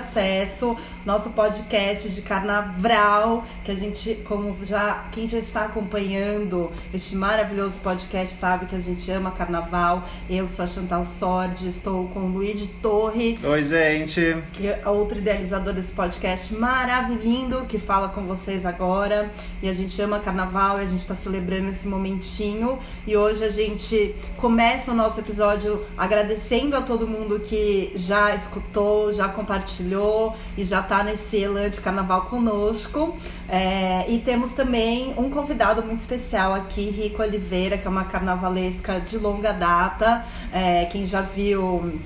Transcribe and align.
Acesso, 0.00 0.76
nosso 1.04 1.30
podcast 1.30 2.08
de 2.10 2.22
carnaval, 2.22 3.44
que 3.64 3.70
a 3.70 3.74
gente, 3.74 4.14
como 4.26 4.56
já 4.64 5.04
quem 5.12 5.26
já 5.26 5.38
está 5.38 5.64
acompanhando 5.64 6.70
este 6.92 7.16
maravilhoso 7.16 7.78
podcast 7.78 8.34
sabe 8.34 8.66
que 8.66 8.76
a 8.76 8.80
gente 8.80 9.10
ama 9.10 9.30
carnaval. 9.30 10.04
Eu 10.28 10.48
sou 10.48 10.64
a 10.64 10.68
Chantal 10.68 11.04
Sordi, 11.04 11.68
estou 11.68 12.08
com 12.08 12.20
o 12.20 12.28
Luiz 12.28 12.68
Torre, 12.82 13.38
Oi, 13.42 13.62
gente. 13.62 14.36
que 14.52 14.66
é 14.66 14.82
outro 14.86 15.18
idealizador 15.18 15.72
desse 15.72 15.92
podcast 15.92 16.54
maravilhoso 16.54 17.20
que 17.68 17.78
fala 17.78 18.08
com 18.08 18.22
vocês 18.22 18.66
agora. 18.66 19.30
E 19.62 19.68
a 19.68 19.74
gente 19.74 20.00
ama 20.02 20.18
carnaval 20.18 20.80
e 20.80 20.82
a 20.82 20.86
gente 20.86 21.00
está 21.00 21.14
celebrando 21.14 21.70
esse 21.70 21.86
momentinho. 21.86 22.78
E 23.06 23.16
hoje 23.16 23.44
a 23.44 23.50
gente 23.50 24.14
começa 24.36 24.90
o 24.92 24.94
nosso 24.94 25.20
episódio 25.20 25.84
agradecendo 25.96 26.76
a 26.76 26.82
todo 26.82 27.06
mundo 27.06 27.40
que 27.40 27.92
já 27.94 28.34
escutou, 28.34 29.12
já 29.12 29.28
compartilhou 29.28 30.34
e 30.56 30.64
já 30.64 30.82
tá 30.90 31.04
nesse 31.04 31.36
elan 31.36 31.70
de 31.70 31.80
carnaval 31.80 32.22
conosco. 32.22 33.16
É, 33.48 34.10
e 34.10 34.18
temos 34.18 34.50
também 34.50 35.14
um 35.16 35.30
convidado 35.30 35.84
muito 35.84 36.00
especial 36.00 36.52
aqui, 36.52 36.90
Rico 36.90 37.22
Oliveira, 37.22 37.78
que 37.78 37.86
é 37.86 37.90
uma 37.90 38.02
carnavalesca 38.02 38.98
de 38.98 39.16
longa 39.16 39.52
data. 39.52 40.26
É, 40.52 40.86
quem 40.86 41.06
já 41.06 41.20
viu 41.20 42.00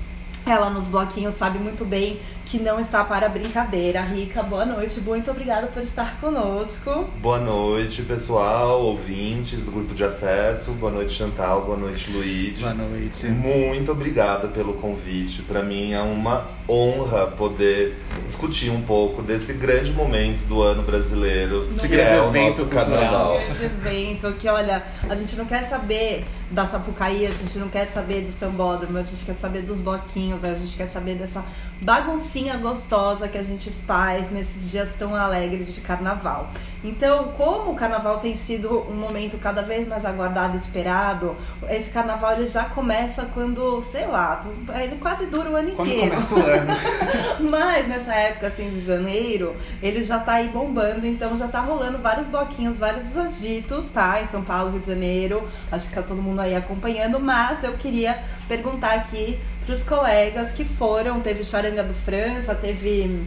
ela 0.45 0.69
nos 0.69 0.83
bloquinhos 0.85 1.33
sabe 1.33 1.57
muito 1.57 1.83
bem 1.83 2.19
que 2.45 2.59
não 2.59 2.79
está 2.79 3.03
para 3.03 3.27
brincadeira. 3.27 4.01
Rica, 4.01 4.43
boa 4.43 4.65
noite, 4.65 5.01
muito 5.01 5.31
obrigada 5.31 5.67
por 5.67 5.81
estar 5.81 6.19
conosco. 6.21 7.09
Boa 7.19 7.39
noite, 7.39 8.03
pessoal, 8.03 8.81
ouvintes 8.83 9.63
do 9.63 9.71
grupo 9.71 9.95
de 9.95 10.03
acesso. 10.03 10.71
Boa 10.73 10.91
noite, 10.91 11.11
Chantal. 11.13 11.65
Boa 11.65 11.77
noite, 11.77 12.11
Luíde. 12.11 12.61
Boa 12.61 12.73
noite. 12.75 13.25
Muito 13.25 13.91
obrigada 13.91 14.47
pelo 14.47 14.75
convite. 14.75 15.41
Para 15.41 15.63
mim 15.63 15.93
é 15.93 16.01
uma 16.01 16.45
honra 16.69 17.27
poder 17.27 17.97
discutir 18.25 18.69
um 18.69 18.81
pouco 18.81 19.21
desse 19.23 19.53
grande 19.53 19.91
momento 19.91 20.43
do 20.45 20.61
ano 20.61 20.83
brasileiro, 20.83 21.67
Esse 21.75 21.81
que 21.81 21.95
grande 21.95 22.11
é 22.11 22.21
o 22.21 22.29
evento 22.29 22.47
nosso 22.47 22.61
cultural. 22.65 22.85
carnaval. 22.89 23.39
Grande 23.41 23.65
evento 23.65 24.33
que, 24.33 24.47
olha, 24.47 24.83
a 25.09 25.15
gente 25.15 25.35
não 25.35 25.45
quer 25.45 25.67
saber 25.67 26.25
da 26.51 26.67
Sapucaí, 26.67 27.25
a 27.25 27.31
gente 27.31 27.57
não 27.57 27.69
quer 27.69 27.87
saber 27.87 28.21
do 28.21 28.31
sambódromo, 28.31 28.97
a 28.99 29.03
gente 29.03 29.25
quer 29.25 29.35
saber 29.35 29.63
dos 29.63 29.79
bloquinhos, 29.79 30.43
a 30.43 30.53
gente 30.53 30.77
quer 30.77 30.87
saber 30.87 31.15
dessa 31.15 31.43
baguncinha 31.81 32.57
gostosa 32.57 33.27
que 33.27 33.37
a 33.37 33.43
gente 33.43 33.69
faz 33.85 34.31
nesses 34.31 34.71
dias 34.71 34.89
tão 34.97 35.15
alegres 35.15 35.73
de 35.73 35.81
carnaval. 35.81 36.49
Então, 36.83 37.29
como 37.29 37.71
o 37.71 37.75
carnaval 37.75 38.19
tem 38.19 38.35
sido 38.35 38.85
um 38.89 38.93
momento 38.93 39.37
cada 39.39 39.63
vez 39.63 39.87
mais 39.87 40.05
aguardado 40.05 40.53
e 40.53 40.57
esperado, 40.57 41.35
esse 41.67 41.89
carnaval 41.89 42.33
ele 42.33 42.47
já 42.47 42.65
começa 42.65 43.25
quando, 43.33 43.81
sei 43.81 44.05
lá, 44.05 44.41
ele 44.81 44.97
quase 44.97 45.25
dura 45.25 45.49
o 45.49 45.55
ano 45.55 45.71
Quando 45.71 45.87
inteiro. 45.89 46.11
começa 46.11 46.35
o 46.35 46.39
ano. 46.39 46.71
Mas 47.49 47.87
nessa 47.87 48.13
época 48.13 48.47
assim 48.47 48.69
de 48.69 48.85
janeiro, 48.85 49.55
ele 49.81 50.03
já 50.03 50.19
tá 50.19 50.33
aí 50.33 50.49
bombando, 50.49 51.07
então 51.07 51.35
já 51.35 51.47
tá 51.47 51.59
rolando 51.59 51.97
vários 51.97 52.27
bloquinhos, 52.27 52.77
vários 52.77 53.17
agitos, 53.17 53.87
tá? 53.87 54.21
Em 54.21 54.27
São 54.27 54.43
Paulo, 54.43 54.71
Rio 54.71 54.79
de 54.79 54.87
Janeiro. 54.87 55.47
Acho 55.71 55.89
que 55.89 55.95
tá 55.95 56.03
todo 56.03 56.21
mundo 56.21 56.39
aí 56.39 56.55
acompanhando, 56.55 57.19
mas 57.19 57.63
eu 57.63 57.73
queria 57.73 58.19
perguntar 58.47 58.93
aqui 58.93 59.39
pros 59.65 59.83
colegas 59.83 60.51
que 60.51 60.63
foram, 60.63 61.19
teve 61.19 61.43
Charanga 61.43 61.83
do 61.83 61.93
França, 61.93 62.53
teve 62.53 63.25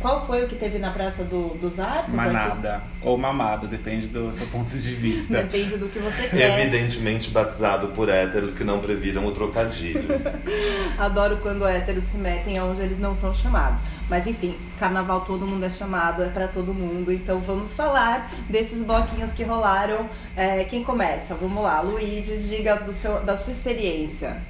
qual 0.00 0.24
foi 0.24 0.44
o 0.44 0.48
que 0.48 0.54
teve 0.54 0.78
na 0.78 0.92
Praça 0.92 1.24
do, 1.24 1.54
dos 1.54 1.80
Arcos? 1.80 2.04
aqui? 2.04 2.16
Manada. 2.16 2.82
Ou 3.02 3.18
mamada, 3.18 3.66
depende 3.66 4.06
do 4.06 4.32
seu 4.32 4.46
ponto 4.46 4.70
de 4.70 4.90
vista. 4.94 5.42
Depende 5.42 5.76
do 5.76 5.88
que 5.88 5.98
você 5.98 6.28
quer. 6.28 6.60
Evidentemente 6.60 7.30
batizado 7.30 7.88
por 7.88 8.08
héteros 8.08 8.54
que 8.54 8.62
não 8.62 8.78
previram 8.78 9.26
o 9.26 9.32
trocadilho. 9.32 10.08
Adoro 10.98 11.38
quando 11.38 11.66
héteros 11.66 12.04
se 12.04 12.16
metem 12.16 12.58
aonde 12.58 12.80
eles 12.80 12.98
não 13.00 13.12
são 13.12 13.34
chamados. 13.34 13.82
Mas 14.08 14.26
enfim, 14.28 14.56
carnaval 14.78 15.22
todo 15.22 15.44
mundo 15.44 15.64
é 15.64 15.70
chamado, 15.70 16.22
é 16.22 16.28
pra 16.28 16.46
todo 16.46 16.72
mundo. 16.72 17.12
Então 17.12 17.40
vamos 17.40 17.74
falar 17.74 18.30
desses 18.48 18.84
bloquinhos 18.84 19.32
que 19.32 19.42
rolaram. 19.42 20.08
É, 20.36 20.62
quem 20.64 20.84
começa? 20.84 21.34
Vamos 21.34 21.62
lá, 21.62 21.80
Luigi, 21.80 22.38
diga 22.38 22.76
do 22.76 22.92
seu, 22.92 23.20
da 23.24 23.36
sua 23.36 23.52
experiência. 23.52 24.40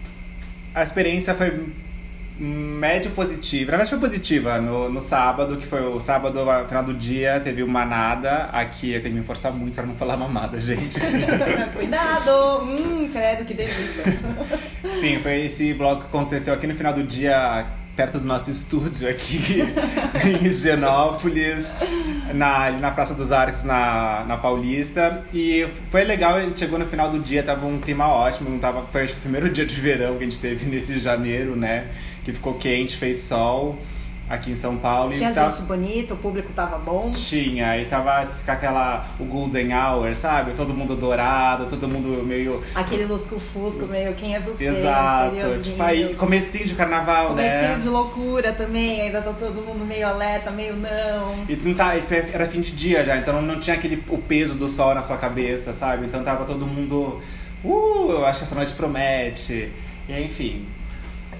A 0.78 0.84
experiência 0.84 1.34
foi 1.34 1.72
médio 2.38 3.10
positiva. 3.10 3.72
Na 3.72 3.78
verdade 3.78 3.90
foi 3.90 3.98
positiva 3.98 4.60
no, 4.60 4.88
no 4.88 5.02
sábado, 5.02 5.56
que 5.56 5.66
foi 5.66 5.82
o 5.82 6.00
sábado, 6.00 6.44
no 6.44 6.68
final 6.68 6.84
do 6.84 6.94
dia, 6.94 7.40
teve 7.40 7.64
uma 7.64 7.80
manada. 7.80 8.44
Aqui 8.52 8.92
eu 8.92 9.02
tenho 9.02 9.14
que 9.14 9.20
me 9.20 9.26
forçar 9.26 9.52
muito 9.52 9.74
pra 9.74 9.84
não 9.84 9.96
falar 9.96 10.16
mamada, 10.16 10.60
gente. 10.60 11.00
Cuidado! 11.74 12.62
Hum, 12.62 13.10
credo, 13.12 13.44
que 13.44 13.54
delícia. 13.54 14.04
Enfim, 14.84 15.18
foi 15.20 15.46
esse 15.46 15.74
bloco 15.74 16.02
que 16.02 16.06
aconteceu 16.06 16.54
aqui 16.54 16.68
no 16.68 16.76
final 16.76 16.92
do 16.92 17.02
dia, 17.02 17.66
perto 17.98 18.20
do 18.20 18.24
nosso 18.24 18.48
estúdio 18.48 19.10
aqui 19.10 19.60
em 20.24 20.46
Higienópolis, 20.46 21.74
na, 22.32 22.60
ali 22.60 22.78
na 22.78 22.92
Praça 22.92 23.12
dos 23.12 23.32
Arcos, 23.32 23.64
na, 23.64 24.24
na 24.24 24.36
Paulista. 24.36 25.24
E 25.34 25.66
foi 25.90 26.04
legal, 26.04 26.40
gente 26.40 26.60
chegou 26.60 26.78
no 26.78 26.86
final 26.86 27.10
do 27.10 27.18
dia, 27.18 27.42
tava 27.42 27.66
um 27.66 27.80
clima 27.80 28.06
ótimo, 28.06 28.50
não 28.50 28.58
tava, 28.60 28.86
foi 28.92 29.02
acho 29.02 29.14
que 29.14 29.18
o 29.18 29.22
primeiro 29.22 29.50
dia 29.52 29.66
de 29.66 29.74
verão 29.80 30.16
que 30.16 30.22
a 30.22 30.26
gente 30.28 30.38
teve 30.38 30.64
nesse 30.66 31.00
janeiro, 31.00 31.56
né? 31.56 31.88
Que 32.24 32.32
ficou 32.32 32.54
quente, 32.54 32.96
fez 32.96 33.18
sol 33.18 33.76
aqui 34.28 34.50
em 34.50 34.54
São 34.54 34.76
Paulo. 34.76 35.10
Tinha 35.10 35.30
e 35.30 35.34
tava- 35.34 35.50
gente 35.50 35.62
bonita, 35.62 36.14
o 36.14 36.16
público 36.16 36.52
tava 36.52 36.78
bom. 36.78 37.10
Tinha, 37.12 37.78
e 37.78 37.86
tava 37.86 38.26
com 38.26 38.50
aquela, 38.50 39.06
o 39.18 39.24
Golden 39.24 39.74
Hour, 39.74 40.14
sabe? 40.14 40.52
Todo 40.52 40.74
mundo 40.74 40.94
dourado, 40.94 41.66
todo 41.66 41.88
mundo 41.88 42.24
meio... 42.24 42.62
Aquele 42.74 43.06
lusco-fusco 43.06 43.86
meio, 43.86 44.14
quem 44.14 44.34
é 44.34 44.40
você? 44.40 44.66
Exato, 44.66 45.36
tipo 45.62 45.82
aí, 45.82 46.14
comecinho 46.14 46.66
de 46.66 46.74
carnaval, 46.74 47.28
Comecinho 47.28 47.72
né? 47.72 47.78
de 47.80 47.88
loucura 47.88 48.52
também, 48.52 49.00
ainda 49.02 49.22
tá 49.22 49.32
todo 49.32 49.62
mundo 49.62 49.84
meio 49.84 50.06
alerta, 50.06 50.50
meio 50.50 50.76
não. 50.76 51.34
E 51.48 51.56
não 51.56 51.74
tá, 51.74 51.94
era 52.32 52.46
fim 52.46 52.60
de 52.60 52.72
dia 52.72 53.04
já, 53.04 53.16
então 53.16 53.40
não 53.40 53.58
tinha 53.60 53.76
aquele 53.76 54.02
o 54.08 54.18
peso 54.18 54.54
do 54.54 54.68
sol 54.68 54.94
na 54.94 55.02
sua 55.02 55.16
cabeça, 55.16 55.72
sabe? 55.72 56.06
Então 56.06 56.22
tava 56.22 56.44
todo 56.44 56.66
mundo. 56.66 57.20
Uh, 57.64 58.10
eu 58.12 58.26
acho 58.26 58.40
que 58.40 58.44
essa 58.44 58.54
noite 58.54 58.72
promete. 58.74 59.72
E 60.08 60.20
enfim. 60.20 60.66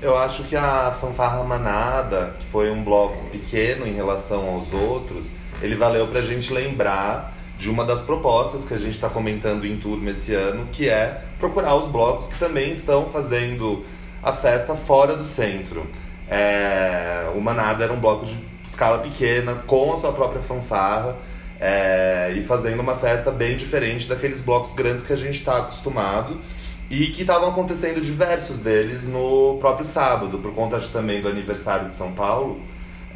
Eu 0.01 0.17
acho 0.17 0.45
que 0.45 0.55
a 0.55 0.93
fanfarra 0.93 1.43
manada, 1.43 2.37
que 2.39 2.47
foi 2.47 2.71
um 2.71 2.85
bloco 2.85 3.25
pequeno 3.31 3.85
em 3.85 3.93
relação 3.93 4.49
aos 4.49 4.73
outros, 4.73 5.33
ele 5.61 5.75
valeu 5.75 6.07
pra 6.07 6.21
gente 6.21 6.53
lembrar 6.53 7.35
de 7.57 7.69
uma 7.69 7.85
das 7.85 8.01
propostas 8.01 8.65
que 8.65 8.73
a 8.73 8.79
gente 8.79 8.93
está 8.93 9.09
comentando 9.09 9.67
em 9.67 9.77
turma 9.77 10.11
esse 10.11 10.33
ano, 10.33 10.69
que 10.71 10.89
é 10.89 11.23
procurar 11.41 11.75
os 11.75 11.89
blocos 11.89 12.29
que 12.29 12.39
também 12.39 12.71
estão 12.71 13.07
fazendo 13.07 13.85
a 14.23 14.33
festa 14.33 14.77
fora 14.77 15.17
do 15.17 15.25
centro. 15.25 15.85
É, 16.29 17.29
o 17.35 17.41
Manada 17.41 17.83
era 17.83 17.93
um 17.93 17.99
bloco 17.99 18.25
de 18.25 18.39
escala 18.65 18.99
pequena, 18.99 19.57
com 19.67 19.93
a 19.93 19.99
sua 19.99 20.13
própria 20.13 20.41
fanfarra, 20.41 21.17
é, 21.61 22.33
e 22.37 22.45
fazendo 22.45 22.79
uma 22.79 22.95
festa 22.95 23.33
bem 23.33 23.57
diferente 23.57 24.07
daqueles 24.07 24.41
blocos 24.41 24.73
grandes 24.73 25.03
que 25.03 25.13
a 25.13 25.17
gente 25.17 25.41
está 25.41 25.59
acostumado. 25.59 26.41
E 26.91 27.09
que 27.09 27.21
estavam 27.21 27.51
acontecendo 27.51 28.01
diversos 28.01 28.61
deles 28.61 29.07
no 29.07 29.59
próprio 29.59 29.87
sábado, 29.87 30.39
por 30.39 30.55
conta 30.55 30.81
também 30.81 31.21
do 31.21 31.29
aniversário 31.29 31.89
de 31.89 31.95
São 31.95 32.13
Paulo. 32.13 32.61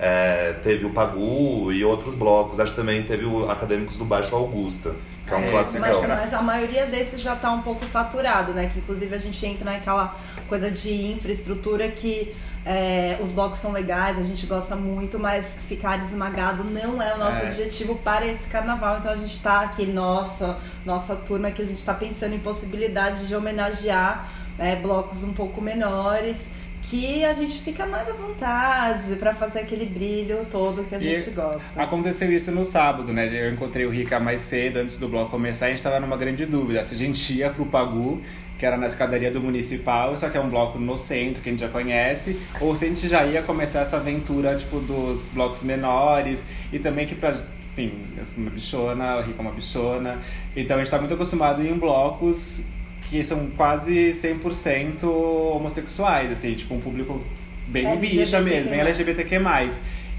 É, 0.04 0.54
teve 0.64 0.84
o 0.84 0.90
Pagu 0.90 1.70
e 1.72 1.84
outros 1.84 2.14
blocos. 2.16 2.58
Acho 2.58 2.72
que 2.72 2.80
também 2.80 3.04
teve 3.04 3.24
o 3.24 3.48
Acadêmicos 3.48 3.96
do 3.96 4.04
Baixo 4.04 4.34
Augusta, 4.34 4.96
que 5.26 5.32
é 5.32 5.36
um 5.36 5.44
É, 5.44 5.50
classicão. 5.50 6.00
Mas, 6.00 6.08
mas 6.08 6.34
a 6.34 6.42
maioria 6.42 6.86
desses 6.86 7.20
já 7.20 7.36
tá 7.36 7.52
um 7.52 7.62
pouco 7.62 7.86
saturado, 7.86 8.52
né? 8.52 8.68
Que 8.72 8.80
inclusive 8.80 9.14
a 9.14 9.18
gente 9.18 9.46
entra 9.46 9.64
naquela 9.72 10.16
coisa 10.48 10.68
de 10.72 11.12
infraestrutura 11.12 11.88
que 11.88 12.34
é, 12.66 13.16
os 13.20 13.30
blocos 13.30 13.60
são 13.60 13.70
legais, 13.72 14.18
a 14.18 14.22
gente 14.24 14.44
gosta 14.46 14.74
muito, 14.74 15.18
mas 15.20 15.44
ficar 15.68 16.04
esmagado 16.04 16.64
não 16.64 17.00
é 17.00 17.14
o 17.14 17.18
nosso 17.18 17.44
É. 17.44 17.50
objetivo 17.50 17.94
para 17.96 18.26
esse 18.26 18.48
carnaval. 18.48 18.98
Então 18.98 19.12
a 19.12 19.16
gente 19.16 19.40
tá 19.40 19.60
aqui, 19.62 19.86
nossa, 19.86 20.58
nossa 20.84 21.14
turma, 21.14 21.50
que 21.52 21.62
a 21.62 21.64
gente 21.64 21.84
tá 21.84 21.94
pensando 21.94 22.34
em 22.34 22.40
possibilidades 22.40 23.28
de 23.28 23.36
homenagear 23.36 24.28
é, 24.58 24.74
blocos 24.76 25.22
um 25.22 25.32
pouco 25.32 25.60
menores. 25.60 26.38
Que 26.82 27.24
a 27.24 27.32
gente 27.32 27.58
fica 27.60 27.86
mais 27.86 28.08
à 28.08 28.12
vontade 28.12 29.16
para 29.16 29.32
fazer 29.34 29.60
aquele 29.60 29.86
brilho 29.86 30.46
todo 30.50 30.84
que 30.84 30.94
a 30.94 30.98
gente 30.98 31.30
E 31.30 31.32
gosta. 31.32 31.62
Aconteceu 31.76 32.30
isso 32.30 32.50
no 32.50 32.64
sábado, 32.64 33.12
né? 33.12 33.28
Eu 33.32 33.52
encontrei 33.52 33.86
o 33.86 33.90
Rica 33.90 34.20
mais 34.20 34.42
cedo, 34.42 34.78
antes 34.78 34.98
do 34.98 35.08
bloco 35.08 35.30
começar, 35.30 35.66
e 35.66 35.68
a 35.68 35.70
gente 35.72 35.82
tava 35.82 35.98
numa 36.00 36.16
grande 36.16 36.44
dúvida 36.44 36.82
se 36.82 36.94
a 36.94 36.98
gente 36.98 37.32
ia 37.34 37.50
pro 37.50 37.64
Pagu, 37.64 38.20
que 38.58 38.66
era 38.66 38.76
na 38.76 38.86
escadaria 38.86 39.30
do 39.30 39.40
Municipal, 39.40 40.16
só 40.16 40.28
que 40.28 40.36
é 40.36 40.40
um 40.40 40.48
bloco 40.48 40.78
no 40.78 40.98
centro, 40.98 41.42
que 41.42 41.48
a 41.48 41.52
gente 41.52 41.60
já 41.60 41.68
conhece, 41.68 42.38
ou 42.60 42.76
se 42.76 42.84
a 42.84 42.88
gente 42.88 43.08
já 43.08 43.24
ia 43.24 43.42
começar 43.42 43.80
essa 43.80 43.96
aventura, 43.96 44.54
tipo, 44.56 44.78
dos 44.78 45.30
blocos 45.30 45.62
menores, 45.62 46.44
e 46.72 46.78
também 46.78 47.06
que 47.06 47.14
pra 47.14 47.32
enfim, 47.72 47.90
eu 48.18 48.24
sou 48.24 48.36
uma 48.36 48.50
bichona, 48.50 49.16
o 49.16 49.22
Rica 49.22 49.38
é 49.38 49.40
uma 49.40 49.50
bichona. 49.50 50.20
Então 50.54 50.76
a 50.76 50.80
gente 50.80 50.90
tá 50.90 50.98
muito 50.98 51.14
acostumado 51.14 51.66
em 51.66 51.72
blocos 51.72 52.66
que 53.12 53.22
são 53.26 53.50
quase 53.54 54.12
100% 54.12 55.04
homossexuais, 55.04 56.32
assim, 56.32 56.54
tipo, 56.54 56.72
um 56.74 56.80
público 56.80 57.20
bem 57.66 57.84
LGBTQ+. 57.84 58.16
bicha 58.18 58.40
mesmo, 58.40 58.70
bem 58.70 58.80
LGBTQ+. 58.80 59.38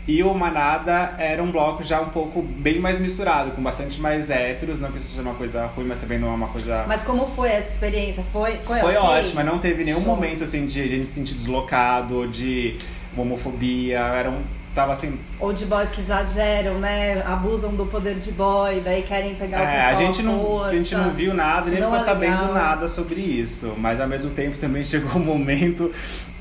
E 0.07 0.21
o 0.21 0.31
Manada 0.33 1.15
era 1.17 1.41
um 1.41 1.49
bloco 1.49 1.81
já 1.81 2.01
um 2.01 2.09
pouco 2.09 2.41
bem 2.43 2.77
mais 2.77 2.99
misturado, 2.99 3.51
com 3.51 3.63
bastante 3.63 3.99
mais 3.99 4.29
héteros, 4.29 4.79
não 4.79 4.91
que 4.91 4.97
isso 4.97 5.07
seja 5.07 5.21
uma 5.23 5.33
coisa 5.33 5.65
ruim, 5.65 5.85
mas 5.85 5.99
também 5.99 6.19
não 6.19 6.27
é 6.27 6.35
uma 6.35 6.49
coisa... 6.49 6.85
Mas 6.87 7.01
como 7.01 7.25
foi 7.25 7.49
essa 7.49 7.71
experiência? 7.71 8.23
Foi, 8.31 8.57
foi, 8.57 8.79
Foi 8.79 8.95
ok? 8.95 9.09
ótima, 9.09 9.43
não 9.43 9.57
teve 9.57 9.83
nenhum 9.83 10.03
Show. 10.03 10.15
momento 10.15 10.43
assim 10.43 10.67
de 10.67 10.81
a 10.81 10.87
gente 10.87 11.07
se 11.07 11.13
sentir 11.15 11.33
deslocado, 11.33 12.27
de 12.27 12.77
homofobia, 13.17 13.99
era 13.99 14.29
um, 14.29 14.41
tava 14.73 14.93
assim, 14.93 15.19
Ou 15.39 15.53
de 15.53 15.65
boys 15.65 15.89
que 15.91 16.01
exageram, 16.01 16.79
né? 16.79 17.21
Abusam 17.25 17.71
do 17.75 17.85
poder 17.85 18.15
de 18.15 18.31
boy, 18.31 18.79
daí 18.83 19.03
querem 19.03 19.35
pegar 19.35 19.59
o 19.59 19.63
É, 19.63 19.65
pessoal 19.67 19.87
a 19.91 19.95
gente 19.95 20.23
não, 20.23 20.43
força. 20.43 20.67
a 20.69 20.75
gente 20.75 20.95
não 20.95 21.11
viu 21.11 21.33
nada, 21.33 21.69
nem 21.69 21.79
não 21.79 21.91
ficou 21.91 21.95
é 21.95 21.99
sabendo 22.13 22.39
legal. 22.41 22.53
nada 22.53 22.87
sobre 22.87 23.21
isso. 23.21 23.73
Mas 23.77 23.99
ao 24.01 24.07
mesmo 24.07 24.31
tempo 24.31 24.57
também 24.57 24.83
chegou 24.85 25.13
um 25.21 25.23
momento 25.25 25.91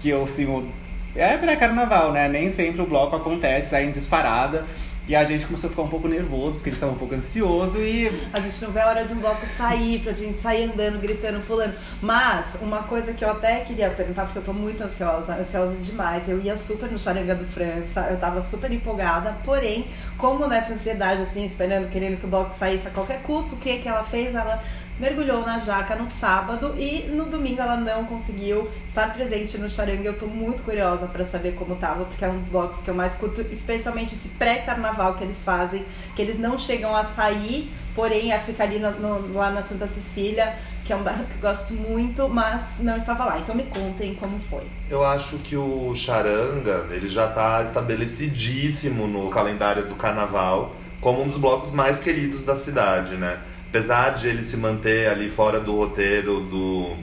que 0.01 0.09
eu, 0.09 0.25
assim, 0.25 0.47
o- 0.47 0.67
é 1.15 1.37
pré-carnaval, 1.37 2.11
né? 2.13 2.29
Nem 2.29 2.49
sempre 2.51 2.81
o 2.81 2.87
bloco 2.87 3.15
acontece, 3.15 3.69
sai 3.71 3.85
em 3.85 3.91
disparada. 3.91 4.65
E 5.09 5.17
a 5.17 5.25
gente 5.25 5.47
começou 5.47 5.67
a 5.67 5.71
ficar 5.71 5.83
um 5.83 5.89
pouco 5.89 6.07
nervoso, 6.07 6.55
porque 6.55 6.71
a 6.71 6.73
gente 6.73 6.81
tava 6.81 6.93
um 6.93 6.97
pouco 6.97 7.15
ansioso 7.15 7.79
e 7.79 8.09
A 8.33 8.39
gente 8.39 8.63
não 8.63 8.71
vê 8.71 8.81
a 8.81 8.87
hora 8.87 9.05
de 9.05 9.13
um 9.13 9.17
bloco 9.17 9.45
sair, 9.57 9.99
pra 9.99 10.13
gente 10.13 10.39
sair 10.39 10.65
andando, 10.65 11.01
gritando, 11.01 11.41
pulando. 11.41 11.75
Mas, 12.01 12.57
uma 12.61 12.85
coisa 12.85 13.13
que 13.13 13.25
eu 13.25 13.31
até 13.31 13.61
queria 13.61 13.91
perguntar, 13.91 14.27
porque 14.27 14.39
eu 14.39 14.45
tô 14.45 14.53
muito 14.53 14.83
ansiosa, 14.83 15.35
ansiosa 15.35 15.75
demais. 15.77 16.29
Eu 16.29 16.41
ia 16.41 16.57
super 16.57 16.89
no 16.89 16.99
Charanga 16.99 17.35
do 17.35 17.45
França, 17.45 18.07
eu 18.11 18.19
tava 18.19 18.41
super 18.43 18.71
empolgada, 18.71 19.37
porém, 19.45 19.87
como 20.17 20.47
nessa 20.47 20.73
ansiedade, 20.73 21.23
assim, 21.23 21.45
esperando, 21.45 21.91
querendo 21.91 22.21
que 22.21 22.27
o 22.27 22.29
bloco 22.29 22.55
saísse 22.57 22.87
a 22.87 22.91
qualquer 22.91 23.23
custo, 23.23 23.57
o 23.57 23.59
que 23.59 23.79
que 23.79 23.89
ela 23.89 24.05
fez? 24.05 24.35
Ela 24.35 24.63
mergulhou 24.99 25.41
na 25.45 25.59
jaca 25.59 25.97
no 25.97 26.07
sábado 26.07 26.75
e 26.79 27.09
no 27.09 27.25
domingo 27.25 27.61
ela 27.61 27.77
não 27.77 28.05
conseguiu 28.05 28.69
estar 28.87 29.13
presente 29.15 29.59
no 29.59 29.69
Charanga. 29.69 30.03
Eu 30.09 30.19
tô 30.19 30.27
muito 30.27 30.63
curiosa 30.63 31.07
pra 31.07 31.25
saber 31.25 31.53
como 31.55 31.77
tava, 31.77 32.05
porque 32.05 32.25
é 32.25 32.29
um 32.29 32.39
dos 32.39 32.49
blocos 32.49 32.79
que 32.81 32.89
eu 32.89 32.95
mais 32.95 33.15
curto, 33.15 33.41
especialmente 33.51 34.15
esse 34.15 34.29
pré-carnaval 34.29 35.15
que 35.15 35.25
eles 35.25 35.43
fazem, 35.43 35.85
que 36.15 36.23
eles 36.23 36.39
não 36.39 36.57
chegam 36.57 36.95
a 36.95 37.05
sair, 37.05 37.73
porém 37.95 38.33
a 38.33 38.39
ficar 38.39 38.65
ali 38.65 38.79
no- 38.79 38.93
no- 38.93 39.35
lá 39.35 39.51
na 39.51 39.63
Santa 39.63 39.87
Cecília, 39.89 40.55
que 40.85 40.93
é 40.93 40.97
um 40.97 41.03
bairro 41.03 41.25
que 41.27 41.39
gosto 41.39 41.73
muito, 41.75 42.29
mas 42.29 42.61
não 42.81 42.97
estava 42.97 43.25
lá. 43.25 43.39
Então 43.39 43.55
me 43.55 43.63
contem 43.65 44.15
como 44.15 44.39
foi. 44.39 44.65
Eu 44.91 45.05
acho 45.05 45.37
que 45.39 45.57
o 45.57 45.95
Charanga, 45.95 46.87
ele 46.91 47.09
já 47.09 47.29
tá 47.29 47.63
estabelecidíssimo 47.63 49.07
no 49.07 49.29
calendário 49.31 49.85
do 49.87 49.95
carnaval 49.95 50.75
como 51.01 51.23
um 51.23 51.27
dos 51.27 51.37
blocos 51.37 51.71
mais 51.73 51.99
queridos 51.99 52.45
da 52.45 52.57
cidade, 52.57 53.15
né? 53.17 53.39
Apesar 53.73 54.11
de 54.11 54.29
ele 54.29 54.43
se 54.45 54.55
manter 54.55 55.09
ali 55.09 55.31
fora 55.31 55.59
do 55.59 55.75
roteiro 55.75 56.41
do, 56.41 56.95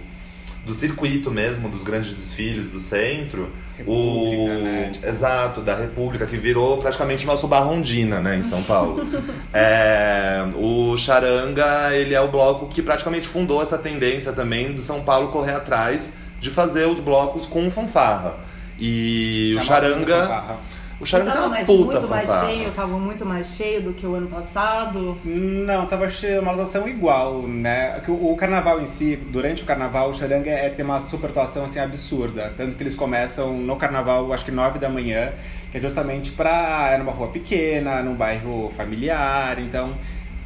do 0.64 0.72
circuito 0.72 1.32
mesmo, 1.32 1.68
dos 1.68 1.82
grandes 1.82 2.14
desfiles 2.14 2.68
do 2.68 2.80
centro, 2.80 3.50
o 3.88 4.30
República, 4.30 4.58
né? 4.62 4.90
Tipo- 4.94 5.08
exato 5.08 5.62
da 5.62 5.74
República 5.74 6.28
que 6.28 6.38
virou 6.38 6.78
praticamente 6.78 7.26
nosso 7.26 7.48
Barrondina, 7.48 8.20
né, 8.20 8.38
em 8.38 8.44
São 8.44 8.62
Paulo. 8.62 9.04
É, 9.52 10.46
o 10.56 10.96
Charanga, 10.96 11.90
ele 11.96 12.14
é 12.14 12.22
o 12.22 12.28
bloco 12.28 12.68
que 12.68 12.84
praticamente 12.84 13.28
fundou 13.28 13.64
essa 13.64 13.80
tendência 13.80 14.32
também 14.32 14.72
do 14.72 14.82
São 14.84 15.02
Paulo 15.02 15.30
correr 15.30 15.54
atrás 15.54 16.14
de 16.40 16.52
fazer 16.52 16.88
os 16.88 17.00
blocos 17.00 17.48
com 17.48 17.68
fanfarra. 17.72 18.38
E 18.78 19.54
o 19.56 19.58
é 19.58 19.62
uma 19.62 19.64
Charanga. 19.64 20.60
O 21.00 21.06
Charanga 21.06 21.32
tava 21.32 21.50
mais, 21.50 21.66
puta 21.66 22.00
muito 22.00 22.10
mais 22.10 22.26
fanfarra. 22.26 22.48
cheio, 22.48 22.72
tava 22.72 23.00
muito 23.00 23.26
mais 23.26 23.48
cheio 23.48 23.82
do 23.82 23.94
que 23.94 24.06
o 24.06 24.16
ano 24.16 24.28
passado. 24.28 25.18
Não, 25.24 25.86
tava 25.86 26.10
cheio, 26.10 26.42
uma 26.42 26.52
lotação 26.52 26.88
igual, 26.88 27.44
né? 27.44 28.00
Que 28.04 28.12
O, 28.12 28.34
o 28.34 28.36
carnaval 28.36 28.82
em 28.82 28.86
si, 28.86 29.16
durante 29.16 29.64
o 29.64 29.66
carnaval, 29.66 30.10
o 30.10 30.14
Charanga 30.14 30.50
é 30.50 30.70
ter 30.70 30.84
uma 30.84 31.00
supertuação 31.00 31.64
assim 31.64 31.80
absurda. 31.80 32.54
Tanto 32.56 32.76
que 32.76 32.84
eles 32.84 32.96
começam 32.96 33.54
no 33.54 33.76
carnaval, 33.78 34.32
acho 34.34 34.44
que 34.44 34.52
9 34.52 34.78
da 34.78 34.90
manhã, 34.90 35.32
que 35.72 35.78
é 35.78 35.82
justamente 35.82 36.32
pra. 36.32 36.90
É 36.92 36.98
numa 36.98 37.12
rua 37.12 37.30
pequena, 37.30 38.02
num 38.04 38.16
bairro 38.16 38.72
familiar, 38.76 39.58
então 39.60 39.96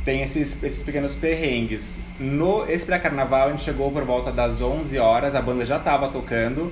tem 0.05 0.21
esses, 0.21 0.61
esses 0.61 0.83
pequenos 0.83 1.15
perrengues. 1.15 1.99
No, 2.19 2.69
esse 2.69 2.85
pré-carnaval 2.85 3.47
a 3.47 3.51
gente 3.51 3.63
chegou 3.63 3.89
por 3.91 4.03
volta 4.03 4.31
das 4.31 4.61
11 4.61 4.97
horas, 4.99 5.33
a 5.33 5.41
banda 5.41 5.65
já 5.65 5.79
tava 5.79 6.09
tocando. 6.09 6.71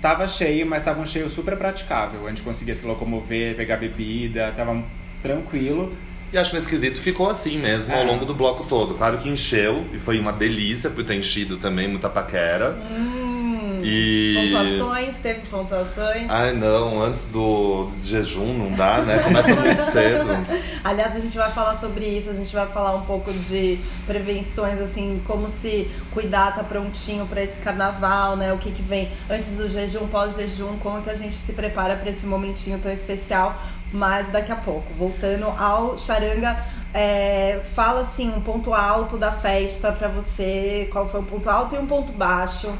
Tava 0.00 0.28
cheio, 0.28 0.64
mas 0.66 0.82
tava 0.84 1.00
um 1.00 1.06
cheio 1.06 1.28
super 1.28 1.56
praticável. 1.56 2.26
A 2.26 2.30
gente 2.30 2.42
conseguia 2.42 2.74
se 2.74 2.86
locomover, 2.86 3.56
pegar 3.56 3.76
bebida, 3.78 4.52
tava 4.56 4.80
tranquilo. 5.20 5.92
E 6.32 6.36
acho 6.38 6.50
que 6.50 6.56
nesse 6.56 6.68
quesito 6.68 7.00
ficou 7.00 7.28
assim 7.28 7.58
mesmo 7.58 7.92
ao 7.94 8.00
É. 8.00 8.04
longo 8.04 8.24
do 8.24 8.34
bloco 8.34 8.64
todo. 8.64 8.94
Claro 8.94 9.16
que 9.18 9.28
encheu 9.28 9.84
e 9.92 9.98
foi 9.98 10.18
uma 10.20 10.30
delícia 10.32 10.88
por 10.90 11.02
ter 11.02 11.14
enchido 11.14 11.56
também, 11.56 11.88
muita 11.88 12.08
paquera. 12.08 12.78
Hum, 12.90 13.27
E. 13.84 14.34
Pontuações, 14.52 15.16
teve 15.22 15.40
pontuações. 15.48 16.26
Ai 16.28 16.52
não, 16.52 17.02
antes 17.02 17.26
do, 17.26 17.86
jejum 18.02 18.52
não 18.54 18.72
dá, 18.72 18.98
né? 19.02 19.18
Começa 19.18 19.54
muito 19.54 19.80
cedo. 19.80 20.28
Aliás, 20.84 21.16
a 21.16 21.20
gente 21.20 21.36
vai 21.36 21.50
falar 21.52 21.78
sobre 21.78 22.04
isso, 22.06 22.30
a 22.30 22.34
gente 22.34 22.54
vai 22.54 22.66
falar 22.68 22.94
um 22.94 23.02
pouco 23.02 23.32
de 23.32 23.78
prevenções, 24.06 24.80
assim, 24.80 25.20
como 25.26 25.50
se 25.50 25.90
cuidar, 26.12 26.54
tá 26.54 26.64
prontinho 26.64 27.26
pra 27.26 27.42
esse 27.42 27.60
carnaval, 27.60 28.36
né? 28.36 28.52
O 28.52 28.58
que 28.58 28.70
que 28.70 28.82
vem 28.82 29.10
antes 29.28 29.50
do 29.50 29.68
jejum, 29.68 30.06
pós-jejum, 30.08 30.78
como 30.78 31.02
que 31.02 31.10
a 31.10 31.14
gente 31.14 31.34
se 31.34 31.52
prepara 31.52 31.96
pra 31.96 32.10
esse 32.10 32.26
momentinho 32.26 32.78
tão 32.78 32.92
especial. 32.92 33.60
Mas 33.92 34.28
daqui 34.30 34.52
a 34.52 34.56
pouco, 34.56 34.92
voltando 34.98 35.46
ao 35.46 35.96
Charanga, 35.96 36.62
é, 36.92 37.60
fala 37.74 38.02
assim, 38.02 38.28
um 38.28 38.40
ponto 38.40 38.72
alto 38.72 39.16
da 39.16 39.32
festa 39.32 39.92
pra 39.92 40.08
você, 40.08 40.88
qual 40.90 41.08
foi 41.08 41.20
um 41.20 41.24
ponto 41.24 41.48
alto 41.48 41.74
e 41.74 41.78
um 41.78 41.86
ponto 41.86 42.12
baixo 42.12 42.70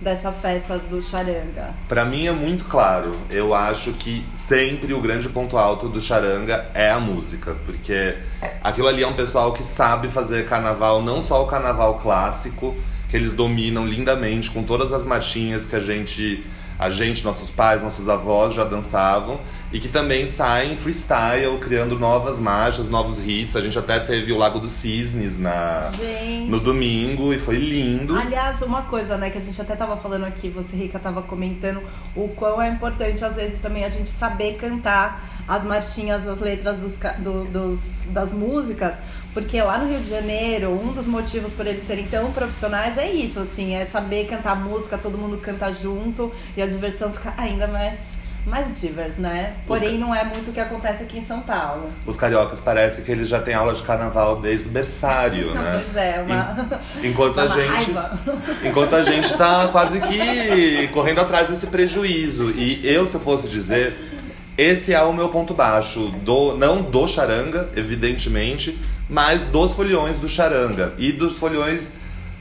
dessa 0.00 0.32
festa 0.32 0.78
do 0.78 1.00
Charanga. 1.00 1.74
Pra 1.88 2.04
mim 2.04 2.26
é 2.26 2.32
muito 2.32 2.64
claro. 2.66 3.16
Eu 3.30 3.54
acho 3.54 3.92
que 3.92 4.24
sempre 4.34 4.92
o 4.92 5.00
grande 5.00 5.28
ponto 5.28 5.56
alto 5.56 5.88
do 5.88 6.00
charanga 6.00 6.68
é 6.74 6.90
a 6.90 7.00
música, 7.00 7.56
porque 7.64 8.16
aquilo 8.62 8.88
ali 8.88 9.02
é 9.02 9.06
um 9.06 9.14
pessoal 9.14 9.52
que 9.52 9.62
sabe 9.62 10.08
fazer 10.08 10.46
carnaval, 10.46 11.02
não 11.02 11.22
só 11.22 11.42
o 11.42 11.46
carnaval 11.46 11.98
clássico, 11.98 12.74
que 13.08 13.16
eles 13.16 13.32
dominam 13.32 13.86
lindamente 13.86 14.50
com 14.50 14.62
todas 14.62 14.92
as 14.92 15.04
marchinhas 15.04 15.64
que 15.64 15.76
a 15.76 15.80
gente, 15.80 16.44
a 16.78 16.90
gente, 16.90 17.24
nossos 17.24 17.50
pais, 17.50 17.80
nossos 17.82 18.08
avós 18.08 18.52
já 18.54 18.64
dançavam 18.64 19.40
e 19.72 19.78
que 19.78 19.88
também 19.88 20.26
saem 20.26 20.76
freestyle, 20.76 21.58
criando 21.60 21.98
novas 21.98 22.38
marchas, 22.38 22.88
novos 22.90 23.18
hits. 23.18 23.54
A 23.56 23.60
gente 23.60 23.78
até 23.78 23.98
teve 24.00 24.32
o 24.32 24.38
Lago 24.38 24.58
dos 24.58 24.72
Cisnes 24.72 25.38
na 25.38 25.82
Gente. 25.96 26.50
no 26.50 26.58
domingo 26.60 27.32
e 27.32 27.38
foi 27.38 27.56
lindo. 27.56 28.16
Aliás, 28.18 28.60
uma 28.62 28.82
coisa, 28.82 29.16
né, 29.16 29.30
que 29.30 29.38
a 29.38 29.40
gente 29.40 29.60
até 29.60 29.76
tava 29.76 29.96
falando 29.96 30.24
aqui, 30.24 30.48
você, 30.48 30.76
Rica, 30.76 30.98
tava 30.98 31.22
comentando 31.22 31.80
o 32.14 32.28
quão 32.28 32.60
é 32.60 32.68
importante, 32.68 33.24
às 33.24 33.34
vezes, 33.34 33.60
também 33.60 33.84
a 33.84 33.88
gente 33.90 34.10
saber 34.10 34.54
cantar 34.54 35.44
as 35.46 35.64
marchinhas, 35.64 36.26
as 36.26 36.40
letras 36.40 36.78
dos, 36.78 36.94
do- 37.18 37.44
dos, 37.44 37.80
das 38.06 38.32
músicas, 38.32 38.94
porque 39.34 39.60
lá 39.60 39.76
no 39.78 39.88
Rio 39.90 40.00
de 40.00 40.08
Janeiro, 40.08 40.70
um 40.70 40.92
dos 40.92 41.06
motivos 41.06 41.52
por 41.52 41.66
eles 41.66 41.86
serem 41.86 42.06
tão 42.06 42.30
profissionais 42.32 42.96
é 42.96 43.10
isso, 43.10 43.40
assim, 43.40 43.74
é 43.74 43.84
saber 43.84 44.26
cantar 44.26 44.54
música, 44.56 44.96
todo 44.96 45.18
mundo 45.18 45.36
canta 45.38 45.72
junto 45.72 46.32
e 46.56 46.62
a 46.62 46.66
diversão 46.66 47.12
fica 47.12 47.34
ainda 47.36 47.66
mais, 47.66 47.98
mais 48.46 48.80
divers, 48.80 49.16
né? 49.16 49.54
Porém, 49.66 49.98
não 49.98 50.14
é 50.14 50.22
muito 50.24 50.50
o 50.50 50.52
que 50.52 50.60
acontece 50.60 51.02
aqui 51.02 51.18
em 51.18 51.26
São 51.26 51.40
Paulo. 51.40 51.90
Os 52.06 52.16
cariocas 52.16 52.60
parece 52.60 53.02
que 53.02 53.10
eles 53.10 53.26
já 53.26 53.40
têm 53.40 53.54
aula 53.54 53.74
de 53.74 53.82
carnaval 53.82 54.36
desde 54.40 54.66
o 54.68 54.70
berçário, 54.70 55.52
né? 55.52 55.82
Pois 55.84 55.96
é, 55.96 56.24
uma, 56.26 56.68
En- 57.02 57.08
Enquanto 57.08 57.38
a 57.40 57.44
uma 57.46 57.54
gente, 57.54 57.68
raiva. 57.92 58.18
enquanto 58.64 58.94
a 58.94 59.02
gente 59.02 59.34
tá 59.36 59.68
quase 59.72 60.00
que 60.00 60.88
correndo 60.92 61.20
atrás 61.20 61.48
desse 61.48 61.66
prejuízo. 61.68 62.50
E 62.50 62.80
eu, 62.86 63.06
se 63.06 63.14
eu 63.14 63.20
fosse 63.20 63.48
dizer, 63.48 64.12
esse 64.56 64.92
é 64.94 65.02
o 65.02 65.12
meu 65.12 65.28
ponto 65.28 65.52
baixo, 65.52 66.12
do 66.24 66.56
não 66.56 66.82
do 66.82 67.08
charanga, 67.08 67.70
evidentemente, 67.76 68.78
mas 69.08 69.44
dos 69.44 69.72
foliões 69.72 70.18
do 70.18 70.28
charanga 70.28 70.94
e 70.96 71.12
dos 71.12 71.38
foliões 71.38 71.94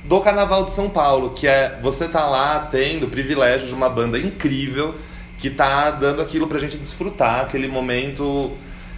do 0.03 0.19
Carnaval 0.19 0.65
de 0.65 0.71
São 0.71 0.89
Paulo, 0.89 1.31
que 1.31 1.47
é 1.47 1.79
você 1.81 2.07
tá 2.07 2.25
lá 2.25 2.67
tendo 2.69 3.05
o 3.05 3.09
privilégio 3.09 3.67
de 3.67 3.73
uma 3.73 3.89
banda 3.89 4.19
incrível 4.19 4.93
que 5.37 5.49
tá 5.49 5.91
dando 5.91 6.21
aquilo 6.21 6.47
pra 6.47 6.59
gente 6.59 6.77
desfrutar, 6.77 7.41
aquele 7.41 7.67
momento 7.67 8.51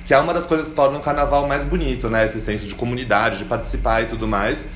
que 0.04 0.14
é 0.14 0.20
uma 0.20 0.34
das 0.34 0.46
coisas 0.46 0.68
que 0.68 0.74
torna 0.74 0.98
o 0.98 1.02
carnaval 1.02 1.48
mais 1.48 1.64
bonito, 1.64 2.10
né? 2.10 2.26
Esse 2.26 2.40
senso 2.40 2.68
de 2.68 2.76
comunidade, 2.76 3.40
de 3.40 3.46
participar 3.46 4.02
e 4.02 4.06
tudo 4.06 4.28
mais. 4.28 4.68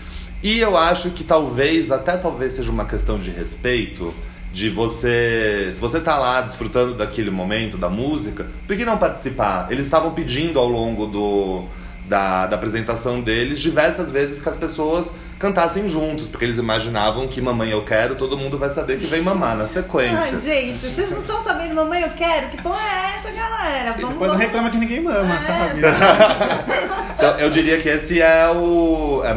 E 0.42 0.58
eu 0.60 0.76
acho 0.76 1.12
que 1.12 1.24
talvez, 1.24 1.92
até 1.92 2.18
talvez 2.18 2.54
seja 2.54 2.72
uma 2.72 2.86
questão 2.86 3.20
de 3.20 3.30
respeito, 3.30 4.14
de 4.52 4.70
você. 4.70 5.70
Se 5.74 5.80
você 5.80 6.00
tá 6.00 6.18
lá 6.18 6.42
desfrutando 6.42 6.94
daquele 6.96 7.30
momento, 7.30 7.78
da 7.78 7.90
música, 7.90 8.48
por 8.66 8.76
que 8.76 8.84
não 8.86 8.98
participar? 8.98 9.68
Eles 9.70 9.86
estavam 9.86 10.12
pedindo 10.12 10.60
ao 10.60 10.68
longo 10.68 11.06
do. 11.06 11.66
Da, 12.06 12.48
da 12.48 12.56
apresentação 12.56 13.22
deles, 13.22 13.60
diversas 13.60 14.10
vezes 14.10 14.42
que 14.42 14.50
as 14.50 14.56
pessoas 14.56 15.12
cantassem 15.38 15.88
juntos, 15.88 16.28
porque 16.28 16.44
eles 16.44 16.58
imaginavam 16.58 17.28
que 17.28 17.40
Mamãe 17.40 17.70
Eu 17.70 17.84
Quero, 17.84 18.16
todo 18.16 18.36
mundo 18.36 18.58
vai 18.58 18.70
saber 18.72 18.98
que 18.98 19.06
vem 19.06 19.22
mamar 19.22 19.56
na 19.56 19.68
sequência. 19.68 20.18
Ai, 20.38 20.42
gente, 20.42 20.78
vocês 20.80 21.08
não 21.12 21.20
estão 21.20 21.44
sabendo, 21.44 21.76
mamãe, 21.76 22.02
eu 22.02 22.10
quero? 22.10 22.50
Que 22.50 22.60
porra 22.64 22.82
é 22.82 23.16
essa, 23.20 23.32
galera? 23.32 23.90
E 23.96 24.02
Vamos 24.02 24.14
depois 24.14 24.32
não 24.32 24.40
reclama 24.40 24.72
que 24.72 24.78
ninguém 24.78 25.02
mama, 25.04 25.36
É. 25.36 25.40
sabe? 25.40 25.82
Então, 27.16 27.38
eu 27.38 27.50
diria 27.52 27.78
que 27.78 27.90
esse 27.90 28.20
é 28.20 28.50
o. 28.50 29.22
é, 29.24 29.34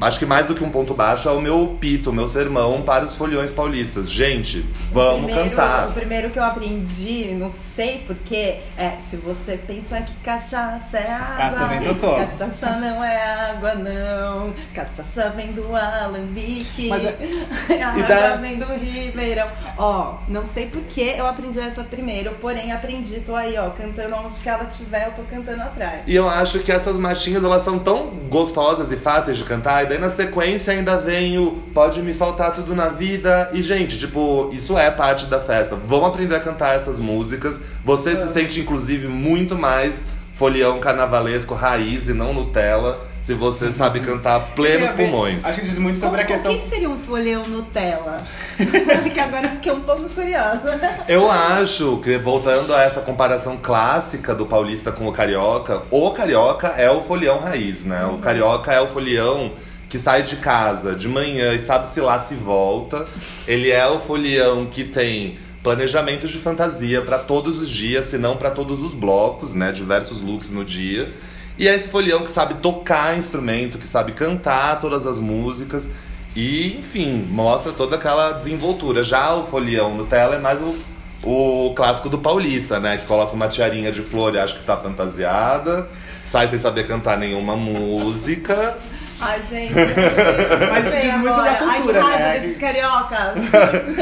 Acho 0.00 0.18
que 0.18 0.24
mais 0.24 0.46
do 0.46 0.54
que 0.54 0.64
um 0.64 0.70
ponto 0.70 0.94
baixo 0.94 1.28
é 1.28 1.32
o 1.32 1.40
meu 1.42 1.76
pito, 1.78 2.08
o 2.08 2.12
meu 2.12 2.26
sermão 2.26 2.80
para 2.80 3.04
os 3.04 3.14
foliões 3.14 3.52
paulistas. 3.52 4.10
Gente, 4.10 4.64
vamos 4.90 5.26
primeiro, 5.26 5.50
cantar. 5.50 5.88
O 5.88 5.92
primeiro 5.92 6.30
que 6.30 6.38
eu 6.38 6.42
aprendi, 6.42 7.34
não 7.38 7.50
sei 7.50 7.98
porquê, 8.06 8.60
é 8.78 8.92
se 9.10 9.16
você 9.16 9.58
pensa 9.66 10.00
que 10.00 10.14
cachaça 10.24 10.96
é 10.96 11.12
água. 11.12 11.44
Essa 11.44 11.58
também 11.58 11.82
tocou. 11.82 12.16
Cachaça 12.16 12.70
não 12.76 13.04
é 13.04 13.50
água, 13.50 13.74
não. 13.74 14.54
Cachaça 14.74 15.30
vem 15.36 15.52
do 15.52 15.76
Alambique. 15.76 16.88
Mas 16.88 17.02
a 17.82 17.88
água 17.88 18.02
da- 18.04 18.36
vem 18.36 18.58
do 18.58 18.66
Ribeirão. 18.66 19.48
Ó, 19.76 20.14
não 20.28 20.46
sei 20.46 20.66
porquê 20.66 21.14
eu 21.18 21.26
aprendi 21.26 21.58
essa 21.60 21.84
primeiro, 21.84 22.32
porém 22.40 22.72
aprendi, 22.72 23.20
tô 23.20 23.34
aí, 23.34 23.56
ó, 23.58 23.68
cantando 23.70 24.16
onde 24.16 24.34
que 24.40 24.48
ela 24.48 24.64
estiver, 24.64 25.08
eu 25.08 25.12
tô 25.12 25.22
cantando 25.24 25.62
atrás. 25.62 26.00
E 26.06 26.14
eu 26.14 26.26
acho 26.26 26.60
que 26.60 26.72
essas 26.72 26.96
marchinhas, 26.96 27.44
elas 27.44 27.62
são 27.62 27.78
tão 27.78 28.06
gostosas 28.30 28.90
e 28.90 28.96
fáceis 28.96 29.36
de 29.36 29.44
cantar. 29.44 29.89
E 29.90 29.94
daí 29.94 29.98
na 29.98 30.08
sequência 30.08 30.72
ainda 30.72 30.98
vem 30.98 31.36
o 31.36 31.50
Pode 31.74 32.00
me 32.00 32.14
faltar 32.14 32.52
tudo 32.52 32.76
na 32.76 32.88
vida. 32.88 33.50
E, 33.52 33.60
gente, 33.60 33.98
tipo, 33.98 34.48
isso 34.52 34.78
é 34.78 34.88
parte 34.88 35.26
da 35.26 35.40
festa. 35.40 35.74
Vamos 35.74 36.06
aprender 36.06 36.36
a 36.36 36.40
cantar 36.40 36.76
essas 36.76 37.00
músicas. 37.00 37.60
Você 37.84 38.14
se 38.14 38.28
sente, 38.28 38.60
inclusive, 38.60 39.08
muito 39.08 39.58
mais 39.58 40.04
folião 40.32 40.78
carnavalesco 40.78 41.54
raiz 41.54 42.08
e 42.08 42.12
não 42.12 42.32
Nutella. 42.32 43.04
Se 43.20 43.34
você 43.34 43.72
sabe 43.72 43.98
cantar 43.98 44.38
plenos 44.54 44.92
pulmões. 44.92 45.44
Acho 45.44 45.56
que 45.56 45.66
diz 45.66 45.78
muito 45.78 45.98
sobre 45.98 46.20
a 46.20 46.24
questão. 46.24 46.52
O 46.52 46.60
que 46.60 46.68
seria 46.68 46.88
um 46.88 46.98
folhão 46.98 47.42
Nutella? 47.48 48.18
que 49.12 49.20
agora 49.20 49.46
eu 49.48 49.50
fiquei 49.52 49.72
um 49.72 49.80
pouco 49.80 50.08
curiosa. 50.08 51.04
Eu 51.08 51.28
acho 51.28 51.98
que, 51.98 52.16
voltando 52.16 52.72
a 52.72 52.82
essa 52.82 53.00
comparação 53.00 53.58
clássica 53.60 54.36
do 54.36 54.46
paulista 54.46 54.92
com 54.92 55.08
o 55.08 55.12
carioca, 55.12 55.82
o 55.90 56.12
carioca 56.12 56.68
é 56.68 56.88
o 56.88 57.02
folião 57.02 57.40
raiz, 57.40 57.84
né? 57.84 58.06
O 58.06 58.18
carioca 58.18 58.72
é 58.72 58.80
o 58.80 58.86
folião 58.86 59.50
que 59.90 59.98
sai 59.98 60.22
de 60.22 60.36
casa 60.36 60.94
de 60.94 61.08
manhã 61.08 61.52
e 61.52 61.58
sabe-se 61.58 62.00
lá 62.00 62.20
se 62.20 62.36
volta. 62.36 63.06
Ele 63.46 63.70
é 63.70 63.86
o 63.88 63.98
folião 63.98 64.64
que 64.64 64.84
tem 64.84 65.36
planejamentos 65.64 66.30
de 66.30 66.38
fantasia 66.38 67.02
para 67.02 67.18
todos 67.18 67.58
os 67.58 67.68
dias, 67.68 68.06
se 68.06 68.16
não 68.16 68.36
para 68.36 68.52
todos 68.52 68.82
os 68.82 68.94
blocos, 68.94 69.52
né? 69.52 69.72
Diversos 69.72 70.22
looks 70.22 70.52
no 70.52 70.64
dia. 70.64 71.12
E 71.58 71.66
é 71.66 71.74
esse 71.74 71.88
folião 71.88 72.22
que 72.22 72.30
sabe 72.30 72.54
tocar 72.54 73.18
instrumento, 73.18 73.78
que 73.78 73.86
sabe 73.86 74.12
cantar 74.12 74.80
todas 74.80 75.06
as 75.06 75.18
músicas. 75.18 75.88
E, 76.36 76.78
enfim, 76.78 77.26
mostra 77.28 77.72
toda 77.72 77.96
aquela 77.96 78.30
desenvoltura. 78.30 79.02
Já 79.02 79.34
o 79.34 79.44
folião 79.44 79.96
Nutella 79.96 80.36
é 80.36 80.38
mais 80.38 80.60
o, 80.60 80.76
o 81.22 81.74
clássico 81.74 82.08
do 82.08 82.18
paulista, 82.18 82.78
né? 82.78 82.96
Que 82.96 83.06
coloca 83.06 83.34
uma 83.34 83.48
tiarinha 83.48 83.90
de 83.90 84.02
flor 84.02 84.36
e 84.36 84.38
acha 84.38 84.54
que 84.54 84.62
tá 84.62 84.76
fantasiada. 84.76 85.88
Sai 86.24 86.46
sem 86.46 86.60
saber 86.60 86.86
cantar 86.86 87.18
nenhuma 87.18 87.56
música. 87.56 88.78
Ai, 89.20 89.42
gente. 89.42 89.74
Mas 90.70 90.86
isso 90.86 91.00
diz 91.00 91.14
muito 91.16 91.34
sobre 91.34 91.48
a 91.50 91.54
cultura, 91.56 91.70
Ai, 91.70 91.82
que 91.82 91.92
raiva 91.92 92.18
né? 92.18 92.38
desses 92.38 92.56
cariocas. 92.56 93.34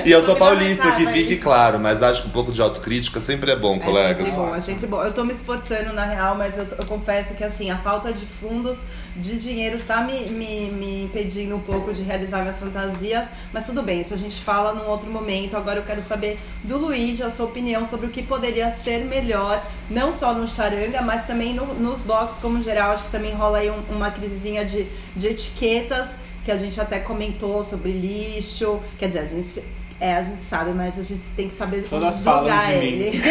E 0.04 0.10
eu 0.10 0.22
sou 0.22 0.36
paulista, 0.36 0.90
que 0.92 1.06
fique 1.08 1.36
claro, 1.36 1.78
mas 1.78 2.02
acho 2.02 2.22
que 2.22 2.28
um 2.28 2.32
pouco 2.32 2.52
de 2.52 2.60
autocrítica 2.62 3.20
sempre 3.20 3.50
é 3.50 3.56
bom, 3.56 3.76
É 3.76 3.78
colegas. 3.80 4.28
sempre 4.28 4.42
bom, 4.42 4.54
é 4.54 4.60
sempre 4.60 4.86
bom. 4.86 5.02
Eu 5.02 5.12
tô 5.12 5.24
me 5.24 5.32
esforçando, 5.32 5.92
na 5.92 6.04
real, 6.04 6.34
mas 6.36 6.56
eu, 6.56 6.66
eu 6.78 6.86
confesso 6.86 7.34
que, 7.34 7.42
assim, 7.44 7.70
a 7.70 7.76
falta 7.78 8.12
de 8.12 8.24
fundos, 8.26 8.78
de 9.18 9.38
dinheiro, 9.38 9.76
está 9.76 10.02
me, 10.02 10.28
me, 10.30 10.70
me 10.70 11.04
impedindo 11.04 11.56
um 11.56 11.60
pouco 11.60 11.92
de 11.92 12.02
realizar 12.02 12.40
minhas 12.42 12.58
fantasias. 12.60 13.24
Mas 13.52 13.66
tudo 13.66 13.82
bem, 13.82 14.00
isso 14.00 14.14
a 14.14 14.16
gente 14.16 14.40
fala 14.40 14.72
num 14.72 14.88
outro 14.88 15.10
momento. 15.10 15.56
Agora 15.56 15.80
eu 15.80 15.84
quero 15.84 16.02
saber 16.02 16.38
do 16.64 16.78
Luigi 16.78 17.22
a 17.22 17.30
sua 17.30 17.46
opinião 17.46 17.88
sobre 17.88 18.06
o 18.06 18.10
que 18.10 18.22
poderia 18.22 18.70
ser 18.70 19.04
melhor, 19.04 19.64
não 19.90 20.12
só 20.12 20.32
no 20.32 20.46
charanga, 20.46 21.02
mas 21.02 21.26
também 21.26 21.54
no- 21.54 21.74
nos 21.74 22.00
blocos 22.00 22.38
como 22.38 22.62
geral. 22.62 22.92
Acho 22.92 23.04
que 23.04 23.10
também 23.10 23.32
rola 23.34 23.58
aí 23.58 23.70
um- 23.70 23.82
uma 23.90 24.10
crisezinha 24.10 24.64
de, 24.64 24.86
de 25.16 25.28
etiquetas, 25.28 26.08
que 26.44 26.50
a 26.52 26.56
gente 26.56 26.80
até 26.80 26.98
comentou 26.98 27.62
sobre 27.62 27.92
lixo. 27.92 28.80
Quer 28.98 29.08
dizer, 29.08 29.18
a 29.20 29.26
gente... 29.26 29.77
É, 30.00 30.14
a 30.14 30.22
gente 30.22 30.42
sabe, 30.44 30.70
mas 30.70 30.96
a 30.96 31.02
gente 31.02 31.22
tem 31.34 31.48
que 31.48 31.56
saber 31.56 31.82
Todas 31.82 32.22
jogar 32.22 32.72
de 32.72 32.78
mim. 32.78 32.86
ele. 33.10 33.22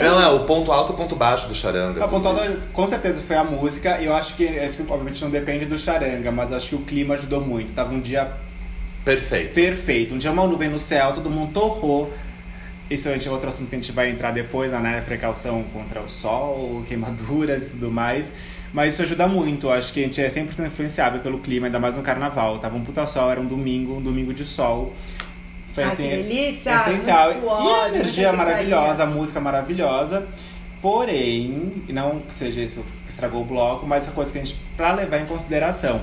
Não, 0.00 0.20
é 0.20 0.28
o 0.28 0.44
ponto 0.44 0.70
alto 0.70 0.92
e 0.92 0.94
o 0.94 0.96
ponto 0.96 1.16
baixo 1.16 1.48
do 1.48 1.54
charanga. 1.54 2.04
A 2.04 2.06
pontuada 2.06 2.56
com 2.72 2.86
certeza 2.86 3.20
foi 3.20 3.36
a 3.36 3.42
música, 3.42 4.00
e 4.00 4.06
eu 4.06 4.14
acho 4.14 4.36
que 4.36 4.44
isso 4.44 4.76
que 4.76 4.82
obviamente 4.82 5.20
não 5.22 5.30
depende 5.30 5.66
do 5.66 5.76
charanga, 5.76 6.30
mas 6.30 6.52
acho 6.52 6.68
que 6.68 6.74
o 6.76 6.82
clima 6.82 7.14
ajudou 7.14 7.40
muito. 7.40 7.72
Tava 7.72 7.92
um 7.92 8.00
dia 8.00 8.30
Perfeito. 9.04 9.54
perfeito, 9.54 10.14
um 10.14 10.18
dia 10.18 10.30
uma 10.30 10.46
nuvem 10.46 10.68
no 10.68 10.78
céu, 10.78 11.12
todo 11.12 11.28
mundo 11.28 11.52
torrou. 11.52 12.12
Isso 12.88 13.08
é 13.08 13.30
outro 13.30 13.48
assunto 13.48 13.68
que 13.68 13.76
a 13.76 13.78
gente 13.78 13.92
vai 13.92 14.10
entrar 14.10 14.32
depois, 14.32 14.72
né? 14.72 15.00
Precaução 15.00 15.62
contra 15.72 16.00
o 16.00 16.08
sol, 16.08 16.84
queimaduras 16.88 17.68
e 17.68 17.70
tudo 17.70 17.90
mais. 17.90 18.32
Mas 18.72 18.94
isso 18.94 19.02
ajuda 19.02 19.26
muito, 19.26 19.68
acho 19.70 19.92
que 19.92 20.00
a 20.00 20.02
gente 20.04 20.20
é 20.20 20.28
100% 20.28 20.66
influenciável 20.66 21.20
pelo 21.20 21.38
clima, 21.38 21.66
ainda 21.66 21.78
mais 21.78 21.94
no 21.94 22.02
carnaval. 22.02 22.58
Tava 22.58 22.76
um 22.76 22.84
puta 22.84 23.06
sol, 23.06 23.30
era 23.30 23.40
um 23.40 23.46
domingo, 23.46 23.96
um 23.96 24.02
domingo 24.02 24.32
de 24.32 24.44
sol. 24.44 24.92
Foi 25.74 25.84
Ai, 25.84 25.90
assim, 25.90 26.08
que 26.08 26.16
delícia! 26.16 26.80
essencial. 26.80 27.32
muito 27.32 27.40
suor, 27.40 27.64
e 27.64 27.68
a 27.68 27.88
energia 27.88 28.32
maravilhosa, 28.32 29.02
a 29.02 29.06
música 29.06 29.40
maravilhosa. 29.40 30.26
Porém, 30.82 31.84
não 31.88 32.20
que 32.20 32.34
seja 32.34 32.60
isso 32.60 32.82
que 33.04 33.10
estragou 33.10 33.42
o 33.42 33.44
bloco, 33.44 33.86
mas 33.86 34.04
essa 34.04 34.12
coisa 34.12 34.32
que 34.32 34.38
a 34.38 34.44
gente, 34.44 34.58
pra 34.76 34.92
levar 34.92 35.18
em 35.18 35.26
consideração. 35.26 36.00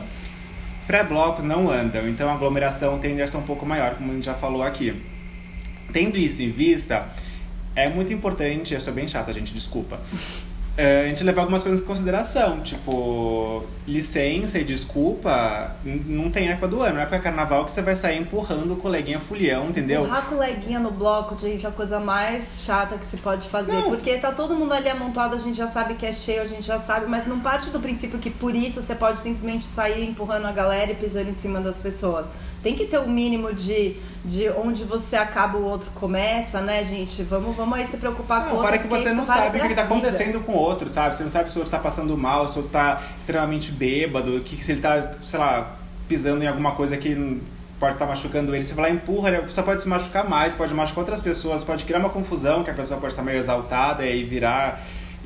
Pré-blocos 0.86 1.44
não 1.44 1.70
andam, 1.70 2.08
então 2.08 2.30
a 2.30 2.34
aglomeração 2.34 2.98
tende 3.00 3.22
a 3.22 3.28
ser 3.28 3.38
um 3.38 3.42
pouco 3.42 3.66
maior, 3.66 3.96
como 3.96 4.12
a 4.12 4.16
gente 4.16 4.26
já 4.26 4.36
falou 4.36 4.64
aqui. 4.64 5.02
Tendo 5.92 6.18
isso 6.18 6.42
em 6.42 6.52
vista, 6.52 7.08
é 7.76 7.90
muito 7.90 8.14
importante, 8.14 8.74
eu 8.74 8.80
sou 8.80 8.94
bem 8.94 9.08
chata, 9.08 9.34
gente, 9.34 9.54
desculpa. 9.54 10.00
É, 10.78 11.06
a 11.06 11.08
gente 11.08 11.24
levar 11.24 11.42
algumas 11.42 11.64
coisas 11.64 11.82
em 11.82 11.84
consideração, 11.84 12.62
tipo, 12.62 13.64
licença 13.88 14.60
e 14.60 14.64
desculpa, 14.64 15.76
não 15.84 16.30
tem 16.30 16.50
época 16.50 16.68
do 16.68 16.82
ano, 16.84 16.94
não 16.94 17.00
é 17.00 17.04
época 17.04 17.20
carnaval 17.20 17.66
que 17.66 17.72
você 17.72 17.82
vai 17.82 17.96
sair 17.96 18.20
empurrando 18.20 18.74
o 18.74 18.76
coleguinha 18.76 19.20
fulião, 19.20 19.70
entendeu? 19.70 20.04
Empurrar 20.04 20.28
coleguinha 20.28 20.80
no 20.80 20.92
bloco, 20.92 21.36
gente, 21.36 21.66
é 21.66 21.70
a 21.70 21.72
coisa 21.72 22.00
mais 22.00 22.62
chata 22.64 22.96
que 22.96 23.06
se 23.08 23.18
pode 23.18 23.50
fazer. 23.50 23.74
Não. 23.74 23.90
Porque 23.90 24.18
tá 24.20 24.32
todo 24.32 24.56
mundo 24.56 24.72
ali 24.72 24.88
amontoado, 24.88 25.36
a 25.36 25.40
gente 25.40 25.58
já 25.58 25.68
sabe 25.68 25.96
que 25.96 26.06
é 26.06 26.14
cheio, 26.14 26.44
a 26.44 26.48
gente 26.48 26.68
já 26.68 26.80
sabe, 26.80 27.08
mas 27.08 27.26
não 27.26 27.40
parte 27.40 27.72
do 27.72 27.80
princípio 27.80 28.20
que 28.20 28.30
por 28.30 28.56
isso 28.56 28.80
você 28.80 28.94
pode 28.94 29.18
simplesmente 29.18 29.66
sair 29.66 30.08
empurrando 30.08 30.46
a 30.46 30.52
galera 30.52 30.92
e 30.92 30.96
pisando 30.96 31.32
em 31.32 31.36
cima 31.36 31.60
das 31.60 31.78
pessoas. 31.78 32.28
Tem 32.68 32.76
que 32.76 32.86
ter 32.86 32.98
o 32.98 33.08
mínimo 33.08 33.54
de, 33.54 33.96
de 34.26 34.50
onde 34.50 34.84
você 34.84 35.16
acaba, 35.16 35.58
o 35.58 35.64
outro 35.64 35.90
começa, 35.96 36.60
né, 36.60 36.84
gente? 36.84 37.24
Vamos, 37.24 37.56
vamos 37.56 37.80
aí 37.80 37.88
se 37.88 37.96
preocupar 37.96 38.42
com 38.42 38.48
o 38.48 38.50
Não, 38.50 38.56
outro. 38.58 38.66
fora 38.68 38.78
que 38.78 38.88
você 38.90 39.14
não 39.14 39.26
sabe 39.26 39.48
o 39.48 39.52
que, 39.54 39.60
tá 39.60 39.68
vida. 39.68 39.82
acontecendo 39.84 40.42
com 40.42 40.52
o 40.52 40.58
outro, 40.58 40.90
sabe? 40.90 41.16
Você 41.16 41.24
não 41.24 41.30
sabe 41.30 41.50
se 41.50 41.56
o 41.56 41.60
outro 41.60 41.72
tá 41.72 41.80
passando 41.80 42.18
mal, 42.18 42.46
se 42.50 42.56
o 42.56 42.58
outro 42.58 42.72
tá 42.74 43.02
extremamente 43.18 43.72
bêbado, 43.72 44.42
que 44.42 44.62
se 44.62 44.74
ele 44.74 44.82
tá, 44.82 45.14
sei 45.24 45.40
lá, 45.40 45.78
pisando 46.10 46.44
em 46.44 46.48
alguma 46.48 46.72
coisa 46.72 46.98
que 46.98 47.16
não- 47.16 47.40
pode 47.80 47.94
estar 47.94 48.06
machucando 48.06 48.54
ele. 48.54 48.66
Você 48.66 48.74
vai 48.74 48.90
lá, 48.90 48.96
empurra, 48.98 49.30
a 49.30 49.42
pessoa 49.44 49.64
pode 49.66 49.82
se 49.82 49.88
machucar 49.88 50.28
mais, 50.28 50.54
pode 50.54 50.74
machucar 50.74 51.04
outras 51.04 51.22
pessoas, 51.22 51.64
pode 51.64 51.86
criar 51.86 52.00
uma 52.00 52.10
confusão, 52.10 52.66
que 52.66 52.70
a 52.70 52.74
pessoa 52.74 53.00
pode 53.00 53.14
estar 53.14 53.24
meio 53.24 53.38
exaltada 53.38 54.04
e 54.06 54.12
aí 54.12 54.24
virar. 54.26 54.82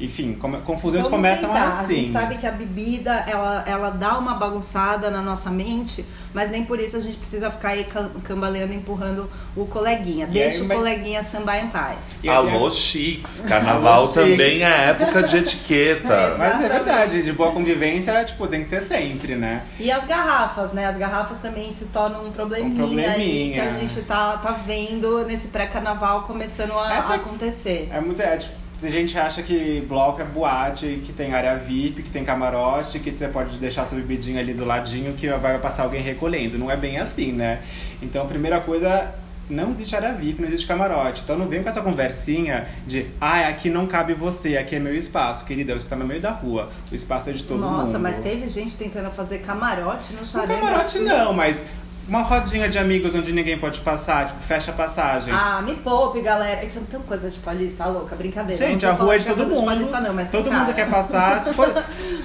Enfim, 0.05 0.34
come- 0.34 0.60
confusões 0.62 1.03
Vamos 1.03 1.15
começam 1.17 1.50
tentar. 1.50 1.65
A 1.65 1.70
assim. 1.70 1.96
gente 1.96 2.12
sabe 2.13 2.38
que 2.38 2.48
a 2.48 2.51
bebida, 2.51 3.24
ela, 3.27 3.63
ela 3.67 3.89
dá 3.91 4.17
uma 4.17 4.36
bagunçada 4.36 5.10
na 5.12 5.22
nossa 5.22 5.50
mente, 5.50 6.05
mas 6.34 6.50
nem 6.50 6.65
por 6.65 6.79
isso 6.79 6.98
a 6.98 7.00
gente 7.00 7.17
precisa 7.17 7.51
ficar 7.51 7.70
aí 7.70 7.84
cam- 7.84 8.10
cambaleando, 8.24 8.74
empurrando 8.74 9.29
o 9.55 9.65
coleguinha. 9.65 10.25
E 10.25 10.31
Deixa 10.31 10.58
aí, 10.58 10.62
o 10.63 10.65
mas- 10.67 10.77
coleguinha 10.77 11.24
sambar 11.24 11.63
em 11.63 11.67
paz. 11.70 11.98
E 12.24 12.29
Alô, 12.29 12.70
chiques. 12.72 13.41
Carnaval 13.48 13.93
Alô, 14.00 14.08
chiques. 14.08 14.13
também 14.31 14.63
é 14.63 14.89
época 14.89 15.24
de 15.24 15.38
etiqueta. 15.38 16.36
Mas 16.41 16.63
é 16.63 16.70
verdade, 16.70 17.24
de 17.24 17.31
boa 17.34 17.51
convivência, 17.51 18.24
tipo, 18.25 18.48
tem 18.48 18.63
que 18.63 18.70
ter 18.70 18.81
sempre, 18.81 19.36
né? 19.36 19.63
E 19.79 19.91
as 19.91 20.05
garrafas, 20.05 20.72
né? 20.74 20.86
As 20.88 20.98
garrafas 20.98 21.38
também 21.39 21.74
se 21.77 21.86
tornam 21.86 22.25
um 22.25 22.31
probleminha, 22.31 22.74
Um 22.74 22.77
probleminha. 22.77 23.12
aí 23.13 23.51
que 23.53 23.60
a 23.60 23.74
gente 23.79 24.01
tá, 24.01 24.38
tá 24.38 24.51
vendo 24.51 25.24
nesse 25.25 25.48
pré-carnaval 25.50 26.24
começando 26.24 26.74
a, 26.77 26.93
Essa- 26.98 27.13
a 27.13 27.15
acontecer. 27.15 27.89
É 27.91 28.00
muito. 28.01 28.22
É, 28.22 28.38
tipo, 28.38 28.61
a 28.83 28.89
gente 28.89 29.17
acha 29.17 29.43
que 29.43 29.83
bloco 29.88 30.21
é 30.21 30.25
boate, 30.25 31.01
que 31.05 31.13
tem 31.13 31.33
área 31.33 31.55
VIP, 31.57 32.03
que 32.03 32.09
tem 32.09 32.23
camarote, 32.23 33.00
que 33.00 33.11
você 33.11 33.27
pode 33.27 33.57
deixar 33.57 33.85
sua 33.85 33.97
bebidinha 33.97 34.39
ali 34.39 34.53
do 34.53 34.65
ladinho 34.65 35.13
que 35.13 35.27
vai 35.29 35.59
passar 35.59 35.83
alguém 35.83 36.01
recolhendo. 36.01 36.57
Não 36.57 36.69
é 36.71 36.75
bem 36.75 36.97
assim, 36.97 37.31
né? 37.31 37.61
Então, 38.01 38.23
a 38.23 38.25
primeira 38.25 38.59
coisa. 38.61 39.13
Não 39.50 39.71
existe 39.71 39.93
área 39.93 40.13
VIP, 40.13 40.39
não 40.39 40.47
existe 40.47 40.65
camarote. 40.65 41.23
Então 41.25 41.38
não 41.38 41.45
vem 41.45 41.61
com 41.61 41.67
essa 41.67 41.81
conversinha 41.81 42.67
de 42.88 43.07
ah, 43.19 43.50
aqui 43.50 43.69
não 43.69 43.85
cabe 43.85 44.13
você, 44.13 44.55
aqui 44.55 44.77
é 44.77 44.79
meu 44.79 44.95
espaço. 44.95 45.43
Querida, 45.43 45.73
você 45.73 45.89
tá 45.89 45.95
no 45.97 46.05
meio 46.05 46.21
da 46.21 46.31
rua. 46.31 46.69
O 46.89 46.95
espaço 46.95 47.29
é 47.29 47.33
de 47.33 47.43
todo 47.43 47.59
mundo. 47.59 47.85
Nossa, 47.88 48.00
mas 48.00 48.23
teve 48.23 48.47
gente 48.47 48.77
tentando 48.77 49.09
fazer 49.11 49.39
camarote 49.39 50.13
no 50.13 50.19
Não 50.19 50.25
charanga. 50.25 50.55
camarote 50.55 51.00
não, 51.00 51.33
mas 51.33 51.65
uma 52.08 52.22
rodinha 52.22 52.67
de 52.67 52.77
amigos 52.77 53.13
onde 53.15 53.31
ninguém 53.31 53.58
pode 53.58 53.79
passar, 53.81 54.27
tipo, 54.27 54.41
fecha 54.41 54.72
a 54.72 54.74
passagem. 54.74 55.34
Ah, 55.34 55.62
me 55.62 55.75
poupe, 55.75 56.22
galera. 56.22 56.63
Isso 56.65 56.79
é 56.79 56.81
tão 56.89 57.01
coisa 57.01 57.29
de 57.29 57.39
paulista, 57.39 57.86
louca, 57.86 58.15
brincadeira. 58.15 58.67
Gente, 58.67 58.86
a 58.86 58.91
rua 58.91 59.15
é 59.15 59.17
de 59.20 59.25
todo 59.25 59.46
mundo. 59.46 59.65
paulista, 59.65 60.01
não, 60.01 60.13
mas 60.13 60.29
todo 60.29 60.51
mundo 60.51 60.60
cara. 60.62 60.74
quer 60.74 60.89
passar. 60.89 61.41
Se, 61.46 61.53
for, 61.53 61.72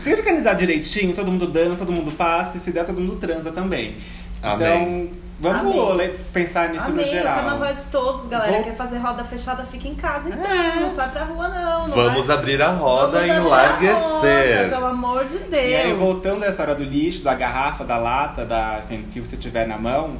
se 0.03 0.15
organizar 0.15 0.55
direitinho, 0.55 1.15
todo 1.15 1.31
mundo 1.31 1.47
dança, 1.47 1.79
todo 1.79 1.93
mundo 1.93 2.13
passa, 2.13 2.57
e 2.57 2.61
se 2.61 2.73
der, 2.73 2.85
todo 2.85 3.01
mundo 3.01 3.17
transa 3.17 3.53
também. 3.53 3.97
Amém. 4.43 5.09
Então, 5.09 5.26
Vamos 5.39 5.91
Amei. 5.91 6.07
le- 6.09 6.15
pensar 6.33 6.71
nisso 6.71 6.87
Amei, 6.87 7.05
no 7.05 7.11
o 7.11 7.15
geral. 7.15 7.35
carnaval 7.37 7.69
é 7.69 7.73
de 7.75 7.85
todos, 7.87 8.25
galera. 8.27 8.53
Vou- 8.53 8.65
Quer 8.65 8.75
fazer 8.75 8.97
roda 8.97 9.23
fechada, 9.25 9.65
fica 9.65 9.87
em 9.87 9.95
casa, 9.95 10.29
então. 10.31 10.51
É. 10.51 10.81
Não 10.81 10.95
sai 10.95 11.11
pra 11.11 11.25
rua, 11.25 11.49
não. 11.49 11.89
não 11.89 11.95
Vamos 11.95 12.27
vai- 12.27 12.37
abrir 12.39 12.63
a 12.63 12.71
roda 12.71 13.19
Vamos 13.21 13.27
e 13.27 13.31
enlarguecer. 13.39 14.57
roda, 14.57 14.69
Pelo 14.71 14.87
amor 14.87 15.25
de 15.27 15.39
Deus. 15.39 15.53
E 15.65 15.75
aí, 15.75 15.93
voltando 15.95 16.43
à 16.43 16.49
história 16.49 16.75
do 16.75 16.83
lixo, 16.85 17.23
da 17.23 17.35
garrafa, 17.35 17.85
da 17.85 17.99
lata, 17.99 18.47
da, 18.47 18.81
enfim, 18.85 19.03
do 19.03 19.09
que 19.13 19.21
você 19.21 19.37
tiver 19.37 19.67
na 19.69 19.77
mão, 19.77 20.17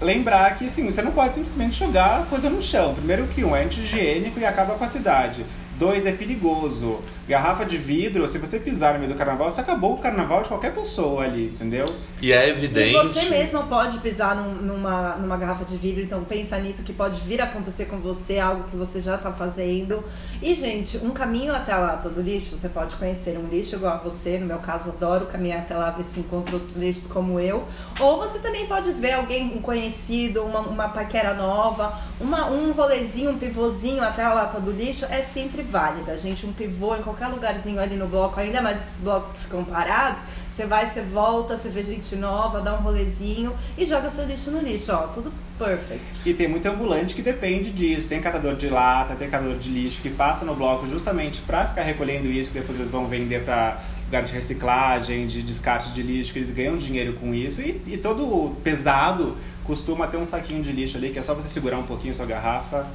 lembrar 0.00 0.54
que 0.56 0.66
assim, 0.66 0.84
você 0.90 1.00
não 1.00 1.12
pode 1.12 1.34
simplesmente 1.34 1.78
jogar 1.78 2.26
coisa 2.26 2.50
no 2.50 2.60
chão. 2.60 2.92
Primeiro 2.94 3.26
que 3.28 3.42
um, 3.44 3.56
é 3.56 3.64
anti-higiênico 3.64 4.38
e 4.38 4.44
acaba 4.44 4.74
com 4.74 4.84
a 4.84 4.88
cidade. 4.88 5.46
Dois, 5.78 6.06
é 6.06 6.12
perigoso. 6.12 6.98
Garrafa 7.26 7.64
de 7.64 7.78
vidro, 7.78 8.28
se 8.28 8.38
você 8.38 8.60
pisar 8.60 8.92
no 8.94 9.00
meio 9.00 9.12
do 9.12 9.16
carnaval, 9.18 9.50
você 9.50 9.60
acabou 9.60 9.94
o 9.94 9.98
carnaval 9.98 10.42
de 10.42 10.48
qualquer 10.48 10.74
pessoa 10.74 11.24
ali, 11.24 11.46
entendeu? 11.46 11.86
E 12.20 12.32
é 12.32 12.46
E 12.48 12.50
evidente. 12.50 12.92
você 13.08 13.30
mesma 13.30 13.62
pode 13.62 13.98
pisar 14.00 14.36
num- 14.36 14.54
numa, 14.62 15.16
numa 15.16 15.36
garrafa 15.38 15.64
de 15.64 15.74
vidro, 15.76 16.02
então 16.04 16.22
pensa 16.22 16.58
nisso 16.58 16.82
que 16.82 16.92
pode 16.92 17.18
vir 17.22 17.40
a 17.40 17.44
acontecer 17.44 17.86
com 17.86 17.96
você, 17.98 18.38
algo 18.38 18.64
que 18.64 18.76
você 18.76 19.00
já 19.00 19.16
tá 19.16 19.32
fazendo. 19.32 20.04
E, 20.42 20.54
gente, 20.54 20.98
um 20.98 21.10
caminho 21.10 21.54
até 21.54 21.72
a 21.72 21.78
lata 21.78 22.10
do 22.10 22.20
lixo, 22.20 22.56
você 22.58 22.68
pode 22.68 22.94
conhecer 22.96 23.38
um 23.38 23.48
lixo 23.48 23.76
igual 23.76 23.94
a 23.94 23.98
você, 23.98 24.38
no 24.38 24.44
meu 24.44 24.58
caso, 24.58 24.90
adoro 24.90 25.24
caminhar 25.26 25.60
até 25.60 25.74
lá 25.74 25.90
ver 25.90 26.04
se 26.12 26.20
encontra 26.20 26.54
outros 26.56 26.76
lixos 26.76 27.06
como 27.06 27.40
eu. 27.40 27.64
Ou 27.98 28.18
você 28.18 28.38
também 28.38 28.66
pode 28.66 28.92
ver 28.92 29.12
alguém, 29.12 29.46
um 29.56 29.62
conhecido, 29.62 30.42
uma, 30.42 30.60
uma 30.60 30.88
paquera 30.90 31.32
nova, 31.32 31.98
uma, 32.20 32.50
um 32.50 32.70
rolezinho, 32.72 33.30
um 33.30 33.38
pivôzinho 33.38 34.04
até 34.04 34.22
a 34.22 34.34
lata 34.34 34.60
do 34.60 34.70
lixo, 34.70 35.06
é 35.06 35.22
sempre 35.22 35.63
válida, 35.70 36.16
gente. 36.16 36.46
Um 36.46 36.52
pivô 36.52 36.94
em 36.94 37.02
qualquer 37.02 37.28
lugarzinho 37.28 37.80
ali 37.80 37.96
no 37.96 38.06
bloco, 38.06 38.38
ainda 38.38 38.62
mais 38.62 38.80
esses 38.80 39.00
blocos 39.00 39.32
que 39.32 39.40
ficam 39.40 39.64
parados, 39.64 40.20
você 40.54 40.66
vai, 40.66 40.88
você 40.88 41.00
volta, 41.00 41.56
você 41.56 41.68
vê 41.68 41.82
gente 41.82 42.14
nova, 42.14 42.60
dá 42.60 42.74
um 42.74 42.82
rolezinho 42.82 43.52
e 43.76 43.84
joga 43.84 44.10
seu 44.10 44.24
lixo 44.24 44.52
no 44.52 44.60
lixo, 44.60 44.92
ó. 44.92 45.08
Tudo 45.08 45.32
perfect. 45.58 46.04
E 46.24 46.32
tem 46.32 46.46
muito 46.46 46.66
ambulante 46.68 47.14
que 47.14 47.22
depende 47.22 47.70
disso. 47.70 48.06
Tem 48.06 48.20
catador 48.20 48.54
de 48.54 48.68
lata, 48.68 49.16
tem 49.16 49.28
catador 49.28 49.58
de 49.58 49.68
lixo 49.68 50.00
que 50.00 50.10
passa 50.10 50.44
no 50.44 50.54
bloco 50.54 50.86
justamente 50.86 51.40
pra 51.40 51.66
ficar 51.66 51.82
recolhendo 51.82 52.28
isso, 52.28 52.52
que 52.52 52.60
depois 52.60 52.78
eles 52.78 52.90
vão 52.90 53.08
vender 53.08 53.44
pra 53.44 53.80
lugar 54.04 54.22
de 54.22 54.32
reciclagem, 54.32 55.26
de 55.26 55.42
descarte 55.42 55.92
de 55.92 56.02
lixo, 56.02 56.32
que 56.32 56.38
eles 56.38 56.52
ganham 56.52 56.76
dinheiro 56.76 57.14
com 57.14 57.34
isso. 57.34 57.60
E, 57.60 57.82
e 57.86 57.96
todo 57.96 58.54
pesado 58.62 59.36
costuma 59.64 60.06
ter 60.06 60.18
um 60.18 60.24
saquinho 60.24 60.62
de 60.62 60.70
lixo 60.70 60.96
ali, 60.96 61.10
que 61.10 61.18
é 61.18 61.22
só 61.22 61.34
você 61.34 61.48
segurar 61.48 61.78
um 61.78 61.84
pouquinho 61.84 62.14
sua 62.14 62.26
garrafa. 62.26 62.86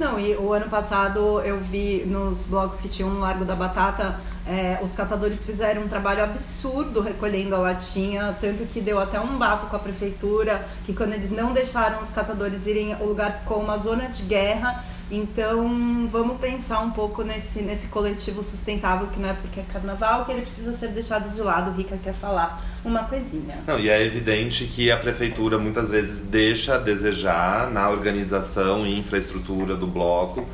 Não, 0.00 0.18
e 0.18 0.34
o 0.34 0.54
ano 0.54 0.66
passado 0.70 1.42
eu 1.42 1.60
vi 1.60 2.06
nos 2.06 2.46
blogs 2.46 2.80
que 2.80 2.88
tinham 2.88 3.10
no 3.10 3.20
Largo 3.20 3.44
da 3.44 3.54
Batata, 3.54 4.18
é, 4.46 4.78
os 4.82 4.92
catadores 4.92 5.44
fizeram 5.44 5.82
um 5.82 5.88
trabalho 5.88 6.24
absurdo 6.24 7.02
recolhendo 7.02 7.54
a 7.54 7.58
latinha, 7.58 8.34
tanto 8.40 8.64
que 8.64 8.80
deu 8.80 8.98
até 8.98 9.20
um 9.20 9.36
bafo 9.36 9.66
com 9.66 9.76
a 9.76 9.78
prefeitura, 9.78 10.66
que 10.86 10.94
quando 10.94 11.12
eles 11.12 11.30
não 11.30 11.52
deixaram 11.52 12.00
os 12.00 12.08
catadores 12.08 12.66
irem, 12.66 12.94
o 12.94 13.08
lugar 13.08 13.40
ficou 13.40 13.60
uma 13.60 13.76
zona 13.76 14.08
de 14.08 14.22
guerra. 14.22 14.82
Então 15.10 16.06
vamos 16.08 16.38
pensar 16.38 16.80
um 16.80 16.90
pouco 16.90 17.24
nesse, 17.24 17.60
nesse 17.62 17.88
coletivo 17.88 18.44
sustentável, 18.44 19.08
que 19.08 19.18
não 19.18 19.28
é 19.28 19.32
porque 19.32 19.58
é 19.58 19.64
carnaval 19.64 20.24
que 20.24 20.30
ele 20.30 20.42
precisa 20.42 20.72
ser 20.78 20.88
deixado 20.88 21.34
de 21.34 21.40
lado. 21.40 21.70
O 21.70 21.74
Rica 21.74 21.98
quer 22.02 22.14
falar 22.14 22.64
uma 22.84 23.02
coisinha. 23.04 23.58
Não, 23.66 23.78
e 23.78 23.88
é 23.88 24.04
evidente 24.04 24.64
que 24.66 24.90
a 24.90 24.96
prefeitura 24.96 25.58
muitas 25.58 25.88
vezes 25.88 26.20
deixa 26.20 26.76
a 26.76 26.78
desejar 26.78 27.70
na 27.70 27.90
organização 27.90 28.86
e 28.86 28.96
infraestrutura 28.96 29.74
do 29.74 29.86
bloco. 29.86 30.46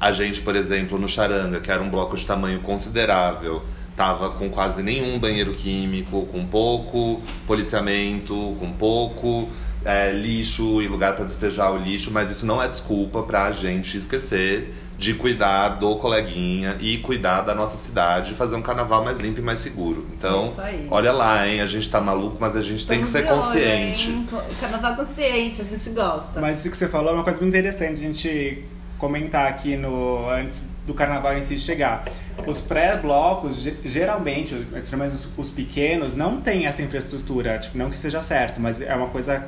A 0.00 0.10
gente, 0.12 0.40
por 0.40 0.56
exemplo, 0.56 0.98
no 0.98 1.08
Charanga, 1.08 1.60
que 1.60 1.70
era 1.70 1.82
um 1.82 1.90
bloco 1.90 2.16
de 2.16 2.26
tamanho 2.26 2.60
considerável, 2.60 3.62
tava 3.94 4.30
com 4.30 4.48
quase 4.48 4.82
nenhum 4.82 5.18
banheiro 5.18 5.52
químico, 5.52 6.26
com 6.26 6.46
pouco 6.46 7.22
policiamento, 7.46 8.34
com 8.58 8.72
pouco 8.72 9.48
é, 9.84 10.10
lixo 10.12 10.80
e 10.82 10.88
lugar 10.88 11.14
para 11.14 11.24
despejar 11.24 11.72
o 11.72 11.76
lixo, 11.76 12.10
mas 12.10 12.30
isso 12.30 12.46
não 12.46 12.62
é 12.62 12.66
desculpa 12.68 13.22
pra 13.22 13.52
gente 13.52 13.96
esquecer 13.98 14.74
de 14.96 15.12
cuidar 15.12 15.70
do 15.70 15.96
coleguinha 15.96 16.76
e 16.80 16.98
cuidar 16.98 17.40
da 17.42 17.52
nossa 17.54 17.76
cidade 17.76 18.32
e 18.32 18.34
fazer 18.36 18.54
um 18.54 18.62
carnaval 18.62 19.04
mais 19.04 19.18
limpo 19.18 19.40
e 19.40 19.42
mais 19.42 19.58
seguro. 19.58 20.06
Então, 20.16 20.46
Isso 20.46 20.60
aí. 20.60 20.86
olha 20.90 21.10
lá, 21.12 21.46
hein? 21.48 21.60
A 21.60 21.66
gente 21.66 21.90
tá 21.90 22.00
maluco, 22.00 22.36
mas 22.40 22.54
a 22.56 22.62
gente 22.62 22.86
tem 22.86 23.00
que 23.00 23.06
ser 23.08 23.22
Estamos 23.22 23.44
olho, 23.46 23.54
consciente. 23.54 24.10
hein? 24.10 24.26
Carnaval 24.60 24.94
consciente, 24.96 25.60
a 25.60 25.64
gente 25.64 25.90
gosta. 25.90 26.40
Mas 26.40 26.60
isso 26.60 26.70
que 26.70 26.76
você 26.76 26.88
falou 26.88 27.10
é 27.10 27.14
uma 27.14 27.24
coisa 27.24 27.40
muito 27.40 27.52
interessante 27.56 27.94
a 27.94 28.04
gente 28.06 28.64
comentar 28.96 29.48
aqui 29.48 29.76
no 29.76 30.30
antes 30.30 30.68
do 30.86 30.94
carnaval 30.94 31.36
em 31.36 31.42
si 31.42 31.58
chegar. 31.58 32.04
Os 32.46 32.60
pré-blocos, 32.60 33.56
ge- 33.62 33.74
geralmente, 33.84 34.54
os- 34.54 34.64
pelo 34.88 34.98
menos 35.02 35.14
os, 35.14 35.28
os 35.36 35.50
pequenos, 35.50 36.14
não 36.14 36.40
têm 36.40 36.66
essa 36.66 36.80
infraestrutura. 36.82 37.58
Tipo, 37.58 37.76
não 37.76 37.90
que 37.90 37.98
seja 37.98 38.22
certo, 38.22 38.60
mas 38.60 38.80
é 38.80 38.94
uma 38.94 39.08
coisa 39.08 39.44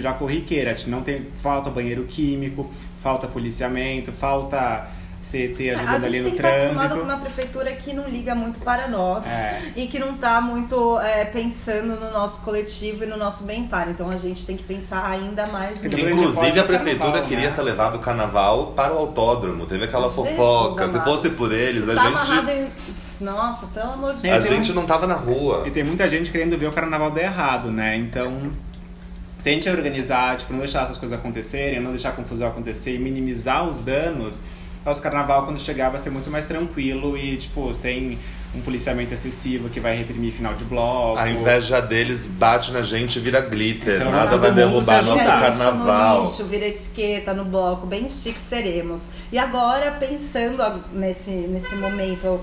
já 0.00 0.12
corriqueira. 0.12 0.74
Não 0.86 1.02
tem, 1.02 1.26
falta 1.42 1.70
banheiro 1.70 2.04
químico, 2.04 2.70
falta 3.02 3.26
policiamento, 3.26 4.12
falta 4.12 4.88
CT 5.30 5.70
A 5.70 5.74
ajudando 5.74 6.04
ali 6.06 6.18
gente 6.18 6.22
no 6.22 6.30
tem 6.30 6.30
que 6.30 6.36
estar 6.36 6.48
acostumado 6.48 6.88
trânsito. 6.88 6.98
com 7.00 7.04
uma 7.12 7.18
prefeitura 7.20 7.72
que 7.72 7.92
não 7.92 8.08
liga 8.08 8.34
muito 8.34 8.60
para 8.60 8.88
nós 8.88 9.26
É. 9.26 9.60
e 9.76 9.86
que 9.86 9.98
não 9.98 10.14
tá 10.14 10.40
muito 10.40 10.98
é, 11.00 11.22
pensando 11.26 11.96
no 12.00 12.10
nosso 12.10 12.40
coletivo 12.40 13.04
e 13.04 13.06
no 13.06 13.18
nosso 13.18 13.44
bem-estar. 13.44 13.90
Então 13.90 14.08
a 14.08 14.16
gente 14.16 14.46
tem 14.46 14.56
que 14.56 14.62
pensar 14.62 15.04
ainda 15.06 15.46
mais 15.48 15.72
nisso. 15.82 15.86
a 15.86 16.00
gente 16.00 16.12
Inclusive, 16.12 16.58
a 16.58 16.62
no 16.62 16.68
prefeitura 16.68 16.96
carnaval, 17.12 17.28
queria 17.28 17.50
né? 17.50 17.54
ter 17.56 17.62
levado 17.62 17.96
o 17.96 17.98
carnaval 17.98 18.68
para 18.68 18.94
o 18.94 18.98
autódromo. 18.98 19.66
Teve 19.66 19.84
aquela 19.84 20.08
Jesus 20.08 20.30
fofoca. 20.30 20.88
Se 20.88 20.96
amado. 20.96 21.10
fosse 21.10 21.28
por 21.30 21.52
eles, 21.52 21.82
Isso 21.82 21.90
a 21.90 21.94
tá 21.94 22.02
gente, 22.04 22.12
amarrado 22.14 22.50
em... 22.50 22.68
Nossa, 23.20 23.66
pelo 23.66 23.92
amor 23.92 24.14
de 24.14 24.22
Tem- 24.22 24.30
a 24.30 24.34
Deus. 24.34 24.46
tem 24.48 24.56
gente 24.56 24.72
um- 24.72 24.74
não 24.76 24.86
tava 24.86 25.06
na 25.06 25.14
rua. 25.16 25.64
E 25.66 25.70
tem 25.70 25.84
muita 25.84 26.08
gente 26.08 26.30
querendo 26.30 26.56
ver 26.56 26.68
o 26.68 26.72
carnaval 26.72 27.10
dar 27.10 27.20
errado, 27.22 27.70
né? 27.70 27.96
Então, 27.96 28.50
se 29.38 29.48
a 29.48 29.52
gente 29.52 29.68
organizar, 29.68 30.36
tipo, 30.36 30.52
não 30.52 30.60
deixar 30.60 30.82
essas 30.82 30.98
coisas 30.98 31.18
acontecerem, 31.18 31.80
não 31.80 31.92
deixar 31.92 32.10
a 32.10 32.12
confusão 32.12 32.48
acontecer 32.48 32.94
e 32.94 32.98
minimizar 32.98 33.68
os 33.68 33.80
danos, 33.80 34.40
o 34.84 35.02
carnaval, 35.02 35.44
quando 35.44 35.60
chegar, 35.60 35.90
vai 35.90 36.00
ser 36.00 36.10
muito 36.10 36.30
mais 36.30 36.46
tranquilo 36.46 37.16
e, 37.16 37.36
tipo, 37.36 37.74
sem 37.74 38.18
um 38.54 38.60
policiamento 38.62 39.12
excessivo 39.12 39.68
que 39.68 39.78
vai 39.78 39.94
reprimir 39.94 40.32
final 40.32 40.54
de 40.54 40.64
bloco. 40.64 41.18
A 41.18 41.28
inveja 41.30 41.80
deles 41.80 42.26
bate 42.26 42.72
na 42.72 42.82
gente 42.82 43.18
e 43.18 43.20
vira 43.20 43.40
glitter. 43.40 43.96
Então, 44.00 44.10
Nada 44.10 44.38
vai 44.38 44.52
derrubar 44.52 45.04
nosso 45.04 45.18
ajudar. 45.18 45.40
carnaval. 45.40 46.22
No 46.22 46.30
lixo, 46.30 46.44
vira 46.44 46.66
etiqueta 46.66 47.34
no 47.34 47.44
bloco, 47.44 47.86
bem 47.86 48.08
chique 48.08 48.38
seremos. 48.48 49.02
E 49.30 49.38
agora, 49.38 49.90
pensando 49.92 50.82
nesse, 50.92 51.30
nesse 51.30 51.74
momento 51.76 52.40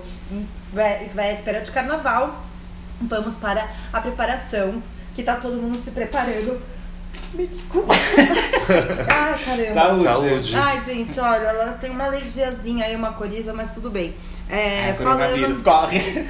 véspera 1.13 1.61
de 1.61 1.71
carnaval, 1.71 2.43
vamos 3.01 3.37
para 3.37 3.67
a 3.91 3.99
preparação, 3.99 4.83
que 5.15 5.23
tá 5.23 5.35
todo 5.37 5.55
mundo 5.55 5.77
se 5.77 5.89
preparando. 5.89 6.61
Me 7.33 7.47
desculpa. 7.47 7.93
Ai, 9.09 9.39
caramba. 9.43 9.73
Saúde. 9.73 10.03
Saúde. 10.03 10.55
Ai, 10.55 10.79
gente, 10.79 11.19
olha, 11.19 11.47
ela 11.47 11.71
tem 11.73 11.89
uma 11.91 12.05
alergiazinha 12.05 12.85
aí, 12.85 12.95
uma 12.95 13.13
coriza, 13.13 13.53
mas 13.53 13.73
tudo 13.73 13.89
bem. 13.89 14.13
É, 14.49 14.89
É, 14.89 14.93
coronavírus, 14.97 15.61
corre. 15.61 15.99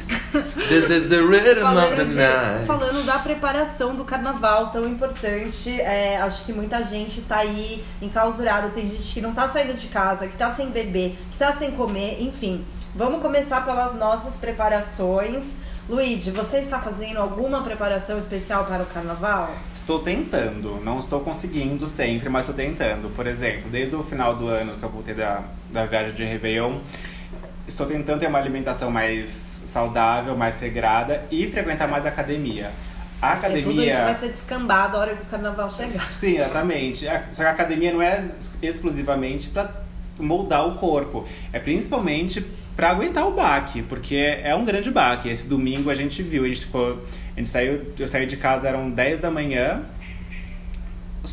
This 0.70 0.90
is 0.90 1.08
the 1.08 1.18
rhythm 1.18 1.58
of 1.58 1.62
Falando, 1.62 1.96
the 1.98 2.06
de- 2.06 2.16
night. 2.16 2.66
falando 2.66 3.06
da 3.06 3.20
preparação 3.20 3.96
do 3.96 4.04
carnaval 4.06 4.68
tão 4.72 4.88
importante, 4.88 5.80
é, 5.82 6.18
acho 6.22 6.44
que 6.46 6.54
muita 6.54 6.84
gente 6.84 7.22
tá 7.22 7.38
aí 7.40 7.84
enclausurada, 8.02 8.70
tem 8.70 8.90
gente 8.90 9.14
que 9.14 9.22
não 9.22 9.34
tá 9.34 9.50
saindo 9.50 9.74
de 9.74 9.88
casa, 9.88 10.28
que 10.28 10.38
tá 10.38 10.54
sem 10.54 10.70
beber, 10.70 11.18
que 11.32 11.38
tá 11.38 11.54
sem 11.54 11.72
comer, 11.72 12.22
enfim. 12.22 12.66
Vamos 12.96 13.22
começar 13.22 13.66
pelas 13.66 13.94
nossas 13.96 14.36
preparações. 14.38 15.44
Luigi, 15.88 16.32
você 16.32 16.58
está 16.60 16.80
fazendo 16.80 17.18
alguma 17.20 17.62
preparação 17.62 18.18
especial 18.18 18.66
para 18.66 18.82
o 18.82 18.86
carnaval? 18.88 19.54
Estou 19.76 20.00
tentando, 20.00 20.82
não 20.84 20.98
estou 20.98 21.20
conseguindo 21.20 21.88
sempre, 21.88 22.28
mas 22.28 22.42
estou 22.42 22.56
tentando. 22.56 23.10
Por 23.16 23.28
exemplo, 23.28 23.70
desde 23.70 23.96
o 23.96 24.04
final 24.04 24.36
do 24.36 24.48
ano 24.48 24.78
que 24.78 24.84
eu 24.84 24.90
voltei 24.90 25.14
da, 25.14 25.44
da 25.72 25.86
viagem 25.86 26.16
de 26.16 26.24
Réveillon, 26.24 26.80
estou 27.68 27.86
tentando 27.86 28.20
ter 28.20 28.28
uma 28.28 28.40
alimentação 28.40 28.90
mais 28.90 29.30
saudável, 29.68 30.36
mais 30.36 30.60
regrada 30.60 31.24
e 31.30 31.46
frequentar 31.52 31.88
mais 31.88 32.04
a 32.04 32.10
academia. 32.10 32.72
A 33.22 33.36
Porque 33.36 33.62
tudo 33.62 33.82
isso 33.82 33.92
academia. 33.92 34.04
vai 34.06 34.16
ser 34.20 34.30
descambado 34.30 34.98
a 34.98 35.00
hora 35.02 35.16
que 35.16 35.22
o 35.22 35.26
carnaval 35.28 35.72
chegar. 35.72 36.12
Sim, 36.12 36.38
exatamente. 36.38 37.08
A- 37.08 37.26
Só 37.32 37.44
que 37.44 37.48
a 37.50 37.52
academia 37.52 37.94
não 37.94 38.02
é 38.02 38.18
ex- 38.18 38.56
exclusivamente 38.62 39.50
para 39.50 39.70
moldar 40.18 40.68
o 40.68 40.76
corpo, 40.76 41.28
é 41.54 41.60
principalmente 41.60 42.44
para 42.76 42.90
aguentar 42.90 43.28
o 43.28 43.32
baque, 43.32 43.82
porque 43.84 44.16
é 44.16 44.54
um 44.54 44.66
grande 44.66 44.92
baque. 44.92 45.30
Esse 45.30 45.48
domingo 45.48 45.90
a 45.90 45.96
gente 45.96 46.22
viu, 46.22 46.44
a 46.44 46.48
gente 46.48 46.66
ficou, 46.66 47.04
a 47.36 47.40
gente 47.40 47.50
saiu, 47.50 47.82
eu 47.98 48.08
saí 48.08 48.26
de 48.26 48.38
casa 48.38 48.68
eram 48.68 48.90
10 48.90 49.22
da 49.22 49.32
manhã, 49.32 49.84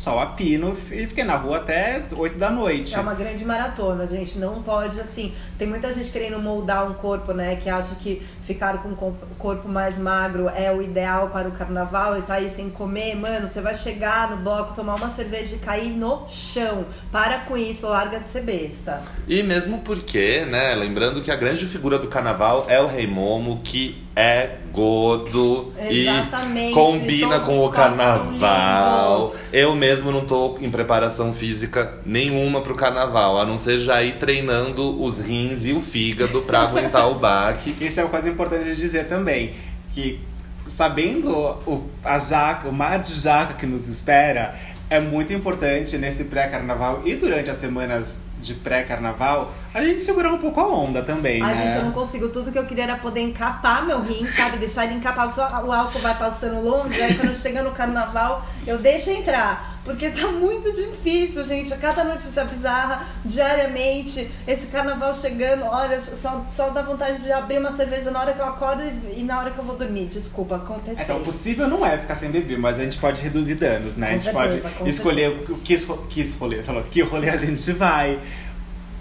sol 0.03 0.19
a 0.19 0.25
pino 0.25 0.75
e 0.91 1.07
fiquei 1.07 1.23
na 1.23 1.35
rua 1.35 1.57
até 1.57 1.95
as 1.95 2.11
8 2.11 2.37
da 2.37 2.51
noite. 2.51 2.93
É 2.93 2.99
uma 2.99 3.13
grande 3.13 3.45
maratona, 3.45 4.05
gente. 4.05 4.37
Não 4.37 4.61
pode, 4.61 4.99
assim. 4.99 5.33
Tem 5.57 5.67
muita 5.67 5.93
gente 5.93 6.11
querendo 6.11 6.37
moldar 6.39 6.89
um 6.89 6.93
corpo, 6.93 7.31
né? 7.31 7.55
Que 7.55 7.69
acha 7.69 7.95
que 7.95 8.21
ficar 8.43 8.83
com 8.83 8.89
o 8.89 9.15
corpo 9.37 9.69
mais 9.69 9.97
magro 9.97 10.49
é 10.49 10.71
o 10.71 10.81
ideal 10.81 11.29
para 11.29 11.47
o 11.47 11.51
carnaval 11.51 12.17
e 12.17 12.21
tá 12.23 12.35
aí 12.35 12.49
sem 12.49 12.69
comer. 12.69 13.15
Mano, 13.15 13.47
você 13.47 13.61
vai 13.61 13.75
chegar 13.75 14.29
no 14.31 14.37
bloco, 14.37 14.75
tomar 14.75 14.95
uma 14.95 15.09
cerveja 15.11 15.55
e 15.55 15.59
cair 15.59 15.89
no 15.89 16.27
chão. 16.27 16.85
Para 17.11 17.39
com 17.39 17.55
isso, 17.55 17.87
larga 17.87 18.19
de 18.19 18.29
ser 18.29 18.41
besta. 18.41 19.01
E 19.27 19.41
mesmo 19.41 19.79
porque, 19.79 20.45
né, 20.45 20.75
lembrando 20.75 21.21
que 21.21 21.31
a 21.31 21.35
grande 21.35 21.65
figura 21.65 21.97
do 21.97 22.07
carnaval 22.07 22.65
é 22.67 22.81
o 22.81 22.87
Rei 22.87 23.07
Momo, 23.07 23.61
que 23.63 24.03
é 24.15 24.57
godo 24.71 25.73
Exatamente, 25.89 26.71
e 26.71 26.73
combina 26.73 27.39
todos 27.39 27.47
com 27.47 27.65
o 27.65 27.69
carnaval. 27.69 29.25
lindos. 29.25 29.39
Eu 29.51 29.75
mesmo 29.75 30.11
não 30.11 30.25
tô 30.25 30.57
em 30.59 30.69
preparação 30.69 31.33
física 31.33 31.93
nenhuma 32.05 32.61
pro 32.61 32.75
carnaval, 32.75 33.39
a 33.39 33.45
não 33.45 33.57
ser 33.57 33.79
já 33.79 34.01
ir 34.03 34.13
treinando 34.13 35.01
os 35.01 35.19
rins 35.19 35.65
e 35.65 35.73
o 35.73 35.81
fígado 35.81 36.41
pra 36.41 36.61
aguentar 36.63 37.09
o 37.09 37.15
baque. 37.15 37.75
Isso 37.79 37.99
é 37.99 38.03
uma 38.03 38.09
coisa 38.09 38.29
importante 38.29 38.65
de 38.65 38.75
dizer 38.75 39.07
também, 39.07 39.53
que 39.93 40.19
sabendo 40.67 41.31
o, 41.67 41.89
a 42.03 42.19
jaca, 42.19 42.67
o 42.67 42.71
mar 42.71 42.99
de 42.99 43.13
jaca 43.19 43.53
que 43.53 43.65
nos 43.65 43.87
espera, 43.87 44.55
é 44.89 44.99
muito 44.99 45.33
importante 45.33 45.97
nesse 45.97 46.25
pré-carnaval 46.25 47.01
e 47.05 47.15
durante 47.15 47.49
as 47.49 47.57
semanas 47.57 48.21
de 48.41 48.53
pré-carnaval, 48.53 49.53
a 49.73 49.83
gente 49.83 50.01
segurar 50.01 50.31
um 50.31 50.37
pouco 50.37 50.59
a 50.59 50.67
onda 50.67 51.01
também, 51.01 51.41
Ai, 51.41 51.55
né? 51.55 51.67
gente, 51.67 51.77
eu 51.77 51.85
não 51.85 51.91
consigo. 51.91 52.29
Tudo 52.29 52.51
que 52.51 52.59
eu 52.59 52.65
queria 52.65 52.83
era 52.83 52.95
poder 52.95 53.21
encapar 53.21 53.85
meu 53.85 54.01
rim, 54.01 54.27
sabe? 54.35 54.57
Deixar 54.57 54.85
ele 54.85 54.95
encapado, 54.95 55.33
só 55.33 55.63
o 55.65 55.71
álcool 55.71 55.99
vai 55.99 56.15
passando 56.15 56.61
longe. 56.61 57.01
Aí 57.01 57.15
quando 57.15 57.35
chega 57.35 57.63
no 57.63 57.71
carnaval, 57.71 58.45
eu 58.67 58.77
deixo 58.77 59.09
entrar. 59.09 59.73
Porque 59.83 60.09
tá 60.09 60.27
muito 60.27 60.71
difícil, 60.71 61.43
gente. 61.43 61.69
Cada 61.77 62.03
notícia 62.03 62.45
bizarra, 62.45 63.05
diariamente. 63.25 64.29
Esse 64.47 64.67
carnaval 64.67 65.13
chegando, 65.13 65.65
olha, 65.65 65.99
só, 65.99 66.45
só 66.49 66.69
dá 66.69 66.81
vontade 66.81 67.21
de 67.21 67.31
abrir 67.31 67.57
uma 67.57 67.75
cerveja 67.75 68.09
na 68.09 68.21
hora 68.21 68.33
que 68.33 68.39
eu 68.39 68.45
acordo 68.45 68.81
e, 69.15 69.23
na 69.23 69.39
hora 69.39 69.51
que 69.51 69.57
eu 69.57 69.65
vou 69.65 69.75
dormir. 69.75 70.05
Desculpa, 70.05 70.59
confessei. 70.59 71.03
Então, 71.03 71.17
o 71.17 71.21
possível 71.21 71.67
não 71.67 71.85
é 71.85 71.97
ficar 71.97 72.15
sem 72.15 72.31
beber, 72.31 72.57
mas 72.57 72.79
a 72.79 72.83
gente 72.83 72.97
pode 72.97 73.21
reduzir 73.21 73.55
danos, 73.55 73.97
né? 73.97 74.07
Com 74.07 74.13
a 74.13 74.17
gente 74.17 74.23
certeza, 74.53 74.69
pode 74.77 74.89
escolher 74.89 75.29
o 75.49 75.57
que, 75.57 75.77
que 76.09 76.37
rolê, 76.39 76.63
sei 76.63 76.73
lá, 76.73 76.83
que 76.83 77.01
rolê 77.01 77.29
a 77.29 77.37
gente 77.37 77.71
vai. 77.73 78.21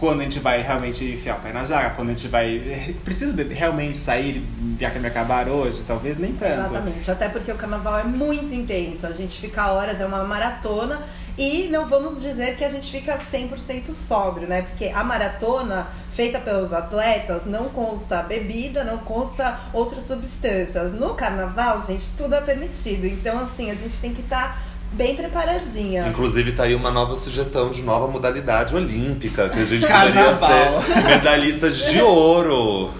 Quando 0.03 0.21
a 0.21 0.25
gente 0.25 0.41
vai 0.41 0.61
realmente 0.61 1.05
enfiar 1.05 1.39
o 1.39 1.41
pé 1.43 1.53
na 1.53 1.65
jaca, 1.65 1.91
quando 1.91 2.09
a 2.11 2.13
gente 2.13 2.27
vai. 2.27 2.97
Precisa 3.05 3.33
beber- 3.33 3.55
realmente 3.57 3.97
sair 3.97 4.39
e 4.39 4.99
me 4.99 5.07
acabar 5.07 5.49
hoje? 5.49 5.85
Talvez 5.87 6.19
nem 6.19 6.33
tanto. 6.33 6.71
Exatamente, 6.71 7.09
até 7.09 7.29
porque 7.29 7.53
o 7.53 7.55
carnaval 7.55 8.01
é 8.01 8.03
muito 8.03 8.53
intenso, 8.53 9.07
a 9.07 9.13
gente 9.13 9.41
fica 9.41 9.71
horas, 9.71 10.01
é 10.01 10.05
uma 10.05 10.25
maratona 10.25 11.05
e 11.39 11.69
não 11.71 11.89
vamos 11.89 12.21
dizer 12.21 12.57
que 12.57 12.65
a 12.65 12.69
gente 12.69 12.91
fica 12.91 13.17
100% 13.17 13.93
sóbrio, 13.93 14.49
né? 14.49 14.63
Porque 14.63 14.87
a 14.87 15.05
maratona 15.05 15.87
feita 16.11 16.41
pelos 16.41 16.73
atletas 16.73 17.47
não 17.47 17.69
consta 17.69 18.25
bebida, 18.25 18.83
não 18.83 18.99
consta 18.99 19.57
outras 19.73 20.05
substâncias. 20.05 20.93
No 20.93 21.15
carnaval, 21.15 21.81
gente, 21.87 22.05
tudo 22.19 22.35
é 22.35 22.41
permitido, 22.41 23.07
então 23.07 23.39
assim, 23.39 23.71
a 23.71 23.75
gente 23.77 23.97
tem 23.99 24.13
que 24.13 24.21
estar 24.21 24.61
bem 24.93 25.17
preparadinha. 25.17 26.07
Inclusive 26.09 26.53
tá 26.53 26.65
aí 26.65 26.75
uma 26.75 26.91
nova 26.91 27.17
sugestão 27.17 27.71
de 27.71 27.83
nova 27.83 28.07
modalidade 28.09 28.75
olímpica, 28.75 29.49
que 29.49 29.61
a 29.61 29.65
gente 29.65 29.87
poderia 29.87 30.37
ser 30.37 31.05
medalhistas 31.05 31.91
de 31.91 32.01
ouro. 32.01 32.93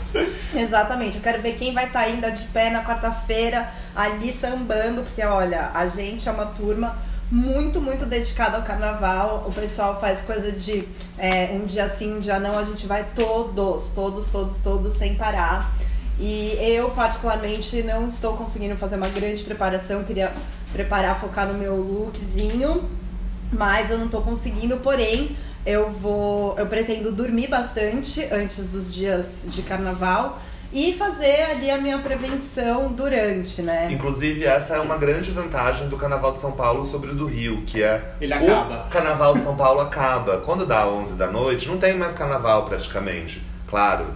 Exatamente, 0.55 1.17
eu 1.17 1.23
quero 1.23 1.41
ver 1.43 1.55
quem 1.55 1.73
vai 1.73 1.87
estar 1.87 2.01
ainda 2.01 2.31
de 2.31 2.45
pé 2.47 2.71
na 2.71 2.85
quarta-feira 2.85 3.69
ali 3.95 4.33
sambando, 4.33 5.03
porque 5.03 5.23
olha, 5.23 5.71
a 5.75 5.87
gente 5.87 6.29
é 6.29 6.33
uma 6.33 6.47
turma 6.47 6.97
muito, 7.31 7.81
muito 7.81 8.05
dedicada 8.05 8.59
ao 8.59 8.63
carnaval. 8.63 9.45
O 9.49 9.53
pessoal 9.53 9.99
faz 9.99 10.21
coisa 10.21 10.53
de 10.53 10.87
é, 11.17 11.51
um 11.53 11.65
dia 11.65 11.89
sim, 11.89 12.17
um 12.17 12.21
dia 12.21 12.39
não, 12.39 12.59
a 12.59 12.65
gente 12.65 12.87
vai 12.87 13.07
todos, 13.15 13.85
todos, 13.95 14.27
todos, 14.27 14.59
todos, 14.59 14.95
sem 14.95 15.15
parar. 15.15 15.73
E 16.21 16.57
eu, 16.61 16.91
particularmente, 16.91 17.83
não 17.83 18.07
estou 18.07 18.37
conseguindo 18.37 18.77
fazer 18.77 18.97
uma 18.97 19.09
grande 19.09 19.43
preparação, 19.43 20.05
queria 20.05 20.31
preparar, 20.73 21.19
focar 21.21 21.47
no 21.47 21.55
meu 21.55 21.77
lookzinho, 21.77 22.89
mas 23.53 23.91
eu 23.91 23.99
não 23.99 24.09
tô 24.09 24.21
conseguindo, 24.23 24.79
porém, 24.79 25.37
eu 25.65 25.91
vou. 25.91 26.59
Eu 26.59 26.67
pretendo 26.67 27.13
dormir 27.13 27.49
bastante 27.49 28.23
antes 28.33 28.67
dos 28.69 28.93
dias 28.93 29.27
de 29.45 29.63
carnaval 29.63 30.39
e 30.73 30.95
fazer 30.95 31.43
ali 31.51 31.71
a 31.71 31.77
minha 31.79 31.99
prevenção 31.99 32.91
durante, 32.91 33.61
né? 33.61 33.89
Inclusive, 33.93 34.45
essa 34.47 34.77
é 34.77 34.81
uma 34.81 34.97
grande 34.97 35.31
vantagem 35.31 35.89
do 35.91 35.99
Carnaval 35.99 36.33
de 36.33 36.39
São 36.39 36.53
Paulo 36.53 36.83
sobre 36.87 37.11
o 37.11 37.15
do 37.15 37.27
Rio, 37.27 37.63
que 37.67 37.83
é 37.83 38.03
Ele 38.19 38.33
o 38.33 38.37
acaba. 38.39 38.87
Carnaval 38.91 39.35
de 39.35 39.43
São 39.43 39.55
Paulo 39.55 39.81
acaba. 39.81 40.39
Quando 40.39 40.65
dá 40.65 40.87
11 40.89 41.15
da 41.17 41.27
noite, 41.27 41.69
não 41.69 41.77
tem 41.77 41.95
mais 41.95 42.15
carnaval 42.15 42.65
praticamente. 42.65 43.43
Claro, 43.69 44.07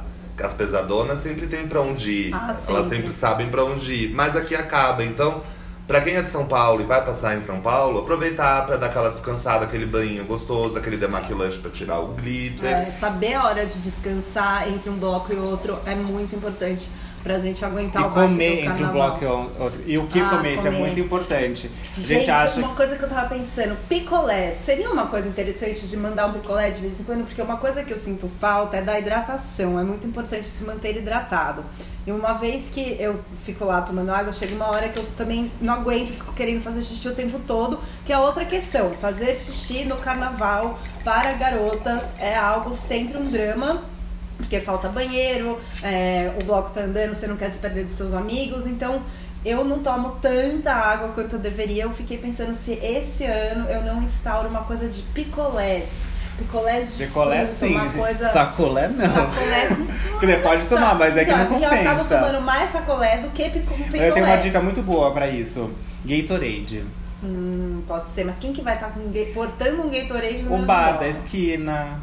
as 0.42 0.54
pesadonas 0.54 1.18
sempre 1.18 1.46
tem 1.46 1.68
pra 1.68 1.82
onde 1.82 2.10
ir. 2.10 2.34
Ah, 2.34 2.56
Elas 2.68 2.86
sempre. 2.86 2.98
sempre 3.02 3.12
sabem 3.12 3.48
pra 3.50 3.62
onde 3.62 3.92
ir, 3.92 4.14
mas 4.14 4.34
aqui 4.34 4.54
acaba. 4.54 5.04
Então, 5.04 5.42
pra 5.86 6.00
quem 6.00 6.16
é 6.16 6.22
de 6.22 6.30
São 6.30 6.46
Paulo 6.46 6.80
e 6.80 6.84
vai 6.84 7.04
passar 7.04 7.36
em 7.36 7.40
São 7.40 7.60
Paulo, 7.60 8.00
aproveitar 8.00 8.66
pra 8.66 8.76
dar 8.76 8.86
aquela 8.86 9.08
descansada, 9.08 9.64
aquele 9.64 9.86
banho 9.86 10.24
gostoso, 10.24 10.78
aquele 10.78 10.96
demaquilante 10.96 11.58
pra 11.58 11.70
tirar 11.70 12.00
o 12.00 12.08
glitter. 12.08 12.66
É, 12.66 12.90
saber 12.90 13.34
a 13.34 13.44
hora 13.44 13.66
de 13.66 13.78
descansar 13.78 14.68
entre 14.68 14.90
um 14.90 14.98
bloco 14.98 15.32
e 15.32 15.36
outro 15.36 15.78
é 15.86 15.94
muito 15.94 16.34
importante 16.34 16.90
pra 17.26 17.40
gente 17.40 17.64
aguentar 17.64 18.04
E 18.04 18.06
o 18.06 18.10
comer 18.10 18.64
entre 18.64 18.84
um 18.84 18.92
bloco 18.92 19.24
e 19.24 19.26
outro. 19.26 19.82
E 19.84 19.98
o 19.98 20.06
que 20.06 20.20
Ah, 20.20 20.28
comer, 20.28 20.54
isso 20.54 20.68
é 20.68 20.70
muito 20.70 21.00
importante. 21.00 21.68
A 21.96 22.00
Gente, 22.00 22.08
gente 22.08 22.30
acha 22.30 22.60
uma 22.60 22.74
coisa 22.76 22.94
que 22.96 23.02
eu 23.02 23.08
tava 23.08 23.28
pensando, 23.28 23.76
picolé. 23.88 24.52
Seria 24.52 24.88
uma 24.88 25.06
coisa 25.08 25.28
interessante 25.28 25.88
de 25.88 25.96
mandar 25.96 26.26
um 26.26 26.34
picolé 26.34 26.70
de 26.70 26.80
vez 26.80 27.00
em 27.00 27.02
quando? 27.02 27.24
Porque 27.24 27.42
uma 27.42 27.56
coisa 27.56 27.82
que 27.82 27.92
eu 27.92 27.98
sinto 27.98 28.30
falta 28.40 28.76
é 28.76 28.82
da 28.82 28.96
hidratação. 28.96 29.78
É 29.78 29.82
muito 29.82 30.06
importante 30.06 30.46
se 30.46 30.62
manter 30.62 30.96
hidratado. 30.96 31.64
E 32.06 32.12
uma 32.12 32.34
vez 32.34 32.68
que 32.68 32.96
eu 33.00 33.18
fico 33.42 33.64
lá 33.64 33.82
tomando 33.82 34.10
água, 34.12 34.32
chega 34.32 34.54
uma 34.54 34.68
hora 34.68 34.88
que 34.88 35.00
eu 35.00 35.04
também 35.16 35.50
não 35.60 35.74
aguento, 35.74 36.12
fico 36.12 36.32
querendo 36.32 36.60
fazer 36.60 36.80
xixi 36.80 37.08
o 37.08 37.14
tempo 37.14 37.40
todo. 37.44 37.80
Que 38.04 38.12
é 38.12 38.18
outra 38.18 38.44
questão. 38.44 38.92
Fazer 39.00 39.34
xixi 39.34 39.84
no 39.84 39.96
carnaval 39.96 40.78
para 41.02 41.32
garotas 41.32 42.04
é 42.20 42.36
algo 42.36 42.72
sempre 42.72 43.18
um 43.18 43.28
drama. 43.28 43.95
Porque 44.36 44.60
falta 44.60 44.88
banheiro, 44.88 45.58
é, 45.82 46.32
o 46.40 46.44
bloco 46.44 46.70
tá 46.70 46.82
andando, 46.82 47.14
você 47.14 47.26
não 47.26 47.36
quer 47.36 47.50
se 47.50 47.58
perder 47.58 47.84
dos 47.84 47.94
seus 47.96 48.12
amigos, 48.12 48.66
então 48.66 49.00
eu 49.44 49.64
não 49.64 49.78
tomo 49.78 50.16
tanta 50.20 50.72
água 50.72 51.08
quanto 51.08 51.36
eu 51.36 51.38
deveria. 51.38 51.84
Eu 51.84 51.92
fiquei 51.92 52.18
pensando 52.18 52.52
se 52.54 52.72
esse 52.72 53.24
ano 53.24 53.68
eu 53.68 53.82
não 53.82 54.02
instauro 54.02 54.48
uma 54.48 54.60
coisa 54.62 54.88
de 54.88 55.02
picolés. 55.02 55.88
Picolés 56.36 56.98
de 56.98 57.06
Picolé 57.06 57.46
fruta, 57.46 57.66
sim, 57.66 57.74
uma 57.74 57.90
coisa... 57.90 58.28
sacolé 58.28 58.88
não. 58.88 59.06
Sacolé. 59.08 59.68
Quer 60.20 60.26
dizer, 60.26 60.42
pode 60.42 60.66
tomar, 60.66 60.94
mas 60.94 61.16
é 61.16 61.24
que 61.24 61.30
Então, 61.30 61.38
não 61.44 61.46
porque 61.46 61.64
eu 61.64 61.68
acabo 61.70 62.00
compensa. 62.02 62.18
tomando 62.18 62.42
mais 62.42 62.70
sacolé 62.72 63.16
do 63.18 63.30
que 63.30 63.48
pico- 63.48 63.74
picolé. 63.74 64.08
Eu 64.10 64.12
tenho 64.12 64.26
uma 64.26 64.36
dica 64.36 64.60
muito 64.60 64.82
boa 64.82 65.12
pra 65.12 65.28
isso. 65.28 65.70
Gatorade. 66.04 66.84
Hum, 67.24 67.82
pode 67.88 68.12
ser, 68.12 68.24
mas 68.24 68.36
quem 68.38 68.52
que 68.52 68.60
vai 68.60 68.74
estar 68.74 68.88
com 68.88 69.00
ga- 69.10 69.32
portando 69.32 69.80
um 69.80 69.90
Gatorade 69.90 70.42
no 70.42 70.54
O 70.54 70.58
meu 70.58 70.66
bar 70.66 70.98
da 70.98 71.08
esquina. 71.08 72.00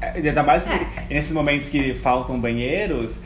É, 0.00 0.12
Ainda 0.16 0.42
mais 0.42 0.64
que 0.64 0.72
É. 0.72 1.06
nesses 1.10 1.32
momentos 1.32 1.68
que 1.68 1.94
faltam 1.94 2.40
banheiros, 2.40 3.18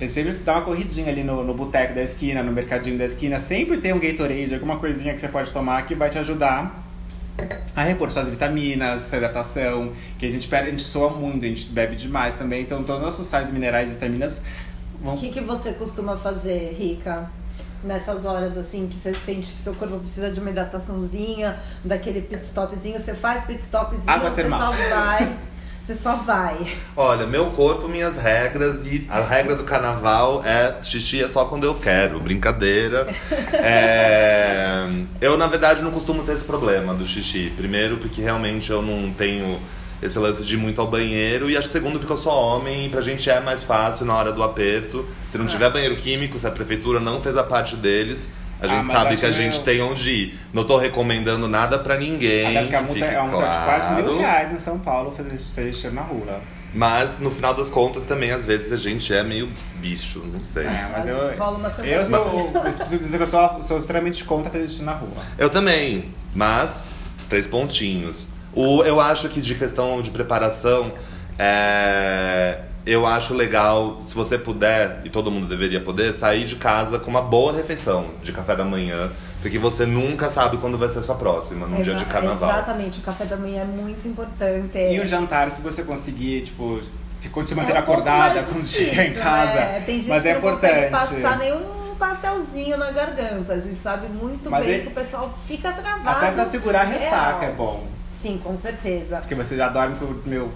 eu 0.00 0.08
sempre 0.08 0.32
dá 0.34 0.54
uma 0.54 0.62
corridinha 0.62 1.08
ali 1.08 1.22
no, 1.22 1.44
no 1.44 1.54
boteco 1.54 1.94
da 1.94 2.02
esquina, 2.02 2.42
no 2.42 2.50
mercadinho 2.52 2.98
da 2.98 3.04
esquina. 3.04 3.38
Sempre 3.38 3.76
tem 3.78 3.92
um 3.92 3.98
Gatorade, 4.00 4.54
alguma 4.54 4.78
coisinha 4.78 5.14
que 5.14 5.20
você 5.20 5.28
pode 5.28 5.50
tomar 5.50 5.86
que 5.86 5.94
vai 5.94 6.10
te 6.10 6.18
ajudar 6.18 6.82
a 7.74 7.82
repor 7.82 8.10
suas 8.10 8.28
vitaminas, 8.28 9.02
sua 9.02 9.18
hidratação. 9.18 9.92
Que 10.18 10.26
a 10.26 10.30
gente, 10.30 10.48
perde, 10.48 10.68
a 10.68 10.70
gente 10.70 10.82
soa 10.82 11.10
muito, 11.10 11.44
a 11.44 11.48
gente 11.48 11.66
bebe 11.66 11.96
demais 11.96 12.34
também. 12.34 12.62
Então 12.62 12.78
todos 12.82 12.96
os 12.96 13.02
nossos 13.02 13.26
sais 13.26 13.52
minerais 13.52 13.90
e 13.90 13.92
vitaminas 13.92 14.42
vão 15.00 15.14
O 15.14 15.18
que, 15.18 15.30
que 15.30 15.40
você 15.40 15.72
costuma 15.72 16.16
fazer, 16.16 16.74
Rica? 16.78 17.30
Nessas 17.84 18.24
horas 18.24 18.56
assim 18.56 18.86
que 18.88 18.94
você 18.96 19.12
sente 19.12 19.52
que 19.52 19.60
seu 19.60 19.74
corpo 19.74 19.98
precisa 19.98 20.30
de 20.30 20.38
uma 20.38 20.50
hidrataçãozinha, 20.50 21.58
daquele 21.84 22.20
pit 22.22 22.44
stopzinho, 22.44 22.96
você 22.98 23.12
faz 23.12 23.44
pit 23.44 23.60
stopzinho 23.60 24.08
Água 24.08 24.30
você 24.30 24.42
termal. 24.42 24.72
só 24.72 24.78
vai? 24.94 25.36
Você 25.84 25.96
só 25.96 26.14
vai. 26.14 26.76
Olha, 26.96 27.26
meu 27.26 27.46
corpo, 27.46 27.88
minhas 27.88 28.14
regras 28.14 28.86
e 28.86 29.04
a 29.08 29.20
regra 29.20 29.56
do 29.56 29.64
carnaval 29.64 30.40
é 30.44 30.80
xixi 30.80 31.22
é 31.22 31.26
só 31.26 31.44
quando 31.44 31.64
eu 31.64 31.74
quero, 31.74 32.20
brincadeira. 32.20 33.08
É, 33.64 34.88
eu, 35.20 35.36
na 35.36 35.46
verdade, 35.46 35.82
não 35.82 35.90
costumo 35.90 36.24
ter 36.24 36.32
esse 36.32 36.44
problema 36.44 36.92
do 36.94 37.06
xixi. 37.06 37.52
Primeiro, 37.56 37.98
porque 37.98 38.20
realmente 38.20 38.70
eu 38.70 38.82
não 38.82 39.12
tenho 39.12 39.60
esse 40.02 40.18
lance 40.18 40.44
de 40.44 40.54
ir 40.54 40.58
muito 40.58 40.80
ao 40.80 40.88
banheiro. 40.88 41.48
E 41.48 41.56
acho 41.56 41.68
que 41.68 41.72
segundo, 41.72 41.98
porque 41.98 42.12
eu 42.12 42.16
sou 42.16 42.32
homem 42.32 42.86
e 42.86 42.88
pra 42.88 43.00
gente 43.00 43.28
é 43.30 43.40
mais 43.40 43.62
fácil 43.62 44.04
na 44.04 44.16
hora 44.16 44.32
do 44.32 44.42
aperto. 44.42 45.06
Se 45.28 45.38
não 45.38 45.46
tiver 45.46 45.70
banheiro 45.70 45.94
químico, 45.94 46.38
se 46.38 46.46
a 46.46 46.50
prefeitura 46.50 46.98
não 46.98 47.20
fez 47.20 47.36
a 47.36 47.44
parte 47.44 47.76
deles. 47.76 48.28
A 48.62 48.64
Ah, 48.64 48.68
gente 48.68 48.86
mas 48.86 48.96
sabe 48.96 49.16
que 49.16 49.26
a 49.26 49.32
gente 49.32 49.56
eu- 49.58 49.64
tem 49.64 49.82
onde 49.82 50.10
ir. 50.10 50.38
Não 50.52 50.62
tô 50.64 50.78
recomendando 50.78 51.48
nada 51.48 51.78
pra 51.80 51.96
ninguém. 51.98 52.46
Até 52.46 52.60
porque 52.62 52.76
a 52.76 52.82
multa 52.82 53.04
é 53.04 53.18
uma 53.18 53.28
multa 53.32 53.46
de 53.48 53.64
quase 53.64 53.94
mil 53.94 54.04
claro. 54.04 54.18
reais 54.20 54.52
em 54.52 54.58
São 54.58 54.78
Paulo 54.78 55.12
fazer, 55.16 55.72
xixi 55.72 55.88
na 55.90 56.02
rua. 56.02 56.40
Mas 56.74 57.18
no 57.18 57.30
final 57.30 57.52
das 57.52 57.68
contas 57.68 58.04
também 58.04 58.30
às 58.30 58.46
vezes 58.46 58.72
a 58.72 58.76
gente 58.76 59.12
é 59.12 59.22
meio 59.24 59.50
bicho, 59.80 60.20
não 60.32 60.40
sei. 60.40 60.64
É, 60.64 60.88
mas 60.90 61.06
eu, 61.08 61.18
vezes 61.18 61.38
rola 61.38 61.58
uma 61.58 61.68
eu 61.84 62.06
sou. 62.06 62.50
Eu 62.54 62.60
preciso 62.62 62.98
dizer 62.98 63.16
que 63.18 63.22
eu 63.24 63.26
sou, 63.26 63.62
sou 63.62 63.78
extremamente 63.78 64.24
contra 64.24 64.48
fazer 64.50 64.68
xixi 64.68 64.82
na 64.84 64.92
rua. 64.92 65.10
Eu 65.36 65.50
também, 65.50 66.14
mas 66.34 66.88
três 67.28 67.46
pontinhos. 67.48 68.28
O, 68.54 68.82
eu 68.84 69.00
acho 69.00 69.28
que 69.28 69.40
de 69.40 69.54
questão 69.56 70.00
de 70.00 70.10
preparação, 70.10 70.92
é, 71.38 72.58
eu 72.84 73.06
acho 73.06 73.32
legal, 73.34 73.98
se 74.02 74.14
você 74.14 74.36
puder, 74.38 75.00
e 75.04 75.10
todo 75.10 75.30
mundo 75.30 75.46
deveria 75.46 75.80
poder, 75.80 76.12
sair 76.12 76.44
de 76.44 76.56
casa 76.56 76.98
com 76.98 77.10
uma 77.10 77.22
boa 77.22 77.52
refeição 77.52 78.06
de 78.22 78.32
café 78.32 78.56
da 78.56 78.64
manhã, 78.64 79.10
porque 79.40 79.58
você 79.58 79.86
nunca 79.86 80.28
sabe 80.30 80.56
quando 80.56 80.76
vai 80.78 80.88
ser 80.88 80.98
a 80.98 81.02
sua 81.02 81.14
próxima, 81.14 81.66
no 81.66 81.76
dia 81.82 81.94
de 81.94 82.02
Exa- 82.02 82.10
carnaval. 82.10 82.50
Exatamente, 82.50 82.98
o 82.98 83.02
café 83.02 83.24
da 83.24 83.36
manhã 83.36 83.62
é 83.62 83.64
muito 83.64 84.06
importante. 84.08 84.76
E 84.78 85.00
o 85.00 85.06
jantar, 85.06 85.50
se 85.52 85.62
você 85.62 85.82
conseguir, 85.84 86.42
tipo, 86.42 86.80
ficou 87.20 87.44
te 87.44 87.52
É 87.52 87.56
manter 87.56 87.72
um 87.72 87.74
pouco 87.76 87.92
acordada 87.92 88.42
quando 88.42 88.66
chegar 88.66 89.06
em 89.06 89.14
casa. 89.14 89.54
né? 89.54 89.82
Tem 89.86 89.96
gente 89.98 90.08
mas 90.08 90.22
que 90.22 90.28
é 90.28 90.32
não 90.32 90.38
importante. 90.38 90.90
passar 90.90 91.38
nenhum 91.38 91.94
pastelzinho 91.98 92.76
na 92.76 92.90
garganta. 92.90 93.52
A 93.52 93.58
gente 93.60 93.76
sabe 93.78 94.08
muito 94.08 94.50
Mas 94.50 94.66
bem 94.66 94.74
é- 94.74 94.78
que 94.80 94.88
o 94.88 94.90
pessoal 94.92 95.32
fica 95.46 95.70
travado. 95.72 96.08
Até 96.08 96.32
pra 96.32 96.44
segurar 96.46 96.80
a 96.80 96.84
ressaca 96.84 97.38
Real. 97.40 97.42
é 97.42 97.54
bom. 97.54 97.86
Sim, 98.20 98.40
com 98.42 98.56
certeza. 98.56 99.18
Porque 99.18 99.34
você 99.36 99.56
já 99.56 99.68
dorme 99.68 99.96
com 99.96 100.04
o 100.06 100.20
meu. 100.26 100.50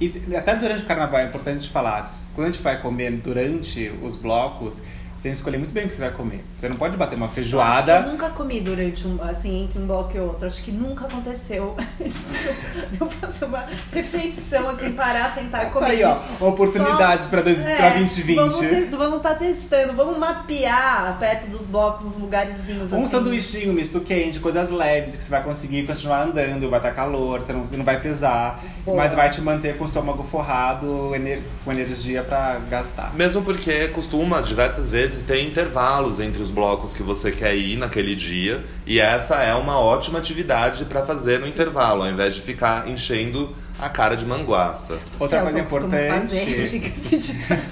E 0.00 0.36
até 0.36 0.56
durante 0.56 0.82
o 0.82 0.86
carnaval 0.86 1.20
é 1.20 1.24
importante 1.26 1.68
falar. 1.68 2.08
Quando 2.34 2.48
a 2.48 2.50
gente 2.50 2.62
vai 2.62 2.80
comer 2.80 3.12
durante 3.12 3.92
os 4.02 4.16
blocos, 4.16 4.80
tem 5.24 5.32
que 5.32 5.38
escolher 5.38 5.56
muito 5.56 5.72
bem 5.72 5.84
o 5.84 5.88
que 5.88 5.94
você 5.94 6.02
vai 6.02 6.10
comer. 6.10 6.44
Você 6.58 6.68
não 6.68 6.76
pode 6.76 6.98
bater 6.98 7.16
uma 7.16 7.22
Eu 7.22 7.24
acho 7.24 7.34
que 7.34 7.40
feijoada. 7.40 7.92
eu 7.96 8.12
nunca 8.12 8.28
comi 8.28 8.60
durante 8.60 9.08
um, 9.08 9.18
assim, 9.22 9.64
entre 9.64 9.78
um 9.78 9.86
bloco 9.86 10.14
e 10.14 10.20
outro. 10.20 10.46
Acho 10.46 10.62
que 10.62 10.70
nunca 10.70 11.06
aconteceu. 11.06 11.74
eu 13.00 13.08
fazer 13.08 13.46
uma 13.46 13.64
refeição, 13.90 14.68
assim, 14.68 14.92
parar, 14.92 15.34
sentar 15.34 15.66
e 15.66 15.70
comer. 15.70 15.86
Aí, 15.86 16.04
ó, 16.04 16.14
oportunidades 16.46 17.24
Só- 17.24 17.30
pra, 17.30 17.40
dois, 17.40 17.62
É, 17.62 17.74
pra 17.76 17.88
2020. 17.90 18.36
Vamos 18.36 18.58
ter- 18.58 18.84
Vamos 18.90 19.16
estar 19.16 19.34
testando, 19.36 19.94
vamos 19.94 20.18
mapear 20.18 21.16
perto 21.18 21.46
dos 21.48 21.66
blocos 21.66 22.14
os 22.14 22.18
lugarzinhos. 22.20 22.92
Um 22.92 22.96
assim. 23.02 23.06
sanduichinho 23.06 23.72
misto 23.72 24.00
quente, 24.02 24.38
coisas 24.40 24.70
leves 24.70 25.16
que 25.16 25.24
você 25.24 25.30
vai 25.30 25.42
conseguir 25.42 25.86
continuar 25.86 26.22
andando, 26.24 26.68
vai 26.68 26.78
estar 26.78 26.92
calor, 26.92 27.40
você 27.40 27.52
não, 27.54 27.62
você 27.64 27.76
não 27.78 27.84
vai 27.84 27.98
pesar, 28.00 28.62
Boa. 28.84 28.96
mas 28.98 29.14
vai 29.14 29.30
te 29.30 29.40
manter 29.40 29.78
com 29.78 29.84
o 29.84 29.86
estômago 29.86 30.22
forrado, 30.22 31.14
ener- 31.14 31.42
com 31.64 31.72
energia 31.72 32.22
pra 32.22 32.58
gastar. 32.68 33.14
Mesmo 33.14 33.42
porque 33.42 33.88
costuma, 33.88 34.40
diversas 34.42 34.90
vezes, 34.90 35.13
ter 35.22 35.42
intervalos 35.42 36.18
entre 36.20 36.42
os 36.42 36.50
blocos 36.50 36.92
que 36.92 37.02
você 37.02 37.30
quer 37.30 37.54
ir 37.54 37.76
naquele 37.76 38.14
dia. 38.14 38.64
E 38.86 38.98
essa 39.00 39.36
é 39.36 39.54
uma 39.54 39.78
ótima 39.78 40.18
atividade 40.18 40.84
pra 40.86 41.04
fazer 41.04 41.40
no 41.40 41.46
intervalo, 41.46 42.02
ao 42.02 42.08
invés 42.10 42.34
de 42.34 42.40
ficar 42.40 42.88
enchendo 42.88 43.54
a 43.78 43.88
cara 43.88 44.16
de 44.16 44.24
manguaça. 44.24 44.98
Outra 45.18 45.38
É 45.38 45.42
coisa 45.42 45.58
importante 45.60 46.34
fazer, 46.34 47.62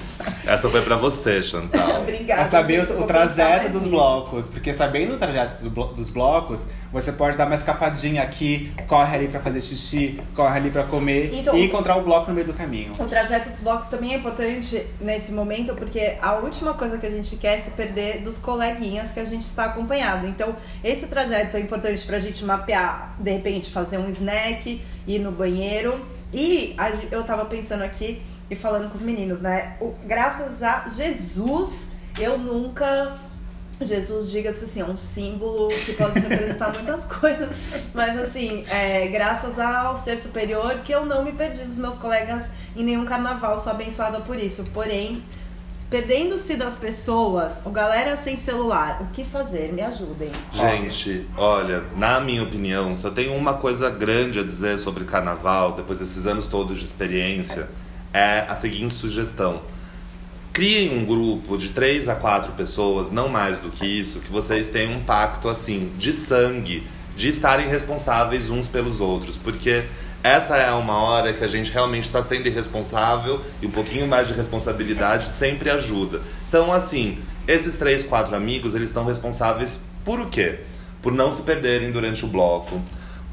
Essa 0.46 0.68
foi 0.68 0.82
pra 0.82 0.96
você, 0.96 1.42
Chantal. 1.42 2.00
Obrigada. 2.02 2.42
é 2.42 2.44
saber 2.46 2.80
gente, 2.80 2.92
o, 2.92 3.02
o 3.02 3.06
trajeto 3.06 3.68
dos 3.70 3.86
blocos, 3.86 4.46
porque 4.48 4.72
sabendo 4.74 5.14
o 5.14 5.18
trajeto 5.18 5.62
do 5.64 5.70
blo- 5.70 5.94
dos 5.94 6.10
blocos, 6.10 6.62
você 6.92 7.12
pode 7.12 7.36
dar 7.36 7.46
uma 7.46 7.56
escapadinha 7.56 8.22
aqui, 8.22 8.72
corre 8.86 9.16
ali 9.16 9.28
pra 9.28 9.40
fazer 9.40 9.60
xixi, 9.60 10.20
corre 10.34 10.56
ali 10.58 10.70
pra 10.70 10.84
comer 10.84 11.32
Então- 11.34 11.56
e 11.56 11.64
encontrar 11.64 11.96
o 11.96 12.02
bloco 12.02 12.28
no 12.28 12.34
meio 12.34 12.46
do 12.46 12.52
caminho. 12.52 12.94
O 12.98 13.04
trajeto 13.06 13.50
dos 13.50 13.60
blocos 13.60 13.88
também 13.88 14.12
é 14.14 14.16
importante 14.16 14.84
nesse 15.00 15.32
momento, 15.32 15.74
porque 15.74 16.16
a 16.20 16.34
última 16.34 16.74
coisa 16.74 16.98
que 16.98 17.06
a 17.06 17.10
gente 17.10 17.36
quer 17.36 17.58
é 17.58 17.62
se 17.62 17.70
perder 17.70 18.22
dos 18.22 18.38
coleguinhas 18.38 19.12
que 19.12 19.20
a 19.20 19.24
gente 19.24 19.42
está 19.46 19.66
acompanhado. 19.66 20.26
Então, 20.26 20.54
esse 20.82 21.06
trajeto 21.06 21.56
é 21.56 21.60
importante 21.60 22.04
pra 22.06 22.18
gente 22.18 22.44
mapear, 22.44 23.14
de 23.18 23.30
repente, 23.32 23.70
fazer 23.70 23.98
um 23.98 24.08
snack, 24.10 24.82
ir 25.06 25.18
no 25.18 25.30
banheiro. 25.32 26.00
E 26.34 26.74
eu 27.10 27.22
tava 27.24 27.44
pensando 27.44 27.82
aqui 27.84 28.22
e 28.52 28.56
falando 28.56 28.90
com 28.90 28.98
os 28.98 29.02
meninos, 29.02 29.40
né? 29.40 29.76
O- 29.80 29.94
graças 30.06 30.62
a 30.62 30.86
Jesus, 30.94 31.88
eu 32.18 32.36
nunca. 32.38 33.16
Jesus, 33.80 34.30
diga-se 34.30 34.64
assim, 34.66 34.80
é 34.80 34.84
um 34.84 34.96
símbolo 34.96 35.66
que 35.68 35.94
pode 35.94 36.20
representar 36.20 36.70
muitas 36.76 37.04
coisas. 37.06 37.50
Mas 37.94 38.16
assim, 38.20 38.64
é, 38.68 39.08
graças 39.08 39.58
ao 39.58 39.96
ser 39.96 40.18
superior 40.18 40.80
que 40.84 40.92
eu 40.92 41.04
não 41.04 41.24
me 41.24 41.32
perdi 41.32 41.64
dos 41.64 41.78
meus 41.78 41.96
colegas 41.96 42.44
em 42.76 42.84
nenhum 42.84 43.04
carnaval, 43.04 43.58
sou 43.58 43.72
abençoada 43.72 44.20
por 44.20 44.36
isso. 44.38 44.62
Porém, 44.72 45.24
perdendo-se 45.90 46.54
das 46.54 46.76
pessoas, 46.76 47.54
o 47.64 47.70
galera 47.70 48.16
sem 48.22 48.36
celular, 48.36 49.02
o 49.02 49.06
que 49.12 49.24
fazer? 49.24 49.72
Me 49.72 49.82
ajudem. 49.82 50.30
Gente, 50.52 51.26
olha, 51.36 51.82
na 51.96 52.20
minha 52.20 52.42
opinião, 52.44 52.94
só 52.94 53.10
tem 53.10 53.36
uma 53.36 53.54
coisa 53.54 53.90
grande 53.90 54.38
a 54.38 54.44
dizer 54.44 54.78
sobre 54.78 55.04
carnaval, 55.04 55.72
depois 55.72 55.98
desses 55.98 56.24
anos 56.26 56.46
todos 56.46 56.78
de 56.78 56.84
experiência, 56.84 57.62
é 57.62 57.91
a 58.12 58.54
seguinte 58.56 58.94
sugestão. 58.94 59.62
Criem 60.52 60.98
um 60.98 61.04
grupo 61.04 61.56
de 61.56 61.70
três 61.70 62.08
a 62.08 62.14
quatro 62.14 62.52
pessoas, 62.52 63.10
não 63.10 63.28
mais 63.28 63.58
do 63.58 63.70
que 63.70 63.86
isso, 63.86 64.20
que 64.20 64.30
vocês 64.30 64.68
tenham 64.68 64.92
um 64.92 65.02
pacto 65.02 65.48
assim, 65.48 65.90
de 65.96 66.12
sangue, 66.12 66.86
de 67.16 67.28
estarem 67.28 67.68
responsáveis 67.68 68.50
uns 68.50 68.68
pelos 68.68 69.00
outros, 69.00 69.36
porque 69.36 69.84
essa 70.22 70.56
é 70.56 70.70
uma 70.72 71.02
hora 71.02 71.32
que 71.32 71.42
a 71.42 71.48
gente 71.48 71.72
realmente 71.72 72.04
está 72.04 72.22
sendo 72.22 72.46
irresponsável 72.46 73.40
e 73.60 73.66
um 73.66 73.70
pouquinho 73.70 74.06
mais 74.06 74.28
de 74.28 74.34
responsabilidade 74.34 75.28
sempre 75.28 75.68
ajuda. 75.68 76.20
Então, 76.48 76.72
assim, 76.72 77.18
esses 77.48 77.76
três, 77.76 78.04
quatro 78.04 78.36
amigos, 78.36 78.74
eles 78.74 78.90
estão 78.90 79.04
responsáveis 79.04 79.80
por 80.04 80.20
o 80.20 80.26
quê? 80.26 80.60
Por 81.00 81.12
não 81.12 81.32
se 81.32 81.42
perderem 81.42 81.90
durante 81.90 82.24
o 82.24 82.28
bloco, 82.28 82.80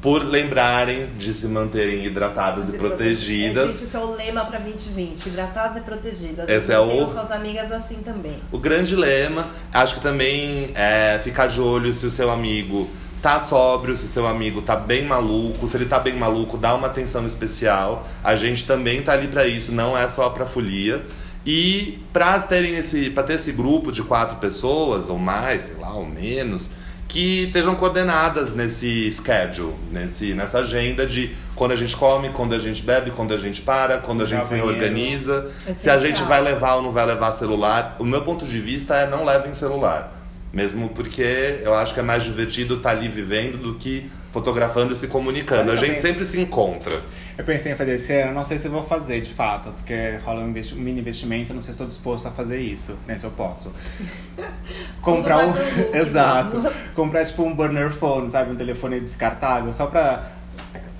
por 0.00 0.24
lembrarem 0.24 1.10
de 1.18 1.34
se 1.34 1.46
manterem 1.46 2.04
hidratadas 2.06 2.68
e 2.68 2.72
protegidas. 2.72 3.72
Gente, 3.72 3.84
esse 3.84 3.96
é 3.96 4.00
o 4.00 4.14
lema 4.14 4.44
pra 4.46 4.58
2020, 4.58 5.26
hidratadas 5.26 5.76
e 5.76 5.80
protegidas. 5.80 6.48
Esse 6.48 6.72
é 6.72 6.78
o- 6.80 7.08
suas 7.08 7.30
amigas 7.30 7.70
assim 7.70 7.96
também. 7.96 8.36
O 8.50 8.58
grande 8.58 8.96
lema, 8.96 9.48
acho 9.72 9.96
que 9.96 10.00
também 10.00 10.70
é 10.74 11.20
ficar 11.22 11.48
de 11.48 11.60
olho 11.60 11.92
se 11.92 12.06
o 12.06 12.10
seu 12.10 12.30
amigo 12.30 12.88
tá 13.20 13.38
sóbrio, 13.38 13.94
se 13.94 14.06
o 14.06 14.08
seu 14.08 14.26
amigo 14.26 14.62
tá 14.62 14.74
bem 14.74 15.04
maluco. 15.04 15.68
Se 15.68 15.76
ele 15.76 15.84
tá 15.84 15.98
bem 15.98 16.14
maluco, 16.14 16.56
dá 16.56 16.74
uma 16.74 16.86
atenção 16.86 17.26
especial. 17.26 18.08
A 18.24 18.34
gente 18.36 18.64
também 18.64 19.02
tá 19.02 19.12
ali 19.12 19.28
pra 19.28 19.46
isso, 19.46 19.70
não 19.72 19.96
é 19.98 20.08
só 20.08 20.30
pra 20.30 20.46
folia. 20.46 21.04
E 21.44 21.98
pra 22.12 22.38
terem 22.38 22.74
esse, 22.76 23.10
para 23.10 23.22
ter 23.22 23.34
esse 23.34 23.52
grupo 23.52 23.90
de 23.92 24.02
quatro 24.02 24.36
pessoas 24.38 25.08
ou 25.10 25.18
mais, 25.18 25.64
sei 25.64 25.76
lá, 25.76 25.92
ou 25.94 26.04
menos, 26.06 26.70
que 27.10 27.46
estejam 27.46 27.74
coordenadas 27.74 28.54
nesse 28.54 29.10
schedule, 29.10 29.74
nesse, 29.90 30.32
nessa 30.32 30.60
agenda 30.60 31.04
de 31.04 31.34
quando 31.56 31.72
a 31.72 31.76
gente 31.76 31.96
come, 31.96 32.28
quando 32.28 32.54
a 32.54 32.58
gente 32.58 32.84
bebe, 32.84 33.10
quando 33.10 33.34
a 33.34 33.36
gente 33.36 33.62
para, 33.62 33.98
quando 33.98 34.22
a 34.22 34.26
gente 34.26 34.46
se 34.46 34.60
organiza, 34.60 35.50
É 35.66 35.74
se 35.74 35.90
a 35.90 35.98
gente 35.98 36.22
vai 36.22 36.40
levar 36.40 36.76
ou 36.76 36.82
não 36.82 36.92
vai 36.92 37.04
levar 37.04 37.32
celular. 37.32 37.96
O 37.98 38.04
meu 38.04 38.22
ponto 38.22 38.46
de 38.46 38.60
vista 38.60 38.94
é 38.94 39.10
não 39.10 39.24
levem 39.24 39.52
celular. 39.52 40.16
Mesmo 40.52 40.88
porque 40.90 41.60
eu 41.64 41.74
acho 41.74 41.94
que 41.94 42.00
é 42.00 42.02
mais 42.02 42.22
divertido 42.22 42.76
estar 42.76 42.90
ali 42.90 43.08
vivendo 43.08 43.58
do 43.58 43.74
que 43.74 44.08
fotografando 44.30 44.92
e 44.92 44.96
se 44.96 45.08
comunicando. 45.08 45.70
Eu 45.70 45.74
A 45.74 45.76
gente 45.76 46.00
sempre 46.00 46.24
se 46.24 46.40
encontra. 46.40 47.00
Eu 47.40 47.44
pensei 47.44 47.72
em 47.72 47.74
fazer 47.74 47.94
esse 47.94 48.12
ano, 48.12 48.34
não 48.34 48.44
sei 48.44 48.58
se 48.58 48.68
vou 48.68 48.84
fazer 48.84 49.22
de 49.22 49.32
fato, 49.32 49.72
porque 49.72 50.18
rola 50.22 50.42
um, 50.42 50.50
investi- 50.50 50.74
mini 50.74 51.00
investimento, 51.00 51.54
não 51.54 51.62
sei 51.62 51.68
se 51.68 51.70
estou 51.70 51.86
disposto 51.86 52.28
a 52.28 52.30
fazer 52.30 52.60
isso, 52.60 52.98
né? 53.06 53.16
Se 53.16 53.24
eu 53.24 53.30
posso. 53.30 53.72
Comprar 55.00 55.38
um. 55.46 55.52
Exato. 55.96 56.58
mesmo. 56.58 56.70
Comprar 56.94 57.24
tipo 57.24 57.42
um 57.42 57.54
burner 57.54 57.90
phone, 57.90 58.28
sabe? 58.28 58.52
Um 58.52 58.56
telefone 58.56 59.00
descartável, 59.00 59.72
só 59.72 59.86
pra. 59.86 60.26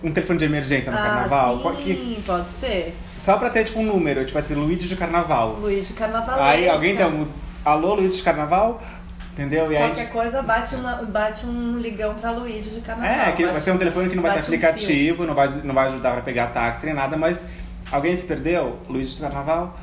Um 0.02 0.10
telefone 0.12 0.38
de 0.38 0.46
emergência 0.46 0.90
no 0.90 0.96
carnaval. 0.96 1.60
Ah, 1.62 1.72
que- 1.76 1.92
sim, 1.94 2.22
pode 2.26 2.46
ser. 2.58 2.96
só 3.18 3.36
pra 3.36 3.50
ter 3.50 3.64
tipo 3.64 3.78
um 3.80 3.84
número, 3.84 4.24
tipo 4.24 4.38
assim, 4.38 4.54
Luigi 4.54 4.88
de 4.88 4.96
carnaval. 4.96 5.58
Luiz 5.60 5.88
de 5.88 5.92
Carnaval. 5.92 6.42
Aí 6.42 6.66
alguém 6.70 6.96
tem 6.96 7.04
um. 7.04 7.28
Alô, 7.62 7.96
Luigi 7.96 8.16
de 8.16 8.22
carnaval? 8.22 8.82
Entendeu? 9.32 9.70
E 9.72 9.76
aí. 9.76 9.86
Qualquer 9.88 10.10
coisa, 10.10 10.42
bate, 10.42 10.74
uma, 10.74 10.96
bate 10.96 11.46
um 11.46 11.78
ligão 11.78 12.14
pra 12.14 12.30
Luigi 12.32 12.70
de 12.70 12.80
Carnaval. 12.80 13.10
É, 13.28 13.32
que 13.32 13.46
vai 13.46 13.60
ser 13.60 13.70
um 13.72 13.78
telefone 13.78 14.08
que 14.10 14.16
não 14.16 14.22
vai 14.22 14.32
ter 14.32 14.38
bate 14.38 14.50
um 14.50 14.54
aplicativo, 14.54 15.24
não 15.26 15.34
vai, 15.34 15.48
não 15.64 15.74
vai 15.74 15.86
ajudar 15.86 16.12
pra 16.12 16.20
pegar 16.22 16.48
táxi 16.48 16.86
nem 16.86 16.94
nada, 16.94 17.16
mas 17.16 17.42
alguém 17.90 18.16
se 18.16 18.26
perdeu? 18.26 18.78
Luiz 18.88 19.14
de 19.16 19.22
Carnaval? 19.22 19.78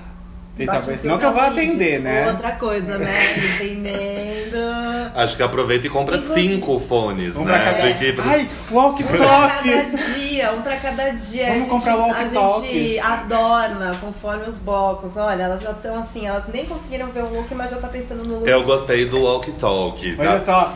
E 0.60 0.66
Bate 0.66 0.80
talvez. 0.80 1.06
um 1.06 1.08
Não 1.08 1.20
que 1.20 1.26
eu 1.26 1.34
vá 1.34 1.48
Luigi. 1.50 1.68
atender, 1.68 2.02
né? 2.02 2.28
Outra 2.32 2.52
coisa, 2.54 2.98
né? 2.98 3.14
Entendendo. 3.38 4.58
Acho 5.16 5.38
que 5.38 5.44
aproveita 5.44 5.86
e 5.86 5.90
compra 5.90 6.18
Inclusive- 6.18 6.50
cinco 6.56 6.80
fones, 6.80 7.38
Um 7.38 7.46
né? 7.46 7.60
pra 8.16 8.24
Ai, 8.32 8.50
walkie-talkies! 8.72 10.18
dia, 10.38 10.54
um 10.54 10.62
pra 10.62 10.78
cada 10.78 11.10
dia. 11.10 11.48
Vamos 11.48 11.58
a 11.58 11.60
gente, 11.62 11.70
comprar 11.70 11.94
A 11.94 11.96
walkie-talkies. 11.98 12.72
gente 12.72 13.00
adorna 13.00 13.92
conforme 14.00 14.48
os 14.48 14.58
blocos. 14.60 15.18
Olha, 15.18 15.44
elas 15.44 15.62
já 15.62 15.72
estão 15.72 15.98
assim, 15.98 16.28
elas 16.28 16.44
nem 16.54 16.66
conseguiram 16.66 17.08
ver 17.08 17.24
o 17.24 17.30
look, 17.36 17.54
mas 17.56 17.72
já 17.72 17.78
tá 17.78 17.88
pensando 17.88 18.24
no 18.24 18.36
look. 18.40 18.48
Eu 18.50 18.64
gostei 18.64 19.06
do 19.06 19.22
walkie 19.22 19.52
talkie. 19.54 20.16
Olha 20.20 20.40
só. 20.40 20.74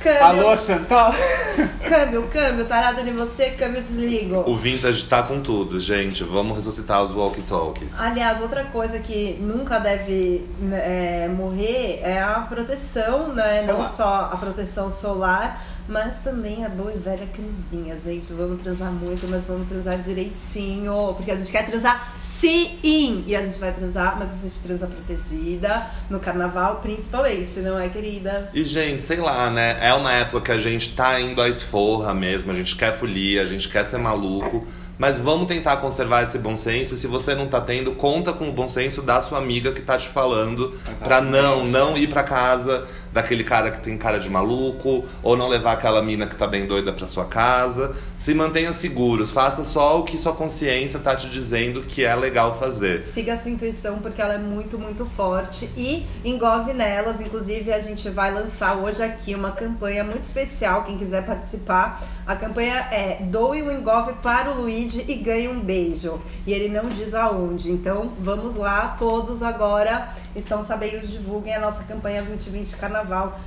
Câmbio. 0.00 0.22
Alô, 0.24 0.56
Chantal? 0.56 1.14
Câmbio, 1.86 2.22
câmbio, 2.32 2.64
tarado 2.66 3.00
em 3.00 3.12
você, 3.12 3.50
câmbio, 3.50 3.82
desligo. 3.82 4.44
O 4.46 4.56
vintage 4.56 5.04
tá 5.04 5.22
com 5.22 5.40
tudo, 5.40 5.80
gente. 5.80 6.22
Vamos 6.22 6.56
ressuscitar 6.56 7.02
os 7.02 7.10
walkie 7.12 7.42
talkies. 7.42 8.00
Aliás, 8.00 8.40
outra 8.40 8.64
coisa 8.64 8.98
que 9.00 9.36
nunca 9.40 9.78
deve 9.78 10.46
né, 10.60 11.24
é, 11.24 11.28
morrer 11.28 12.00
é 12.02 12.22
a 12.22 12.40
proteção, 12.48 13.34
né? 13.34 13.62
Não 13.66 13.76
Solar. 13.76 13.92
só 13.96 14.30
a 14.32 14.36
proteção 14.36 14.90
solar, 14.90 15.62
mas 15.90 16.20
também 16.20 16.64
a 16.64 16.68
boa 16.68 16.92
e 16.92 16.98
velha 16.98 17.26
camisinha, 17.26 17.96
gente. 17.96 18.32
Vamos 18.32 18.62
transar 18.62 18.92
muito, 18.92 19.26
mas 19.28 19.44
vamos 19.44 19.68
transar 19.68 19.98
direitinho. 19.98 21.14
Porque 21.16 21.32
a 21.32 21.36
gente 21.36 21.50
quer 21.50 21.66
transar 21.66 22.14
sim! 22.38 22.78
E 23.26 23.34
a 23.34 23.42
gente 23.42 23.58
vai 23.58 23.72
transar, 23.72 24.16
mas 24.18 24.32
a 24.32 24.42
gente 24.42 24.60
transa 24.60 24.86
protegida. 24.86 25.86
No 26.08 26.20
carnaval, 26.20 26.76
principalmente, 26.76 27.58
não 27.58 27.78
é, 27.78 27.88
querida? 27.88 28.48
E, 28.54 28.64
gente, 28.64 29.02
sei 29.02 29.18
lá, 29.18 29.50
né? 29.50 29.76
É 29.80 29.92
uma 29.92 30.12
época 30.12 30.40
que 30.40 30.52
a 30.52 30.58
gente 30.58 30.94
tá 30.94 31.20
indo 31.20 31.42
à 31.42 31.48
esforra 31.48 32.14
mesmo, 32.14 32.52
a 32.52 32.54
gente 32.54 32.76
quer 32.76 32.94
folia, 32.94 33.42
a 33.42 33.46
gente 33.46 33.68
quer 33.68 33.84
ser 33.84 33.98
maluco. 33.98 34.64
Mas 34.96 35.18
vamos 35.18 35.46
tentar 35.46 35.78
conservar 35.78 36.24
esse 36.24 36.38
bom 36.38 36.58
senso. 36.58 36.94
E 36.94 36.98
se 36.98 37.06
você 37.06 37.34
não 37.34 37.48
tá 37.48 37.58
tendo, 37.58 37.92
conta 37.92 38.34
com 38.34 38.50
o 38.50 38.52
bom 38.52 38.68
senso 38.68 39.00
da 39.00 39.22
sua 39.22 39.38
amiga 39.38 39.72
que 39.72 39.80
tá 39.80 39.96
te 39.96 40.06
falando. 40.06 40.78
Pra 40.98 41.20
Exatamente. 41.20 41.30
não, 41.30 41.64
não 41.64 41.96
ir 41.96 42.06
pra 42.06 42.22
casa 42.22 42.86
daquele 43.12 43.44
cara 43.44 43.70
que 43.70 43.80
tem 43.80 43.96
cara 43.98 44.18
de 44.18 44.30
maluco, 44.30 45.04
ou 45.22 45.36
não 45.36 45.48
levar 45.48 45.72
aquela 45.72 46.02
mina 46.02 46.26
que 46.26 46.36
tá 46.36 46.46
bem 46.46 46.66
doida 46.66 46.92
pra 46.92 47.06
sua 47.06 47.24
casa. 47.24 47.94
Se 48.16 48.34
mantenha 48.34 48.72
seguros, 48.72 49.30
faça 49.30 49.64
só 49.64 50.00
o 50.00 50.04
que 50.04 50.16
sua 50.16 50.32
consciência 50.32 50.98
tá 50.98 51.14
te 51.14 51.28
dizendo 51.28 51.82
que 51.82 52.04
é 52.04 52.14
legal 52.14 52.58
fazer. 52.58 53.00
Siga 53.00 53.34
a 53.34 53.36
sua 53.36 53.50
intuição, 53.50 53.98
porque 53.98 54.20
ela 54.22 54.34
é 54.34 54.38
muito, 54.38 54.78
muito 54.78 55.04
forte. 55.04 55.68
E 55.76 56.06
engove 56.24 56.72
nelas. 56.72 57.20
Inclusive, 57.20 57.72
a 57.72 57.80
gente 57.80 58.08
vai 58.10 58.32
lançar 58.32 58.76
hoje 58.76 59.02
aqui 59.02 59.34
uma 59.34 59.52
campanha 59.52 60.04
muito 60.04 60.22
especial. 60.22 60.84
Quem 60.84 60.96
quiser 60.96 61.24
participar, 61.24 62.02
a 62.26 62.36
campanha 62.36 62.88
é 62.92 63.18
Doe 63.22 63.62
o 63.62 63.72
engove 63.72 64.12
para 64.22 64.50
o 64.50 64.62
Luigi 64.62 65.04
e 65.08 65.14
ganhe 65.16 65.48
um 65.48 65.60
beijo. 65.60 66.20
E 66.46 66.52
ele 66.52 66.68
não 66.68 66.88
diz 66.88 67.14
aonde. 67.14 67.70
Então, 67.70 68.12
vamos 68.20 68.54
lá, 68.54 68.94
todos 68.98 69.42
agora 69.42 70.14
estão 70.34 70.62
sabendo, 70.62 71.06
divulguem 71.06 71.54
a 71.54 71.60
nossa 71.60 71.82
campanha 71.84 72.22
2020 72.22 72.76
Carnaval 72.76 72.99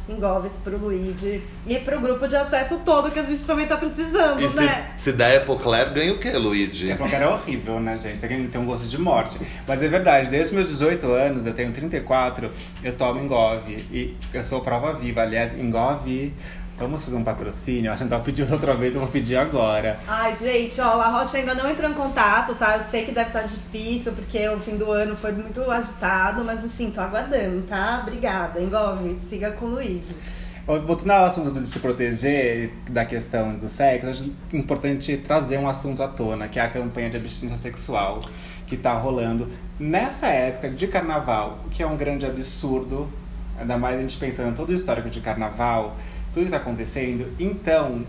Engoves 0.10 0.54
para 0.63 0.76
o 0.76 0.78
Luigi 0.80 1.44
e 1.68 1.80
para 1.80 1.98
o 1.98 2.02
grupo 2.02 2.28
de 2.28 2.36
acesso 2.36 2.82
todo 2.86 3.12
que 3.12 3.20
a 3.20 3.24
gente 3.24 3.44
também 3.46 3.66
tá 3.66 3.78
precisando, 3.78 4.42
E 4.42 4.50
se, 4.50 4.62
né? 4.62 4.94
se 4.98 5.12
der 5.13 5.38
Epocler, 5.42 5.92
ganha 5.92 6.13
o 6.13 6.18
quê, 6.20 6.32
Luigi? 6.32 6.92
É 6.92 6.96
porque 6.96 7.16
era 7.16 7.30
horrível, 7.30 7.80
né, 7.80 7.98
gente? 7.98 8.20
Tem, 8.20 8.48
tem 8.48 8.62
um 8.62 8.66
gosto 8.66 8.88
de 8.88 8.98
morte. 8.98 9.39
Mas 9.68 9.82
é 9.82 9.88
verdade, 9.88 10.30
desde 10.30 10.50
os 10.50 10.52
meus 10.56 10.70
18 10.70 11.12
anos, 11.12 11.46
eu 11.46 11.54
tenho 11.54 11.72
34, 11.72 12.52
eu 12.84 12.94
tomo 12.94 13.20
Engove. 13.20 13.74
E 13.92 14.16
eu 14.34 14.44
sou 14.44 14.62
prova 14.62 14.94
viva. 14.94 15.22
Aliás, 15.22 15.54
Engove, 15.58 16.34
vamos 16.77 17.03
fazer 17.03 17.15
um 17.15 17.23
patrocínio? 17.23 17.91
A 17.91 17.95
gente 17.95 18.09
tava 18.09 18.23
pedindo 18.23 18.51
outra 18.53 18.73
vez, 18.75 18.95
eu 18.95 19.01
vou 19.01 19.09
pedir 19.09 19.36
agora. 19.36 19.99
Ai, 20.07 20.36
gente, 20.36 20.79
ó, 20.81 21.01
a 21.01 21.09
Rocha 21.09 21.38
ainda 21.38 21.53
não 21.53 21.69
entrou 21.69 21.89
em 21.89 21.93
contato, 21.93 22.55
tá? 22.55 22.77
Eu 22.77 22.83
sei 22.83 23.05
que 23.05 23.12
deve 23.12 23.27
estar 23.27 23.43
difícil, 23.43 24.12
porque 24.13 24.47
o 24.49 24.59
fim 24.59 24.77
do 24.77 24.91
ano 24.91 25.15
foi 25.15 25.31
muito 25.31 25.62
agitado, 25.69 26.43
mas 26.43 26.63
assim, 26.63 26.91
tô 26.91 27.01
aguardando, 27.01 27.62
tá? 27.63 27.99
Obrigada, 28.01 28.62
Engove, 28.62 29.17
siga 29.29 29.51
com 29.51 29.65
o 29.65 29.69
Luigi. 29.69 30.15
Voltando 30.65 31.12
ao 31.12 31.25
assunto 31.25 31.59
de 31.59 31.67
se 31.67 31.77
proteger 31.79 32.71
da 32.89 33.03
questão 33.03 33.55
do 33.55 33.67
sexo, 33.67 34.09
acho 34.09 34.31
importante 34.53 35.17
trazer 35.17 35.57
um 35.57 35.67
assunto 35.67 36.01
à 36.01 36.07
tona, 36.07 36.47
que 36.47 36.57
é 36.57 36.62
a 36.62 36.69
campanha 36.69 37.09
de 37.09 37.17
abstinência 37.17 37.57
sexual 37.57 38.21
que 38.65 38.77
tá 38.77 38.93
rolando 38.93 39.49
nessa 39.77 40.27
época 40.27 40.69
de 40.69 40.88
carnaval, 40.88 41.59
o 41.65 41.69
que 41.69 41.83
é 41.83 41.86
um 41.86 41.97
grande 41.97 42.25
absurdo, 42.25 43.09
ainda 43.59 43.77
mais 43.77 43.97
a 43.97 44.01
gente 44.01 44.17
pensando 44.17 44.51
em 44.51 44.53
todo 44.53 44.69
o 44.69 44.73
histórico 44.73 45.09
de 45.09 45.19
carnaval, 45.19 45.97
tudo 46.34 46.46
que 46.46 46.52
tá 46.52 46.58
acontecendo. 46.58 47.32
Então, 47.39 48.04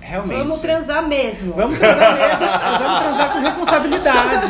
realmente. 0.00 0.38
Vamos 0.38 0.60
transar 0.60 1.06
mesmo. 1.06 1.52
Vamos 1.54 1.78
transar 1.78 2.16
mesmo, 2.16 2.38
mas 2.40 2.78
vamos 2.78 2.98
transar 3.00 3.32
com 3.32 3.38
responsabilidade. 3.40 4.46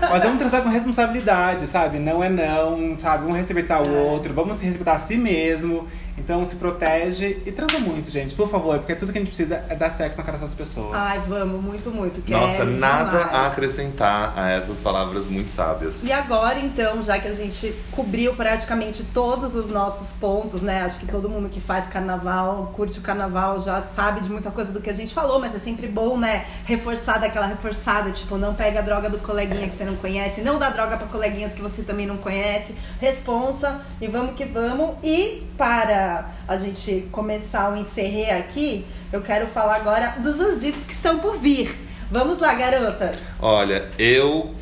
Mas 0.00 0.22
vamos 0.22 0.38
transar 0.38 0.62
com 0.62 0.68
responsabilidade, 0.68 1.66
sabe? 1.66 1.98
Não 1.98 2.22
é 2.22 2.28
não, 2.28 2.96
sabe? 2.96 3.26
Um 3.26 3.32
respeitar 3.32 3.80
o 3.80 3.92
outro, 3.92 4.32
vamos 4.32 4.58
se 4.58 4.66
respeitar 4.66 4.92
a 4.92 4.98
si 4.98 5.16
mesmo. 5.16 5.88
Então 6.16 6.44
se 6.46 6.56
protege 6.56 7.42
e 7.44 7.52
transa 7.52 7.78
muito, 7.80 8.08
gente, 8.08 8.34
por 8.34 8.48
favor, 8.48 8.78
porque 8.78 8.94
tudo 8.94 9.12
que 9.12 9.18
a 9.18 9.20
gente 9.20 9.28
precisa 9.28 9.64
é 9.68 9.74
dar 9.74 9.90
sexo 9.90 10.16
na 10.16 10.22
cara 10.22 10.38
dessas 10.38 10.54
pessoas. 10.54 10.94
Ai, 10.94 11.20
vamos, 11.26 11.62
muito, 11.62 11.90
muito. 11.90 12.22
Nossa, 12.30 12.58
Quero 12.58 12.76
nada 12.76 13.18
demais. 13.18 13.34
a 13.34 13.46
acrescentar 13.48 14.32
a 14.36 14.50
essas 14.50 14.76
palavras 14.76 15.26
muito 15.26 15.48
sábias. 15.48 16.04
E 16.04 16.12
agora, 16.12 16.58
então, 16.60 17.02
já 17.02 17.18
que 17.18 17.26
a 17.26 17.34
gente 17.34 17.74
cobriu 17.90 18.34
praticamente 18.34 19.02
todos 19.12 19.56
os 19.56 19.68
nossos 19.68 20.12
pontos, 20.12 20.62
né? 20.62 20.82
Acho 20.82 21.00
que 21.00 21.06
todo 21.06 21.28
mundo 21.28 21.48
que 21.48 21.60
faz 21.60 21.86
carnaval, 21.88 22.72
curte 22.76 22.98
o 22.98 23.02
carnaval, 23.02 23.60
já 23.60 23.82
sabe 23.82 24.20
de 24.20 24.30
muita 24.30 24.50
coisa 24.50 24.70
do 24.70 24.80
que 24.80 24.90
a 24.90 24.94
gente 24.94 25.12
falou, 25.12 25.40
mas 25.40 25.54
é 25.54 25.58
sempre 25.58 25.88
bom, 25.88 26.16
né? 26.16 26.46
Reforçar 26.64 27.18
daquela 27.18 27.46
reforçada, 27.46 28.10
tipo, 28.12 28.36
não 28.36 28.54
pega 28.54 28.78
a 28.78 28.82
droga 28.82 29.10
do 29.10 29.18
coleguinha 29.18 29.68
que 29.68 29.76
você 29.76 29.84
não 29.84 29.96
conhece, 29.96 30.40
não 30.42 30.58
dá 30.58 30.70
droga 30.70 30.96
pra 30.96 31.06
coleguinhas 31.08 31.52
que 31.52 31.60
você 31.60 31.82
também 31.82 32.06
não 32.06 32.18
conhece. 32.18 32.74
Responsa 33.00 33.80
e 34.00 34.06
vamos 34.06 34.34
que 34.34 34.44
vamos. 34.44 34.96
E 35.02 35.42
para 35.58 36.03
a 36.46 36.56
gente 36.56 37.08
começar 37.10 37.72
o 37.72 37.76
encerrer 37.76 38.36
aqui, 38.36 38.84
eu 39.12 39.20
quero 39.20 39.46
falar 39.48 39.76
agora 39.76 40.14
dos 40.18 40.40
agitos 40.40 40.84
que 40.84 40.92
estão 40.92 41.18
por 41.18 41.38
vir. 41.38 41.76
Vamos 42.10 42.38
lá, 42.38 42.54
garota. 42.54 43.12
Olha, 43.40 43.88
eu 43.98 44.54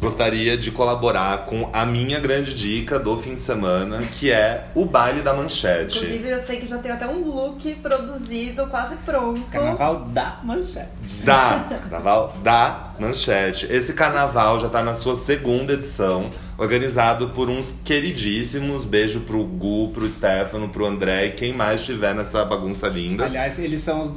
gostaria 0.00 0.56
de 0.56 0.70
colaborar 0.70 1.44
com 1.44 1.68
a 1.72 1.84
minha 1.84 2.20
grande 2.20 2.54
dica 2.54 2.98
do 2.98 3.16
fim 3.18 3.34
de 3.34 3.42
semana, 3.42 4.02
que 4.06 4.30
é 4.30 4.68
o 4.74 4.84
baile 4.84 5.22
da 5.22 5.34
manchete. 5.34 5.98
Inclusive, 5.98 6.30
eu 6.30 6.40
sei 6.40 6.60
que 6.60 6.66
já 6.66 6.78
tem 6.78 6.90
até 6.90 7.06
um 7.06 7.24
look 7.24 7.74
produzido, 7.76 8.66
quase 8.68 8.96
pronto. 8.96 9.40
Carnaval 9.50 10.00
da 10.06 10.38
manchete. 10.42 11.22
Da 11.24 11.64
Carnaval 11.68 12.34
da 12.42 12.88
Manchete. 12.98 13.66
Esse 13.70 13.92
carnaval 13.92 14.58
já 14.58 14.68
tá 14.68 14.82
na 14.82 14.94
sua 14.94 15.16
segunda 15.16 15.72
edição, 15.72 16.30
organizado 16.58 17.28
por 17.28 17.48
uns 17.48 17.72
queridíssimos. 17.84 18.84
Beijo 18.84 19.20
pro 19.20 19.44
Gu, 19.44 19.92
pro 19.94 20.10
Stefano, 20.10 20.68
pro 20.68 20.84
André 20.84 21.26
e 21.26 21.30
quem 21.30 21.52
mais 21.52 21.80
estiver 21.80 22.14
nessa 22.14 22.44
bagunça 22.44 22.88
linda. 22.88 23.24
Aliás, 23.24 23.58
eles 23.60 23.80
são 23.80 24.02
os, 24.02 24.12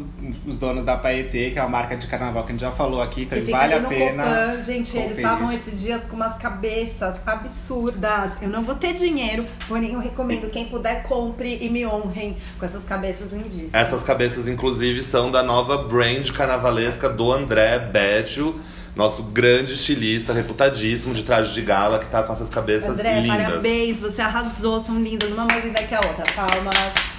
os 0.48 0.58
donos 0.58 0.84
da 0.84 0.98
Paetê, 0.98 1.52
que 1.52 1.60
é 1.60 1.62
a 1.62 1.70
marca 1.70 1.96
de 1.96 2.08
carnaval 2.08 2.44
que 2.44 2.50
a 2.50 2.54
gente 2.54 2.62
já 2.62 2.72
falou 2.72 3.00
aqui, 3.00 3.24
então 3.24 3.44
vale 3.46 3.76
a 3.76 3.82
pena. 3.82 4.24
Copan. 4.24 4.64
Gente, 4.64 4.98
eles 4.98 5.10
conferir. 5.10 5.18
estavam 5.18 5.52
esses 5.52 5.82
dias 5.82 6.04
com 6.04 6.16
umas 6.16 6.36
cabeças 6.38 7.16
absurdas. 7.26 8.32
Eu 8.42 8.50
não 8.50 8.64
vou 8.64 8.76
ter 8.76 8.94
dinheiro, 8.94 9.46
porém 9.68 9.94
eu 9.94 10.00
recomendo. 10.00 10.50
Quem 10.50 10.66
puder, 10.66 11.04
compre 11.04 11.60
e 11.62 11.70
me 11.70 11.86
honrem 11.86 12.36
com 12.58 12.66
essas 12.66 12.84
cabeças 12.84 13.32
lindíssimas. 13.32 13.74
Essas 13.74 14.02
cabeças, 14.02 14.48
inclusive, 14.48 15.04
são 15.04 15.30
da 15.30 15.44
nova 15.44 15.78
brand 15.78 16.28
carnavalesca 16.32 17.08
do 17.08 17.32
André 17.32 17.78
Bétio, 17.78 18.60
nosso 18.96 19.24
grande 19.24 19.74
estilista, 19.74 20.34
reputadíssimo 20.34 21.14
de 21.14 21.24
traje 21.24 21.54
de 21.54 21.62
gala, 21.62 22.00
que 22.00 22.08
tá 22.08 22.24
com 22.24 22.34
essas 22.34 22.50
cabeças 22.50 23.00
André, 23.00 23.22
lindas. 23.22 23.46
parabéns, 23.46 24.00
você 24.00 24.22
arrasou, 24.22 24.84
são 24.84 25.02
lindas, 25.02 25.32
uma 25.32 25.46
mais 25.46 25.64
linda 25.64 25.82
que 25.84 25.96
a 25.96 26.00
outra. 26.00 26.24
Palmas. 26.36 27.12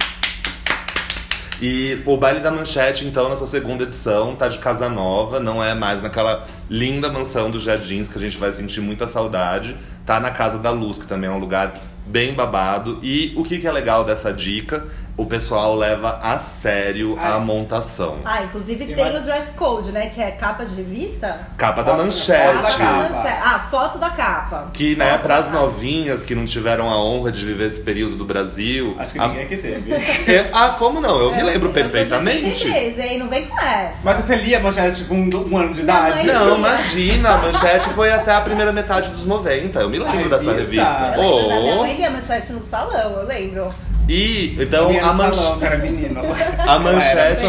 E 1.61 2.01
o 2.05 2.17
Baile 2.17 2.41
da 2.41 2.51
Manchete, 2.51 3.05
então, 3.05 3.29
na 3.29 3.35
sua 3.35 3.47
segunda 3.47 3.83
edição, 3.83 4.35
tá 4.35 4.49
de 4.49 4.57
casa 4.57 4.89
nova, 4.89 5.39
não 5.39 5.63
é 5.63 5.73
mais 5.73 6.01
naquela 6.01 6.45
linda 6.69 7.09
mansão 7.09 7.49
dos 7.49 7.63
Jardins 7.63 8.09
que 8.09 8.17
a 8.17 8.21
gente 8.21 8.37
vai 8.37 8.51
sentir 8.51 8.81
muita 8.81 9.07
saudade. 9.07 9.75
Tá 10.05 10.19
na 10.19 10.29
Casa 10.29 10.59
da 10.59 10.71
Luz, 10.71 10.97
que 10.97 11.07
também 11.07 11.29
é 11.29 11.33
um 11.33 11.39
lugar 11.39 11.73
bem 12.05 12.33
babado. 12.33 12.99
E 13.01 13.33
o 13.37 13.43
que, 13.43 13.59
que 13.59 13.67
é 13.67 13.71
legal 13.71 14.03
dessa 14.03 14.33
dica? 14.33 14.85
O 15.15 15.27
pessoal 15.27 15.75
leva 15.75 16.17
a 16.23 16.39
sério 16.39 17.15
a 17.21 17.37
montação. 17.39 18.17
Ah, 18.25 18.41
inclusive 18.45 18.83
E 18.83 18.95
tem 18.95 19.03
mais- 19.03 19.15
o 19.15 19.19
dress 19.21 19.51
code, 19.53 19.91
né? 19.91 20.07
Que 20.09 20.19
é 20.19 20.31
capa 20.31 20.65
de 20.65 20.73
revista. 20.73 21.39
Capa 21.55 21.83
da 21.83 21.93
Manchete. 21.93 22.41
foto 22.51 22.63
da 22.63 22.71
capa. 22.71 23.09
manche- 23.09 23.27
Ah, 23.27 23.67
foto 23.69 23.97
da 23.99 24.09
capa. 24.09 24.69
Que, 24.73 24.95
né, 24.95 25.15
pras 25.19 25.45
capa. 25.49 25.59
novinhas 25.59 26.23
que 26.23 26.33
não 26.33 26.45
tiveram 26.45 26.89
a 26.89 26.97
honra 26.97 27.31
de 27.31 27.45
viver 27.45 27.67
esse 27.67 27.81
período 27.81 28.15
do 28.15 28.25
Brasil. 28.25 28.95
Acho 28.97 29.11
que 29.11 29.19
a- 29.19 29.27
ninguém 29.27 29.43
aqui 29.43 29.57
teve. 29.57 29.93
É, 30.33 30.49
ah, 30.51 30.69
como 30.79 30.99
não? 30.99 31.19
Eu 31.19 31.31
me 31.35 31.41
Eu 31.41 31.45
lembro 31.45 31.69
eu 31.69 31.73
perfeitamente. 31.73 32.45
83, 32.65 32.97
hein? 32.99 33.19
Não 33.19 33.27
vem 33.29 33.45
com 33.45 33.59
essa. 33.59 33.99
Mas 34.03 34.17
você 34.25 34.35
lia 34.35 34.57
a 34.57 34.61
manchete 34.61 35.03
com 35.03 35.13
um 35.15 35.57
ano 35.57 35.73
de 35.75 35.81
idade? 35.81 36.25
mãe- 36.25 36.33
Não, 36.33 36.55
imagina, 36.57 37.29
a 37.35 37.37
manchete 37.37 37.87
foi 37.89 38.11
até 38.11 38.33
a 38.33 38.41
primeira 38.41 38.71
metade 38.73 39.11
dos 39.11 39.27
90. 39.27 39.79
Eu 39.79 39.89
me 39.91 39.99
lembro 39.99 40.25
A 40.33 40.37
dessa 40.39 40.53
revista? 40.53 40.83
revista. 40.83 41.13
Eu 41.17 41.35
lembro 41.35 41.49
da 41.49 41.55
minha 41.59 41.75
Oh. 41.75 41.81
mãe 41.81 41.95
lia 41.97 42.09
manchete 42.09 42.51
no 42.51 42.61
salão, 42.63 43.19
eu 43.19 43.27
lembro. 43.27 43.71
E 44.07 44.55
então 44.59 44.89
a, 45.01 45.13
manche- 45.13 45.39
salão, 45.39 45.59
cara, 45.59 45.77
menino. 45.77 46.19
a 46.59 46.79
manchete. 46.79 47.45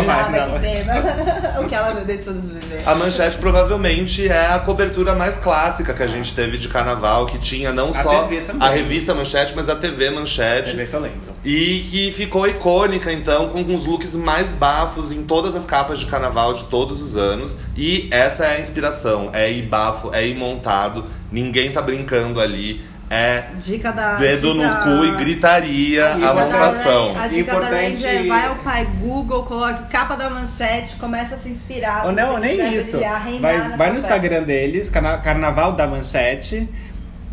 Pena. 0.61 1.59
o 1.61 1.69
que 1.69 1.75
ela 1.75 1.93
deixou 2.05 2.33
de 2.33 2.41
viver. 2.49 2.83
A 2.87 2.95
manchete 2.95 3.39
provavelmente 3.39 4.29
é 4.29 4.53
a 4.53 4.59
cobertura 4.59 5.15
mais 5.15 5.37
clássica 5.37 5.93
que 5.93 6.03
a 6.03 6.07
gente 6.07 6.35
teve 6.35 6.57
de 6.59 6.69
carnaval, 6.69 7.27
que 7.27 7.39
tinha 7.39 7.73
não 7.73 7.89
A 7.89 8.03
só 8.03 8.25
TV 8.25 8.45
a 8.61 8.69
revista 8.69 9.15
Manchete, 9.15 9.53
mas 9.57 9.69
a 9.69 9.75
TV 9.75 10.11
Manchete. 10.11 10.63
Deixa 10.63 10.73
eu 10.73 10.77
ver 10.77 10.87
se 10.87 10.95
eu 10.95 11.01
lembro. 11.01 11.35
E 11.45 11.81
que 11.91 12.13
ficou 12.13 12.47
icônica, 12.47 13.13
então, 13.13 13.49
com 13.49 13.63
os 13.75 13.85
looks 13.85 14.15
mais 14.15 14.51
bafos 14.51 15.13
em 15.13 15.23
todas 15.25 15.55
as 15.55 15.65
capas 15.65 15.99
de 15.99 16.07
carnaval 16.07 16.55
de 16.55 16.65
todos 16.65 17.03
os 17.03 17.17
anos. 17.17 17.57
E 17.77 18.09
essa 18.11 18.45
é 18.47 18.57
a 18.57 18.61
inspiração. 18.61 19.31
É 19.33 19.51
ir 19.51 19.63
bafo, 19.63 20.15
é 20.15 20.27
ir 20.27 20.35
montado. 20.35 21.05
Ninguém 21.31 21.71
tá 21.71 21.83
brincando 21.83 22.41
ali. 22.41 22.81
É 23.11 23.45
Dica 23.61 23.93
da. 23.93 24.15
dedo 24.17 24.55
dica- 24.55 24.69
no 24.69 24.81
cu 24.83 25.05
e 25.05 25.11
gritaria 25.17 26.05
A 26.07 26.13
a 26.13 26.15
dica 26.15 26.27
da 26.27 26.35
montação. 26.35 27.17
A 27.19 27.27
dica 27.29 27.53
da 27.53 27.59
Importante- 27.59 27.91
Ranger 28.05 28.21
é 28.25 28.27
vai 28.27 28.47
ao 28.47 28.55
pai 28.57 28.89
Google, 29.01 29.43
coloque 29.45 29.85
capa 29.89 30.17
da 30.17 30.31
manchete, 30.31 30.97
começa 30.97 31.35
a 31.35 31.39
se 31.39 31.49
inspirar. 31.51 32.03
Ou 32.05 32.11
se 32.11 32.17
não, 32.17 32.39
nem 32.39 32.75
isso. 32.75 32.93
brilhar, 32.93 33.23
Vai, 33.41 33.77
vai 33.77 33.91
no. 33.93 33.99
Instagram 33.99 34.43
deles, 34.45 34.91
Carnaval 34.91 35.73
da 35.73 35.87
Manchete. 35.87 36.69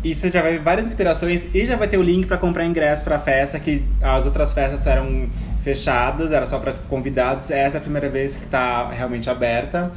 E 0.04 0.14
você 0.14 0.30
já 0.30 0.42
vai 0.42 0.52
ver 0.54 0.58
várias 0.58 0.86
inspirações 0.88 1.44
e 1.54 1.64
já 1.64 1.76
vai 1.76 1.86
ter 1.86 1.96
o 1.96 2.02
link 2.02 2.26
pra 2.26 2.36
comprar 2.36 2.64
ingresso 2.64 3.04
pra 3.04 3.20
festa, 3.20 3.58
que 3.60 3.84
as 4.02 4.26
outras 4.26 4.52
festas 4.52 4.84
eram 4.84 5.30
fechadas, 5.62 6.32
era 6.32 6.44
só 6.46 6.58
pra 6.58 6.72
convidados. 6.88 7.50
Essa 7.52 7.76
é 7.76 7.78
a 7.78 7.80
primeira 7.80 8.08
vez 8.08 8.36
que 8.36 8.46
tá 8.46 8.90
realmente 8.90 9.30
aberta. 9.30 9.92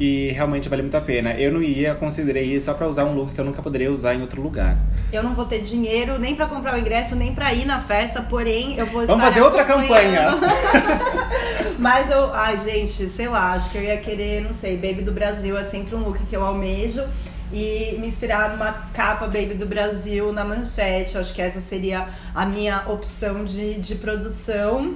E 0.00 0.30
realmente 0.30 0.68
vale 0.68 0.82
muito 0.82 0.96
a 0.96 1.00
pena. 1.00 1.32
Eu 1.34 1.52
não 1.52 1.60
ia, 1.60 1.94
considerei 1.94 2.54
ir 2.54 2.60
só 2.60 2.72
pra 2.72 2.86
usar 2.86 3.04
um 3.04 3.14
look 3.14 3.34
que 3.34 3.40
eu 3.40 3.44
nunca 3.44 3.60
poderia 3.60 3.90
usar 3.90 4.14
em 4.14 4.20
outro 4.20 4.40
lugar. 4.40 4.76
Eu 5.12 5.22
não 5.24 5.34
vou 5.34 5.44
ter 5.44 5.60
dinheiro 5.60 6.18
nem 6.18 6.36
pra 6.36 6.46
comprar 6.46 6.74
o 6.74 6.78
ingresso, 6.78 7.16
nem 7.16 7.34
pra 7.34 7.52
ir 7.52 7.64
na 7.64 7.80
festa, 7.80 8.20
porém 8.22 8.78
eu 8.78 8.86
vou 8.86 9.04
Vamos 9.06 9.24
fazer 9.24 9.40
outra 9.40 9.64
campanha! 9.64 10.28
Mas 11.78 12.10
eu, 12.10 12.32
ai 12.32 12.56
gente, 12.58 13.08
sei 13.08 13.28
lá, 13.28 13.52
acho 13.52 13.70
que 13.70 13.78
eu 13.78 13.82
ia 13.82 13.96
querer, 13.96 14.42
não 14.42 14.52
sei, 14.52 14.76
Baby 14.76 15.02
do 15.02 15.12
Brasil 15.12 15.56
é 15.56 15.64
sempre 15.64 15.94
um 15.96 16.00
look 16.00 16.18
que 16.26 16.36
eu 16.36 16.44
almejo. 16.44 17.02
e 17.52 17.96
me 17.98 18.08
inspirar 18.08 18.50
numa 18.50 18.72
capa 18.92 19.26
Baby 19.26 19.54
do 19.54 19.66
Brasil 19.66 20.32
na 20.32 20.44
manchete. 20.44 21.14
Eu 21.14 21.22
acho 21.22 21.34
que 21.34 21.40
essa 21.42 21.60
seria 21.60 22.06
a 22.34 22.44
minha 22.46 22.84
opção 22.86 23.44
de, 23.44 23.74
de 23.80 23.94
produção. 23.94 24.94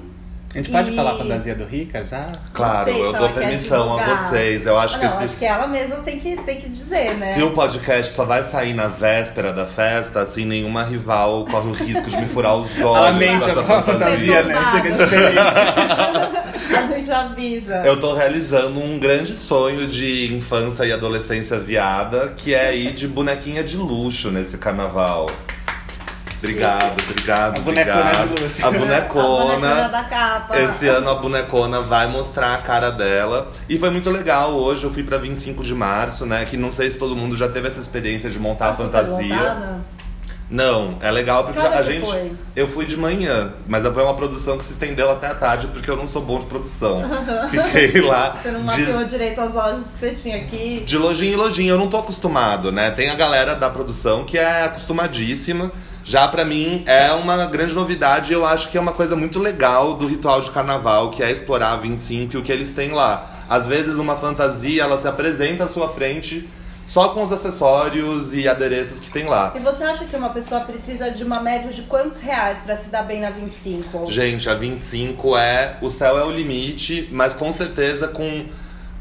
A 0.54 0.58
gente 0.58 0.70
pode 0.70 0.90
E- 0.90 0.94
falar 0.96 1.14
fantasia 1.16 1.54
do 1.54 1.64
Rica 1.64 2.04
já? 2.04 2.26
Claro, 2.52 2.84
sei 2.84 2.94
se 2.94 3.00
eu 3.00 3.12
dou 3.14 3.28
quer 3.30 3.34
permissão 3.40 3.98
a 3.98 4.02
vocês. 4.16 4.66
Eu 4.66 4.76
acho 4.78 4.96
Ah, 4.96 4.98
que 4.98 5.04
não, 5.06 5.14
esse 5.14 5.24
acho 5.24 5.36
que 5.38 5.44
ela 5.46 5.66
mesma 5.66 5.96
tem 5.96 6.20
que, 6.20 6.36
tem 6.36 6.60
que 6.60 6.68
dizer, 6.68 7.14
né? 7.16 7.32
Se 7.32 7.42
o 7.42 7.52
podcast 7.52 8.12
só 8.12 8.26
vai 8.26 8.44
sair 8.44 8.74
na 8.74 8.86
véspera 8.86 9.50
da 9.52 9.64
festa, 9.64 10.20
assim, 10.20 10.44
nenhuma 10.44 10.82
rival 10.84 11.46
corre 11.46 11.68
o 11.70 11.72
risco 11.72 12.10
de 12.10 12.18
me 12.18 12.28
furar 12.28 12.54
os 12.54 12.70
olhos 12.84 12.96
Ela 12.96 13.12
com 13.12 13.18
mente 13.18 13.50
essa 13.50 13.60
a 13.60 13.64
fantasia, 13.82 14.42
né? 14.42 14.54
Tombada. 14.54 14.70
Chega 14.82 14.90
diferente. 14.90 15.38
A 16.76 16.86
gente 16.98 17.10
avisa. 17.10 17.76
Eu 17.86 17.98
tô 17.98 18.12
realizando 18.14 18.78
um 18.78 18.98
grande 18.98 19.32
sonho 19.34 19.86
de 19.86 20.34
infância 20.34 20.84
e 20.84 20.92
adolescência 20.92 21.58
viada, 21.58 22.32
que 22.36 22.54
é 22.54 22.76
ir 22.76 22.92
de 22.92 23.08
bonequinha 23.08 23.64
de 23.64 23.76
luxo 23.78 24.30
nesse 24.30 24.58
carnaval. 24.58 25.30
Obrigado, 26.42 27.02
obrigado, 27.02 27.56
A 27.58 27.60
bonecona 27.60 28.00
obrigado. 28.00 28.34
de 28.34 28.42
luxo. 28.42 28.64
A 28.64 28.68
A 28.68 28.70
bonecona 28.72 29.54
bonecona. 29.54 29.88
da 29.88 30.02
capa. 30.04 30.58
Esse 30.58 30.88
ano 30.88 31.08
a 31.10 31.14
bonecona 31.14 31.80
vai 31.80 32.06
mostrar 32.08 32.54
a 32.54 32.58
cara 32.58 32.90
dela. 32.90 33.50
E 33.68 33.78
foi 33.78 33.90
muito 33.90 34.10
legal 34.10 34.52
hoje. 34.54 34.84
Eu 34.84 34.90
fui 34.90 35.02
pra 35.04 35.18
25 35.18 35.62
de 35.62 35.74
março, 35.74 36.26
né? 36.26 36.44
Que 36.44 36.56
não 36.56 36.72
sei 36.72 36.90
se 36.90 36.98
todo 36.98 37.14
mundo 37.14 37.36
já 37.36 37.48
teve 37.48 37.68
essa 37.68 37.78
experiência 37.80 38.28
de 38.28 38.38
montar 38.40 38.70
a 38.70 38.74
fantasia. 38.74 39.80
Não, 40.50 40.98
é 41.00 41.10
legal 41.10 41.44
porque 41.44 41.58
a 41.58 41.80
gente. 41.82 42.04
foi? 42.10 42.32
Eu 42.54 42.68
fui 42.68 42.84
de 42.84 42.94
manhã, 42.94 43.54
mas 43.66 43.82
foi 43.86 44.02
uma 44.02 44.12
produção 44.14 44.58
que 44.58 44.64
se 44.64 44.72
estendeu 44.72 45.10
até 45.10 45.28
a 45.28 45.34
tarde 45.34 45.66
porque 45.68 45.90
eu 45.90 45.96
não 45.96 46.06
sou 46.06 46.20
bom 46.20 46.38
de 46.38 46.44
produção. 46.44 47.02
Fiquei 47.50 48.02
lá 48.02 48.32
Você 48.36 48.50
não 48.50 48.60
de, 48.60 48.82
mapeou 48.82 49.04
direito 49.06 49.40
as 49.40 49.54
lojas 49.54 49.80
que 49.94 49.98
você 49.98 50.10
tinha 50.10 50.36
aqui. 50.36 50.82
de 50.84 50.98
lojinha 50.98 51.32
em 51.32 51.36
lojinha. 51.36 51.70
Eu 51.72 51.78
não 51.78 51.88
tô 51.88 51.96
acostumado, 51.96 52.70
né? 52.70 52.90
Tem 52.90 53.08
a 53.08 53.14
galera 53.14 53.54
da 53.54 53.70
produção 53.70 54.24
que 54.24 54.36
é 54.36 54.64
acostumadíssima. 54.64 55.72
Já 56.04 56.26
pra 56.26 56.44
mim 56.44 56.82
é 56.86 57.12
uma 57.12 57.46
grande 57.46 57.74
novidade 57.74 58.32
e 58.32 58.34
eu 58.34 58.44
acho 58.44 58.70
que 58.70 58.76
é 58.76 58.80
uma 58.80 58.92
coisa 58.92 59.14
muito 59.14 59.38
legal 59.38 59.94
do 59.94 60.06
ritual 60.06 60.40
de 60.40 60.50
carnaval, 60.50 61.10
que 61.10 61.22
é 61.22 61.30
explorar 61.30 61.72
a 61.72 61.76
25 61.76 62.34
e 62.34 62.38
o 62.38 62.42
que 62.42 62.50
eles 62.50 62.72
têm 62.72 62.92
lá. 62.92 63.24
Às 63.48 63.66
vezes 63.66 63.98
uma 63.98 64.16
fantasia, 64.16 64.82
ela 64.82 64.98
se 64.98 65.06
apresenta 65.06 65.64
à 65.64 65.68
sua 65.68 65.88
frente 65.88 66.48
só 66.86 67.10
com 67.10 67.22
os 67.22 67.32
acessórios 67.32 68.34
e 68.34 68.48
adereços 68.48 68.98
que 68.98 69.10
tem 69.10 69.24
lá. 69.24 69.52
E 69.54 69.60
você 69.60 69.84
acha 69.84 70.04
que 70.04 70.16
uma 70.16 70.30
pessoa 70.30 70.62
precisa 70.62 71.10
de 71.10 71.22
uma 71.22 71.40
média 71.40 71.70
de 71.70 71.82
quantos 71.82 72.20
reais 72.20 72.58
pra 72.64 72.76
se 72.76 72.90
dar 72.90 73.02
bem 73.04 73.20
na 73.20 73.30
25? 73.30 74.10
Gente, 74.10 74.48
a 74.48 74.54
25 74.54 75.36
é. 75.36 75.76
O 75.80 75.88
céu 75.88 76.18
é 76.18 76.24
o 76.24 76.30
limite, 76.30 77.08
mas 77.12 77.32
com 77.32 77.52
certeza 77.52 78.08
com 78.08 78.46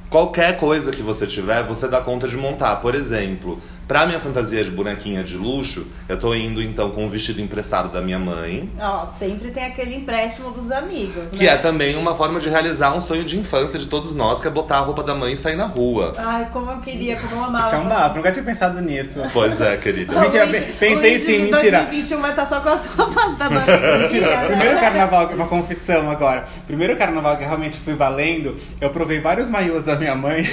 qualquer 0.09 0.57
coisa 0.57 0.91
que 0.91 1.01
você 1.01 1.25
tiver, 1.25 1.63
você 1.63 1.87
dá 1.87 2.01
conta 2.01 2.27
de 2.27 2.37
montar. 2.37 2.75
Por 2.77 2.93
exemplo, 2.93 3.59
pra 3.87 4.05
minha 4.05 4.19
fantasia 4.19 4.63
de 4.63 4.71
bonequinha 4.71 5.21
de 5.23 5.35
luxo, 5.35 5.85
eu 6.07 6.17
tô 6.17 6.33
indo 6.33 6.61
então 6.61 6.91
com 6.91 7.03
um 7.05 7.09
vestido 7.09 7.41
emprestado 7.41 7.89
da 7.91 8.01
minha 8.01 8.17
mãe. 8.17 8.69
Ó, 8.79 9.07
sempre 9.19 9.51
tem 9.51 9.65
aquele 9.65 9.95
empréstimo 9.95 10.51
dos 10.51 10.71
amigos, 10.71 11.25
Que 11.31 11.43
né? 11.45 11.51
é 11.51 11.57
também 11.57 11.95
uma 11.97 12.15
forma 12.15 12.39
de 12.39 12.49
realizar 12.49 12.93
um 12.95 13.01
sonho 13.01 13.23
de 13.25 13.37
infância 13.37 13.77
de 13.77 13.87
todos 13.87 14.13
nós, 14.13 14.39
que 14.39 14.47
é 14.47 14.49
botar 14.51 14.77
a 14.77 14.81
roupa 14.81 15.03
da 15.03 15.13
mãe 15.13 15.33
e 15.33 15.37
sair 15.37 15.55
na 15.57 15.65
rua. 15.65 16.13
Ai, 16.17 16.47
como 16.53 16.71
eu 16.71 16.77
queria, 16.77 17.17
como 17.19 17.35
eu 17.35 17.43
amava. 17.45 17.67
Isso 17.67 17.75
é 17.75 17.79
um 17.79 17.89
bafo, 17.89 18.15
nunca 18.15 18.31
tinha 18.31 18.45
pensado 18.45 18.79
nisso. 18.81 19.19
Pois 19.33 19.59
é, 19.59 19.75
querida. 19.77 20.13
Não, 20.13 20.21
Mentira, 20.21 20.45
Luigi- 20.45 20.65
pensei 20.79 20.95
Luigi 21.11 21.25
sim, 21.25 21.31
em 21.33 21.51
mentira. 21.51 21.77
2021 21.79 22.21
vai 22.21 22.29
estar 22.31 22.45
só 22.45 22.59
com 22.61 22.69
as 22.69 22.85
roupas 22.85 23.37
da 23.37 23.47
dona 23.49 23.65
Mentira, 23.99 24.27
primeiro 24.47 24.79
carnaval, 24.79 25.27
uma 25.33 25.47
confissão 25.47 26.09
agora. 26.09 26.45
Primeiro 26.65 26.95
carnaval 26.95 27.35
que 27.37 27.43
realmente 27.43 27.77
fui 27.77 27.93
valendo, 27.95 28.55
eu 28.79 28.89
provei 28.89 29.19
vários 29.19 29.49
maiôs 29.49 29.83
da 29.83 29.95
minha 29.97 30.15
mãe. 30.15 30.43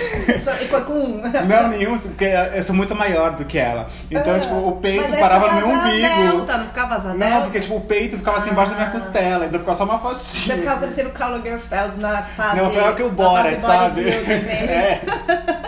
Só- 0.43 0.53
E 0.55 0.67
foi 0.67 0.81
com 0.83 0.93
um. 0.95 1.23
Não, 1.47 1.69
nenhum, 1.69 1.97
porque 1.97 2.25
eu 2.55 2.63
sou 2.63 2.75
muito 2.75 2.95
maior 2.97 3.28
do 3.37 3.45
que 3.45 3.59
ela. 3.59 3.87
Então, 4.11 4.35
Ah, 4.35 4.39
tipo, 4.39 4.55
o 4.55 4.73
peito 4.81 5.17
parava 5.19 5.49
no 5.53 5.55
meu 5.57 5.69
umbigo. 5.69 6.09
Delta, 6.23 6.57
não 6.59 6.67
ficava 6.67 6.95
asa 6.97 7.09
Não, 7.11 7.19
delta? 7.19 7.41
porque 7.43 7.61
tipo, 7.61 7.77
o 7.77 7.81
peito 7.81 8.17
ficava 8.19 8.39
assim 8.39 8.51
embaixo 8.51 8.71
da 8.71 8.77
minha 8.77 8.89
Ah. 8.89 8.93
costela, 8.93 9.47
então 9.47 9.61
ficava 9.61 9.77
só 9.79 9.85
uma 9.85 9.99
Você 9.99 10.39
fotinha. 10.39 10.57
ficava 10.59 10.81
parecendo 10.81 11.09
o 11.09 11.13
Karl 11.13 11.33
Lagerfeld 11.33 11.99
na 12.01 12.23
fase... 12.23 12.57
Não, 12.57 12.71
foi 12.73 12.91
o 12.91 12.95
que 12.95 13.03
o 13.03 13.11
Borat, 13.11 13.61
sabe? 13.61 14.03
bodybuilding, 14.03 14.47
né? 14.47 14.59
É. 14.69 15.68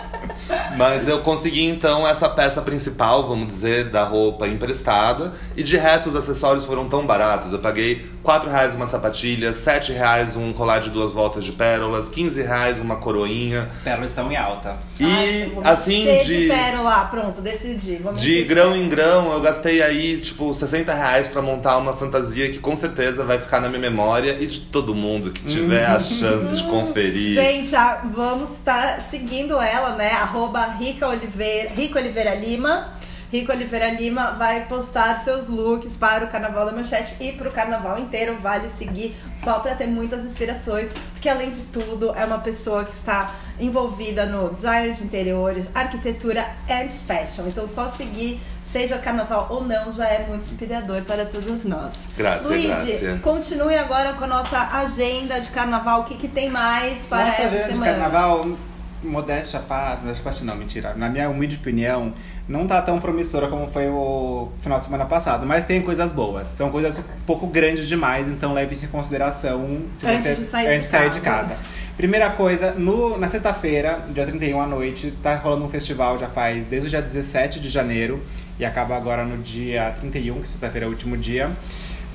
Mas 0.77 1.07
eu 1.07 1.19
consegui 1.19 1.63
então 1.67 2.07
essa 2.07 2.29
peça 2.29 2.61
principal, 2.61 3.27
vamos 3.27 3.47
dizer, 3.47 3.89
da 3.89 4.03
roupa 4.03 4.47
emprestada. 4.47 5.33
E 5.55 5.63
de 5.63 5.77
resto 5.77 6.09
os 6.09 6.15
acessórios 6.15 6.65
foram 6.65 6.87
tão 6.87 7.05
baratos. 7.05 7.51
Eu 7.51 7.59
paguei 7.59 8.05
4 8.23 8.49
reais 8.49 8.73
uma 8.73 8.85
sapatilha, 8.87 9.51
7 9.53 9.91
reais 9.93 10.35
um 10.35 10.53
colar 10.53 10.79
de 10.79 10.89
duas 10.89 11.11
voltas 11.11 11.43
de 11.43 11.51
pérolas, 11.51 12.07
15 12.09 12.41
reais 12.41 12.79
uma 12.79 12.95
coroinha. 12.97 13.67
Pérolas 13.83 14.11
estão 14.11 14.31
em 14.31 14.35
alta. 14.35 14.77
E 14.99 15.03
Ai, 15.05 15.51
assim, 15.63 16.03
cheio 16.03 16.23
de, 16.25 16.47
pérola, 16.47 17.05
pronto, 17.11 17.41
decidi. 17.41 17.95
Vamos 18.01 18.21
de 18.21 18.31
encher 18.35 18.45
grão 18.47 18.75
em 18.75 18.87
grão, 18.87 19.31
eu 19.33 19.41
gastei 19.41 19.81
aí, 19.81 20.19
tipo, 20.19 20.53
60 20.53 20.93
reais 20.93 21.27
pra 21.27 21.41
montar 21.41 21.77
uma 21.77 21.93
fantasia 21.93 22.49
que 22.51 22.59
com 22.59 22.75
certeza 22.75 23.23
vai 23.25 23.39
ficar 23.39 23.59
na 23.59 23.67
minha 23.69 23.81
memória 23.81 24.37
e 24.39 24.45
de 24.45 24.61
todo 24.61 24.93
mundo 24.93 25.31
que 25.31 25.41
tiver 25.43 25.85
a 25.85 25.99
chance 25.99 26.55
de 26.55 26.63
conferir. 26.65 27.33
Gente, 27.35 27.75
a- 27.75 28.01
vamos 28.13 28.51
estar 28.51 29.01
seguindo 29.09 29.59
ela, 29.59 29.95
né? 29.95 30.11
Arroba 30.41 30.65
Rica 30.65 31.07
Oliveira, 31.07 31.69
Rica 31.69 31.99
Oliveira 31.99 32.33
Lima. 32.33 32.93
Rica 33.31 33.53
Oliveira 33.53 33.91
Lima 33.91 34.31
vai 34.31 34.65
postar 34.65 35.23
seus 35.23 35.47
looks 35.47 35.95
para 35.95 36.25
o 36.25 36.27
Carnaval 36.27 36.65
da 36.65 36.71
Manchete 36.71 37.15
e 37.23 37.31
para 37.31 37.47
o 37.47 37.51
Carnaval 37.51 37.99
inteiro. 37.99 38.37
Vale 38.41 38.67
seguir 38.75 39.15
só 39.35 39.59
para 39.59 39.75
ter 39.75 39.85
muitas 39.85 40.25
inspirações, 40.25 40.89
porque 41.13 41.29
além 41.29 41.51
de 41.51 41.61
tudo 41.65 42.13
é 42.15 42.25
uma 42.25 42.39
pessoa 42.39 42.83
que 42.83 42.91
está 42.91 43.35
envolvida 43.59 44.25
no 44.25 44.53
design 44.53 44.91
de 44.91 45.03
interiores, 45.03 45.67
arquitetura 45.75 46.45
and 46.67 46.89
fashion. 47.07 47.47
Então 47.47 47.65
só 47.67 47.89
seguir, 47.91 48.41
seja 48.65 48.97
Carnaval 48.97 49.47
ou 49.49 49.63
não, 49.63 49.91
já 49.91 50.07
é 50.07 50.25
muito 50.27 50.41
inspirador 50.41 51.03
para 51.03 51.23
todos 51.23 51.63
nós. 51.63 52.09
Grazie, 52.17 52.47
Luigi, 52.49 52.67
grazie. 52.67 53.19
continue 53.19 53.77
agora 53.77 54.13
com 54.13 54.23
a 54.23 54.27
nossa 54.27 54.57
agenda 54.57 55.39
de 55.39 55.51
Carnaval. 55.51 56.01
O 56.01 56.03
que, 56.05 56.17
que 56.17 56.27
tem 56.27 56.49
mais 56.49 57.05
para 57.05 57.27
Nossa 57.27 57.41
essa 57.41 57.43
agenda 57.43 57.67
de 57.67 57.73
semana? 57.75 57.91
carnaval, 57.91 58.57
modéstia 59.03 59.59
parte, 59.59 60.01
modéstia 60.01 60.23
parte 60.23 60.43
não, 60.43 60.55
mentira. 60.55 60.93
Na 60.95 61.09
minha 61.09 61.29
humilde 61.29 61.55
opinião, 61.55 62.13
não 62.47 62.67
tá 62.67 62.81
tão 62.81 62.99
promissora 62.99 63.47
como 63.47 63.67
foi 63.67 63.87
o 63.87 64.49
final 64.59 64.79
de 64.79 64.85
semana 64.85 65.05
passado, 65.05 65.45
mas 65.45 65.65
tem 65.65 65.81
coisas 65.81 66.11
boas. 66.11 66.47
São 66.47 66.69
coisas 66.69 66.99
um 66.99 67.25
pouco 67.25 67.47
grandes 67.47 67.87
demais, 67.87 68.27
então 68.27 68.53
leve 68.53 68.73
isso 68.73 68.85
em 68.85 68.89
consideração 68.89 69.81
se 69.97 70.05
Antes 70.05 70.23
você 70.23 70.35
de 70.35 70.43
sair 70.45 70.67
antes 70.67 70.79
de 70.81 70.85
sair 70.85 71.09
de 71.09 71.19
casa. 71.21 71.49
casa. 71.49 71.59
Primeira 71.97 72.29
coisa, 72.31 72.71
no, 72.71 73.17
na 73.17 73.27
sexta-feira, 73.27 74.05
dia 74.09 74.25
31 74.25 74.61
à 74.61 74.65
noite, 74.65 75.11
tá 75.21 75.35
rolando 75.35 75.65
um 75.65 75.69
festival 75.69 76.17
já 76.17 76.27
faz 76.27 76.65
desde 76.65 76.87
o 76.87 76.89
dia 76.89 77.01
17 77.01 77.59
de 77.59 77.69
janeiro 77.69 78.21
e 78.57 78.65
acaba 78.65 78.95
agora 78.95 79.23
no 79.23 79.37
dia 79.37 79.93
31, 79.99 80.41
que 80.41 80.49
sexta-feira 80.49 80.85
é 80.85 80.89
o 80.89 80.91
último 80.91 81.17
dia. 81.17 81.51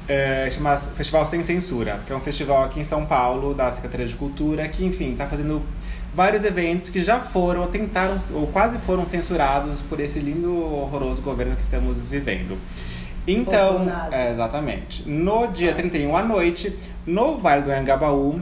É, 0.08 0.48
chama 0.50 0.76
Festival 0.76 1.26
Sem 1.26 1.42
Censura, 1.42 2.00
que 2.06 2.12
é 2.12 2.16
um 2.16 2.20
festival 2.20 2.64
aqui 2.64 2.80
em 2.80 2.84
São 2.84 3.04
Paulo, 3.04 3.52
da 3.54 3.72
Secretaria 3.74 4.06
de 4.06 4.14
Cultura, 4.14 4.66
que, 4.68 4.84
enfim, 4.84 5.14
tá 5.16 5.26
fazendo 5.26 5.62
vários 6.16 6.44
eventos 6.44 6.88
que 6.88 7.02
já 7.02 7.20
foram, 7.20 7.60
ou 7.60 7.68
tentaram, 7.68 8.16
ou 8.32 8.46
quase 8.46 8.78
foram 8.78 9.04
censurados 9.04 9.82
por 9.82 10.00
esse 10.00 10.18
lindo, 10.18 10.50
horroroso 10.50 11.20
governo 11.20 11.54
que 11.54 11.62
estamos 11.62 11.98
vivendo. 11.98 12.58
Então, 13.26 13.86
é, 14.10 14.30
exatamente. 14.30 15.06
No 15.06 15.46
dia 15.48 15.74
31 15.74 16.16
à 16.16 16.22
noite, 16.22 16.74
no 17.06 17.36
Vale 17.36 17.62
do 17.62 17.70
Angabaú, 17.70 18.40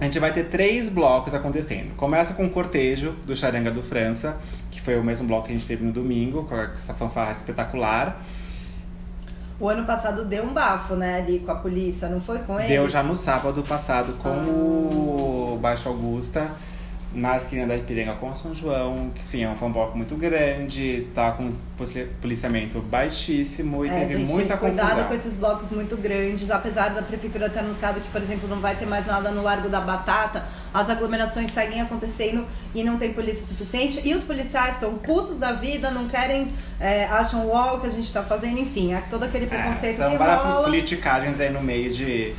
a 0.00 0.04
gente 0.04 0.20
vai 0.20 0.32
ter 0.32 0.44
três 0.44 0.88
blocos 0.88 1.34
acontecendo. 1.34 1.96
Começa 1.96 2.34
com 2.34 2.46
o 2.46 2.50
cortejo 2.50 3.16
do 3.26 3.34
Charanga 3.34 3.70
do 3.70 3.82
França, 3.82 4.36
que 4.70 4.80
foi 4.80 4.96
o 4.96 5.02
mesmo 5.02 5.26
bloco 5.26 5.46
que 5.46 5.52
a 5.52 5.56
gente 5.56 5.66
teve 5.66 5.84
no 5.84 5.90
domingo, 5.90 6.44
com 6.44 6.54
essa 6.54 6.94
fanfarra 6.94 7.32
espetacular. 7.32 8.22
O 9.58 9.68
ano 9.68 9.84
passado 9.86 10.24
deu 10.24 10.44
um 10.44 10.52
bafo, 10.52 10.94
né, 10.94 11.16
ali 11.16 11.40
com 11.40 11.50
a 11.50 11.56
polícia, 11.56 12.08
não 12.08 12.20
foi 12.20 12.38
com 12.40 12.60
ele? 12.60 12.68
Deu 12.68 12.88
já 12.88 13.02
no 13.02 13.16
sábado 13.16 13.62
passado 13.62 14.12
com 14.18 14.28
o 14.28 15.58
Baixo 15.60 15.88
Augusta, 15.88 16.50
na 17.14 17.34
esquina 17.36 17.66
da 17.66 17.74
Ipiranga 17.76 18.14
com 18.16 18.34
São 18.34 18.54
João, 18.54 19.08
que 19.14 19.20
enfim, 19.22 19.46
foi 19.56 19.68
um 19.68 19.72
bloco 19.72 19.96
muito 19.96 20.14
grande, 20.16 21.06
tá 21.14 21.30
com 21.32 21.48
poli- 21.78 22.10
policiamento 22.20 22.78
baixíssimo 22.80 23.86
e 23.86 23.88
É, 23.88 24.00
teve 24.00 24.18
gente, 24.18 24.28
muita 24.30 24.56
cuidado 24.58 24.86
confusão. 24.88 25.08
com 25.08 25.14
esses 25.14 25.36
blocos 25.36 25.72
muito 25.72 25.96
grandes. 25.96 26.50
Apesar 26.50 26.90
da 26.90 27.00
prefeitura 27.00 27.48
ter 27.48 27.60
anunciado 27.60 28.00
que, 28.00 28.08
por 28.08 28.20
exemplo, 28.20 28.46
não 28.48 28.60
vai 28.60 28.74
ter 28.76 28.84
mais 28.84 29.06
nada 29.06 29.30
no 29.30 29.42
Largo 29.42 29.68
da 29.70 29.80
Batata, 29.80 30.44
as 30.74 30.90
aglomerações 30.90 31.54
seguem 31.54 31.80
acontecendo 31.80 32.44
e 32.74 32.84
não 32.84 32.98
tem 32.98 33.12
polícia 33.14 33.46
suficiente. 33.46 34.00
E 34.04 34.14
os 34.14 34.22
policiais 34.24 34.74
estão 34.74 34.94
putos 34.98 35.38
da 35.38 35.52
vida, 35.52 35.90
não 35.90 36.06
querem, 36.08 36.48
é, 36.78 37.04
acham 37.06 37.48
o 37.50 37.80
que 37.80 37.86
a 37.86 37.90
gente 37.90 38.12
tá 38.12 38.22
fazendo, 38.24 38.58
enfim, 38.58 38.92
é 38.92 39.02
todo 39.08 39.22
aquele 39.22 39.46
preconceito 39.46 39.96
são 39.96 40.10
que 40.10 40.18
várias 40.18 40.42
rola. 40.42 40.64
politicagens 40.64 41.40
aí 41.40 41.50
no 41.50 41.62
meio 41.62 41.90
de 41.94 42.34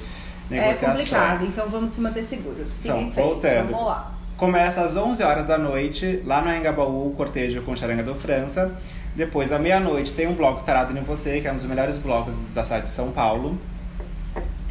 É 0.51 0.55
negociações. 0.55 0.97
complicado, 1.09 1.45
então 1.45 1.67
vamos 1.67 1.93
se 1.93 2.01
manter 2.01 2.23
seguros. 2.23 2.69
Siga 2.69 2.89
Então, 2.93 3.01
em 3.07 3.11
frente, 3.11 3.25
voltando. 3.25 3.71
vamos 3.71 3.85
lá. 3.87 4.16
Começa 4.37 4.81
às 4.81 4.95
11 4.95 5.23
horas 5.23 5.47
da 5.47 5.57
noite, 5.57 6.21
lá 6.25 6.41
no 6.41 6.53
Engabaú, 6.55 7.07
o 7.07 7.13
cortejo 7.17 7.61
com 7.63 7.75
Charanga 7.75 8.03
do 8.03 8.13
França. 8.13 8.71
Depois, 9.15 9.51
à 9.51 9.57
meia-noite, 9.57 10.13
tem 10.13 10.27
um 10.27 10.33
bloco 10.35 10.63
Tarado 10.63 10.95
em 10.95 11.01
Você, 11.01 11.41
que 11.41 11.47
é 11.47 11.51
um 11.51 11.55
dos 11.55 11.65
melhores 11.65 11.97
blocos 11.97 12.35
da 12.53 12.63
cidade 12.63 12.83
de 12.83 12.91
São 12.91 13.09
Paulo. 13.11 13.57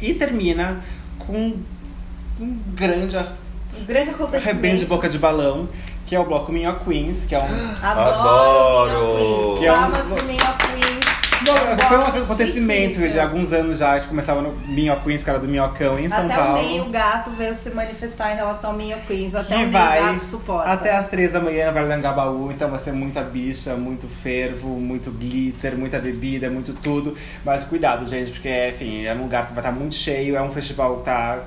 E 0.01 0.13
termina 0.13 0.81
com 1.19 1.53
um 2.39 2.59
grande 2.73 3.17
Um 3.17 3.83
grande 3.85 4.11
arrebento 4.37 4.77
de 4.77 4.85
boca 4.85 5.09
de 5.09 5.17
balão, 5.19 5.67
que 6.05 6.15
é 6.15 6.19
o 6.19 6.23
bloco 6.23 6.49
Minho 6.51 6.73
Queens, 6.79 7.25
que 7.25 7.35
é 7.35 7.39
um. 7.39 7.43
Adoro! 7.85 9.57
Que 9.59 9.65
é 9.65 9.73
um- 9.73 9.75
Palmas 9.75 9.99
pro 9.99 10.23
Minho 10.23 10.39
Queens. 10.39 11.06
Foi 11.87 11.97
um 11.97 12.23
acontecimento 12.23 12.99
de 12.99 13.19
alguns 13.19 13.53
anos 13.53 13.79
já, 13.79 13.99
que 13.99 14.07
começava 14.07 14.41
no 14.41 14.53
Minho 14.67 14.99
Queens, 15.01 15.23
cara 15.23 15.39
do 15.39 15.47
Minhocão 15.47 15.99
em 15.99 16.09
São 16.09 16.25
Até 16.25 16.35
Paulo. 16.35 16.59
o 16.59 16.61
Ney, 16.61 16.81
o 16.81 16.85
gato, 16.85 17.31
veio 17.31 17.53
se 17.53 17.69
manifestar 17.71 18.33
em 18.33 18.35
relação 18.35 18.71
ao 18.71 18.75
Minho 18.77 18.97
Queens. 19.07 19.35
Até 19.35 19.47
que 19.47 19.53
o 19.53 19.57
Ney, 19.57 19.67
o 19.67 19.71
vai 19.71 20.01
gato 20.01 20.19
suporta. 20.19 20.69
até 20.69 20.95
as 20.95 21.07
três 21.07 21.31
da 21.31 21.39
manhã 21.39 21.67
no 21.67 21.73
Vale 21.73 21.87
do 21.87 21.93
Angabaú, 21.93 22.51
então 22.51 22.69
vai 22.69 22.79
ser 22.79 22.91
muita 22.91 23.21
bicha, 23.21 23.75
muito 23.75 24.07
fervo, 24.07 24.67
muito 24.69 25.11
glitter, 25.11 25.77
muita 25.77 25.99
bebida, 25.99 26.49
muito 26.49 26.73
tudo. 26.73 27.15
Mas 27.45 27.63
cuidado, 27.65 28.05
gente, 28.05 28.31
porque, 28.31 28.69
enfim, 28.69 29.05
é 29.05 29.13
um 29.13 29.23
lugar 29.23 29.47
que 29.47 29.53
vai 29.53 29.61
estar 29.61 29.71
muito 29.71 29.95
cheio, 29.95 30.35
é 30.35 30.41
um 30.41 30.51
festival 30.51 30.97
que 30.97 31.03
tá 31.03 31.39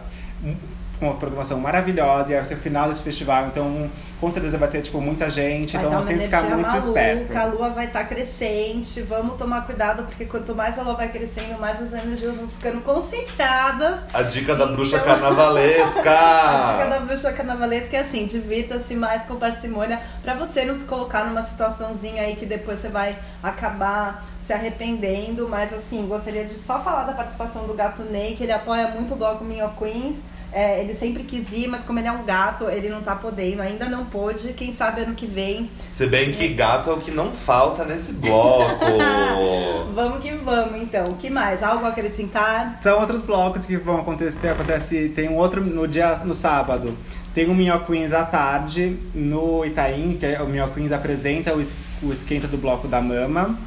com 1.00 1.06
uma 1.06 1.14
programação 1.16 1.58
maravilhosa, 1.58 2.30
e 2.30 2.36
vai 2.36 2.44
ser 2.44 2.54
o 2.54 2.58
final 2.58 2.90
desse 2.90 3.02
festival, 3.02 3.46
então 3.46 3.90
com 4.20 4.30
certeza 4.30 4.58
vai 4.58 4.68
ter, 4.68 4.82
tipo, 4.82 5.00
muita 5.00 5.30
gente, 5.30 5.74
Vai 5.78 5.86
então 5.86 6.04
tem 6.04 6.18
que 6.18 6.24
ficar 6.24 6.42
muito 6.42 6.60
maluca, 6.60 6.78
esperto. 6.86 7.36
a 7.38 7.44
lua 7.46 7.70
vai 7.70 7.86
estar 7.86 8.04
crescente. 8.04 9.00
Vamos 9.02 9.36
tomar 9.36 9.64
cuidado, 9.64 10.02
porque 10.02 10.26
quanto 10.26 10.54
mais 10.54 10.76
ela 10.76 10.94
vai 10.94 11.08
crescendo, 11.08 11.58
mais 11.58 11.80
as 11.80 11.90
energias 11.92 12.36
vão 12.36 12.46
ficando 12.48 12.82
concentradas. 12.82 14.00
A 14.12 14.22
dica 14.22 14.54
da 14.54 14.66
bruxa 14.66 14.96
Então- 14.98 15.06
carnavalesca! 15.18 16.10
A 16.10 16.72
dica 16.72 16.90
da 16.90 17.00
bruxa 17.00 17.32
carnavalesca 17.32 17.96
é 17.96 18.00
assim, 18.00 18.26
divirta-se 18.26 18.94
mais 18.94 19.24
com 19.24 19.36
parcimônia 19.36 20.00
pra 20.22 20.34
você 20.34 20.64
não 20.66 20.74
se 20.74 20.84
colocar 20.84 21.24
numa 21.24 21.42
situaçãozinha 21.42 22.22
aí 22.22 22.36
que 22.36 22.44
depois 22.44 22.78
você 22.80 22.88
vai 22.88 23.16
acabar 23.42 24.24
se 24.46 24.52
arrependendo. 24.52 25.48
Mas 25.48 25.72
assim, 25.72 26.06
gostaria 26.06 26.44
de 26.44 26.54
só 26.54 26.80
falar 26.80 27.04
da 27.04 27.12
participação 27.12 27.66
do 27.66 27.72
gato 27.74 28.02
Ney, 28.02 28.34
que 28.36 28.42
ele 28.42 28.52
apoia 28.52 28.88
muito 28.88 29.14
o 29.14 29.16
bloco 29.16 29.42
Minho 29.44 29.70
Queens. 29.78 30.16
É, 30.52 30.80
ele 30.80 30.94
sempre 30.94 31.22
quis 31.22 31.52
ir, 31.52 31.68
mas 31.68 31.82
como 31.82 31.98
ele 31.98 32.08
é 32.08 32.12
um 32.12 32.24
gato, 32.24 32.68
ele 32.68 32.88
não 32.88 33.00
tá 33.00 33.14
podendo, 33.14 33.62
ainda 33.62 33.88
não 33.88 34.04
pôde. 34.04 34.52
Quem 34.52 34.74
sabe 34.74 35.02
ano 35.02 35.14
que 35.14 35.26
vem. 35.26 35.70
Se 35.90 36.06
bem 36.06 36.32
que 36.32 36.48
gato 36.48 36.90
é 36.90 36.92
o 36.92 36.98
que 36.98 37.10
não 37.10 37.32
falta 37.32 37.84
nesse 37.84 38.12
bloco. 38.12 38.84
Vamos 39.94 40.20
que 40.20 40.32
vamos, 40.32 40.80
então. 40.80 41.10
O 41.10 41.16
que 41.16 41.30
mais? 41.30 41.62
Algo 41.62 41.84
a 41.84 41.88
acrescentar? 41.88 42.80
São 42.82 43.00
outros 43.00 43.20
blocos 43.20 43.66
que 43.66 43.76
vão 43.76 44.00
acontecer. 44.00 44.48
Acontece, 44.48 45.08
tem 45.10 45.28
um 45.28 45.36
outro 45.36 45.60
no 45.60 45.86
dia 45.86 46.16
no 46.24 46.34
sábado. 46.34 46.96
Tem 47.34 47.48
o 47.48 47.54
Minho 47.54 47.78
Queens 47.84 48.12
à 48.12 48.24
tarde 48.24 48.98
no 49.14 49.64
Itaim, 49.64 50.16
que 50.18 50.26
é, 50.26 50.42
o 50.42 50.48
Minho 50.48 50.68
Queens 50.72 50.90
apresenta 50.90 51.54
o, 51.54 51.64
o 52.02 52.12
esquenta 52.12 52.48
do 52.48 52.56
bloco 52.56 52.88
da 52.88 53.00
mama. 53.00 53.58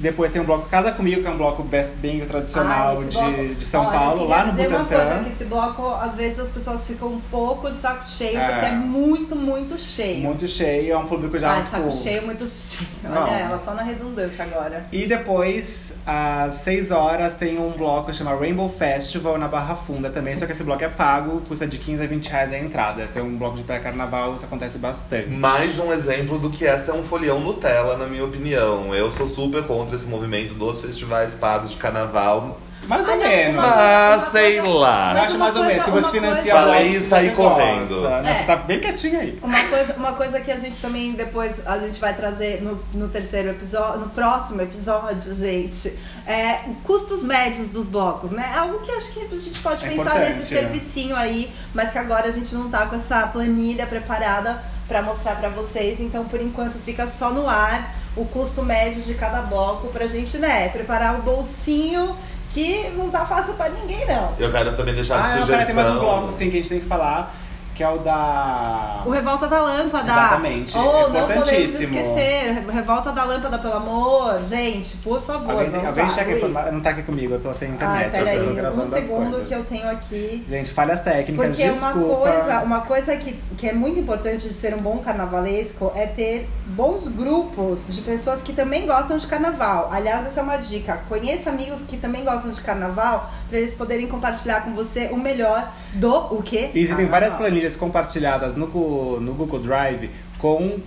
Depois 0.00 0.32
tem 0.32 0.40
o 0.40 0.44
bloco 0.44 0.68
Casa 0.68 0.90
Comigo, 0.92 1.20
que 1.20 1.26
é 1.28 1.30
um 1.30 1.36
bloco 1.36 1.62
best, 1.62 1.92
bem 1.96 2.20
tradicional 2.20 2.98
Ah, 2.98 3.04
de, 3.04 3.10
bloco- 3.16 3.54
de 3.54 3.64
São 3.66 3.82
Olha, 3.86 3.98
Paulo, 3.98 4.26
lá 4.28 4.44
no 4.46 4.52
dizer 4.52 4.68
uma 4.68 4.78
Butantã. 4.78 5.04
coisa, 5.06 5.24
que 5.24 5.30
esse 5.32 5.44
bloco, 5.44 5.86
às 5.88 6.16
vezes 6.16 6.38
as 6.40 6.48
pessoas 6.48 6.82
ficam 6.82 7.08
um 7.08 7.20
pouco 7.30 7.70
de 7.70 7.76
saco 7.78 8.08
cheio, 8.08 8.38
É. 8.38 8.50
porque 8.52 8.66
é 8.66 8.72
muito, 8.72 9.36
muito 9.36 9.78
cheio. 9.78 10.20
Muito 10.22 10.48
cheio, 10.48 10.92
é 10.94 10.96
um 10.96 11.06
público 11.06 11.38
já 11.38 11.54
ah, 11.58 11.60
de 11.60 11.70
saco 11.70 11.90
tipo, 11.90 12.02
cheio, 12.02 12.22
muito 12.24 12.46
cheio. 12.46 12.88
Não. 13.04 13.22
Olha 13.22 13.30
ela, 13.30 13.58
só 13.58 13.74
na 13.74 13.82
redundância 13.82 14.42
agora. 14.44 14.86
E 14.90 15.06
depois, 15.06 15.94
às 16.06 16.54
6 16.54 16.90
horas, 16.90 17.34
tem 17.34 17.58
um 17.58 17.70
bloco 17.72 18.10
que 18.10 18.16
chama 18.16 18.34
Rainbow 18.34 18.68
Festival 18.70 19.36
na 19.38 19.48
Barra 19.48 19.74
Funda 19.74 20.08
também. 20.10 20.34
Só 20.36 20.46
que 20.46 20.52
esse 20.52 20.64
bloco 20.64 20.82
é 20.82 20.88
pago, 20.88 21.42
custa 21.46 21.66
de 21.66 21.76
15 21.78 22.02
a 22.02 22.06
20 22.06 22.26
reais 22.28 22.52
a 22.52 22.58
entrada. 22.58 23.02
Esse 23.04 23.18
é 23.18 23.22
um 23.22 23.36
bloco 23.36 23.56
de 23.56 23.62
pré-carnaval, 23.64 24.34
isso 24.34 24.44
acontece 24.44 24.78
bastante. 24.78 25.28
Mais 25.28 25.78
um 25.78 25.92
exemplo 25.92 26.38
do 26.38 26.48
que 26.50 26.66
essa 26.66 26.92
é 26.92 26.94
um 26.94 27.02
folião 27.02 27.38
Nutella, 27.40 27.96
na 27.96 28.06
minha 28.06 28.24
opinião. 28.24 28.94
Eu 28.94 29.10
sou 29.10 29.28
super 29.28 29.62
contra 29.64 29.89
esse 29.94 30.06
movimento 30.06 30.54
dos 30.54 30.80
festivais 30.80 31.34
pagos 31.34 31.70
de 31.70 31.76
carnaval. 31.76 32.58
Mais 32.86 33.06
ou 33.06 33.16
menos. 33.18 33.62
uma- 33.62 33.72
Ah, 33.72 34.18
sei 34.32 34.58
Eu 34.58 34.72
lá. 34.72 35.10
Mas 35.14 35.24
acho 35.24 35.38
mais 35.38 35.54
ou 35.54 35.64
menos, 35.64 35.84
que 35.84 35.90
você 35.90 36.10
financia 36.10 36.42
coisa- 36.52 36.56
Falei 36.66 36.88
e 36.88 37.00
saí 37.00 37.28
você 37.28 37.34
correndo. 37.34 37.88
gosta, 38.00 38.22
né? 38.22 38.30
É. 38.30 38.34
Você 38.34 38.42
tá 38.44 38.56
bem 38.56 38.80
quietinho 38.80 39.20
aí. 39.20 39.38
Uma 39.42 39.64
coisa, 39.64 39.94
uma 39.96 40.12
coisa 40.14 40.40
que 40.40 40.50
a 40.50 40.58
gente 40.58 40.76
também 40.78 41.12
depois 41.12 41.60
a 41.66 41.78
gente 41.78 42.00
vai 42.00 42.14
trazer 42.14 42.62
no, 42.62 42.82
no 42.94 43.08
terceiro 43.08 43.50
episódio, 43.50 44.00
no 44.00 44.08
próximo 44.08 44.62
episódio, 44.62 45.34
gente, 45.36 45.92
é 46.26 46.60
custos 46.82 47.22
médios 47.22 47.68
dos 47.68 47.86
blocos, 47.86 48.30
né? 48.32 48.50
Algo 48.56 48.80
que 48.80 48.90
acho 48.90 49.12
que 49.12 49.20
a 49.30 49.38
gente 49.38 49.60
pode 49.60 49.84
É 49.84 49.88
pensar 49.90 50.18
nesse 50.18 50.54
né? 50.54 50.60
servicinho 50.62 51.14
aí, 51.14 51.52
mas 51.74 51.92
que 51.92 51.98
agora 51.98 52.28
a 52.28 52.32
gente 52.32 52.52
não 52.54 52.70
tá 52.70 52.86
com 52.86 52.96
essa 52.96 53.26
planilha 53.26 53.86
preparada 53.86 54.60
pra 54.88 55.02
mostrar 55.02 55.36
pra 55.36 55.50
vocês, 55.50 56.00
então 56.00 56.24
por 56.24 56.40
enquanto 56.40 56.78
fica 56.84 57.06
só 57.06 57.30
no 57.30 57.46
ar 57.48 57.94
o 58.16 58.24
custo 58.24 58.62
médio 58.62 59.02
de 59.02 59.14
cada 59.14 59.42
bloco 59.42 59.88
pra 59.88 60.06
gente, 60.06 60.36
né, 60.38 60.68
preparar 60.68 61.18
o 61.18 61.22
bolsinho 61.22 62.16
que 62.52 62.88
não 62.96 63.08
tá 63.10 63.24
fácil 63.24 63.54
pra 63.54 63.68
ninguém 63.68 64.04
não. 64.06 64.32
Eu 64.38 64.50
quero 64.50 64.76
também 64.76 64.94
deixar 64.94 65.14
de 65.16 65.20
Ah, 65.20 65.22
não, 65.22 65.30
sugestão. 65.42 65.54
pera, 65.54 65.66
tem 65.66 65.74
mais 65.74 65.88
um 65.88 65.98
bloco 66.00 66.32
sim, 66.32 66.50
que 66.50 66.56
a 66.56 66.60
gente 66.60 66.68
tem 66.68 66.80
que 66.80 66.86
falar, 66.86 67.32
que 67.80 67.84
é 67.84 67.88
o 67.88 67.96
da. 67.96 69.02
O 69.06 69.10
Revolta 69.10 69.48
da 69.48 69.62
Lâmpada. 69.62 70.12
Exatamente, 70.12 70.76
Oh, 70.76 70.82
não 70.82 71.02
podemos 71.22 71.30
importantíssimo. 71.48 71.96
esquecer. 71.98 72.64
Revolta 72.70 73.10
da 73.10 73.24
Lâmpada, 73.24 73.58
pelo 73.58 73.72
amor. 73.72 74.42
Gente, 74.44 74.98
por 74.98 75.22
favor. 75.22 75.52
Alguém, 75.52 75.70
vamos 75.70 75.86
alguém 75.86 76.10
checa. 76.10 76.70
Não 76.70 76.80
tá 76.82 76.90
aqui 76.90 77.02
comigo, 77.04 77.32
eu 77.32 77.40
tô 77.40 77.54
sem 77.54 77.70
Ah, 77.70 77.72
internet. 77.72 78.10
peraí. 78.12 78.36
eu 78.36 78.48
tô 78.48 78.54
gravando 78.54 78.82
Um 78.82 78.86
segundo 78.86 79.46
que 79.46 79.54
eu 79.54 79.64
tenho 79.64 79.88
aqui. 79.88 80.44
Gente, 80.46 80.70
falhas 80.72 81.00
técnicas, 81.00 81.56
Porque 81.56 81.62
uma 81.70 81.72
desculpa. 81.72 82.16
coisa, 82.30 82.60
uma 82.60 82.80
coisa 82.82 83.16
que, 83.16 83.32
que 83.56 83.66
é 83.66 83.72
muito 83.72 83.98
importante 83.98 84.46
de 84.46 84.52
ser 84.52 84.74
um 84.74 84.82
bom 84.82 84.98
carnavalesco 84.98 85.90
é 85.96 86.04
ter 86.04 86.46
bons 86.66 87.08
grupos 87.08 87.86
de 87.88 88.02
pessoas 88.02 88.42
que 88.42 88.52
também 88.52 88.86
gostam 88.86 89.16
de 89.16 89.26
carnaval. 89.26 89.88
Aliás, 89.90 90.26
essa 90.26 90.40
é 90.40 90.42
uma 90.42 90.58
dica. 90.58 91.00
Conheça 91.08 91.48
amigos 91.48 91.80
que 91.88 91.96
também 91.96 92.24
gostam 92.24 92.50
de 92.50 92.60
carnaval 92.60 93.30
para 93.48 93.58
eles 93.58 93.74
poderem 93.74 94.06
compartilhar 94.06 94.64
com 94.64 94.74
você 94.74 95.08
o 95.10 95.16
melhor 95.16 95.66
do 95.94 96.14
o 96.34 96.42
quê? 96.42 96.70
E 96.74 96.80
existem 96.80 97.06
várias 97.06 97.30
Carnaval. 97.32 97.60
Planilhas 97.70 97.76
compartilhadas 97.76 98.54
no, 98.56 99.20
no 99.20 99.34
Google 99.34 99.60
Drive 99.60 100.10
com 100.38 100.78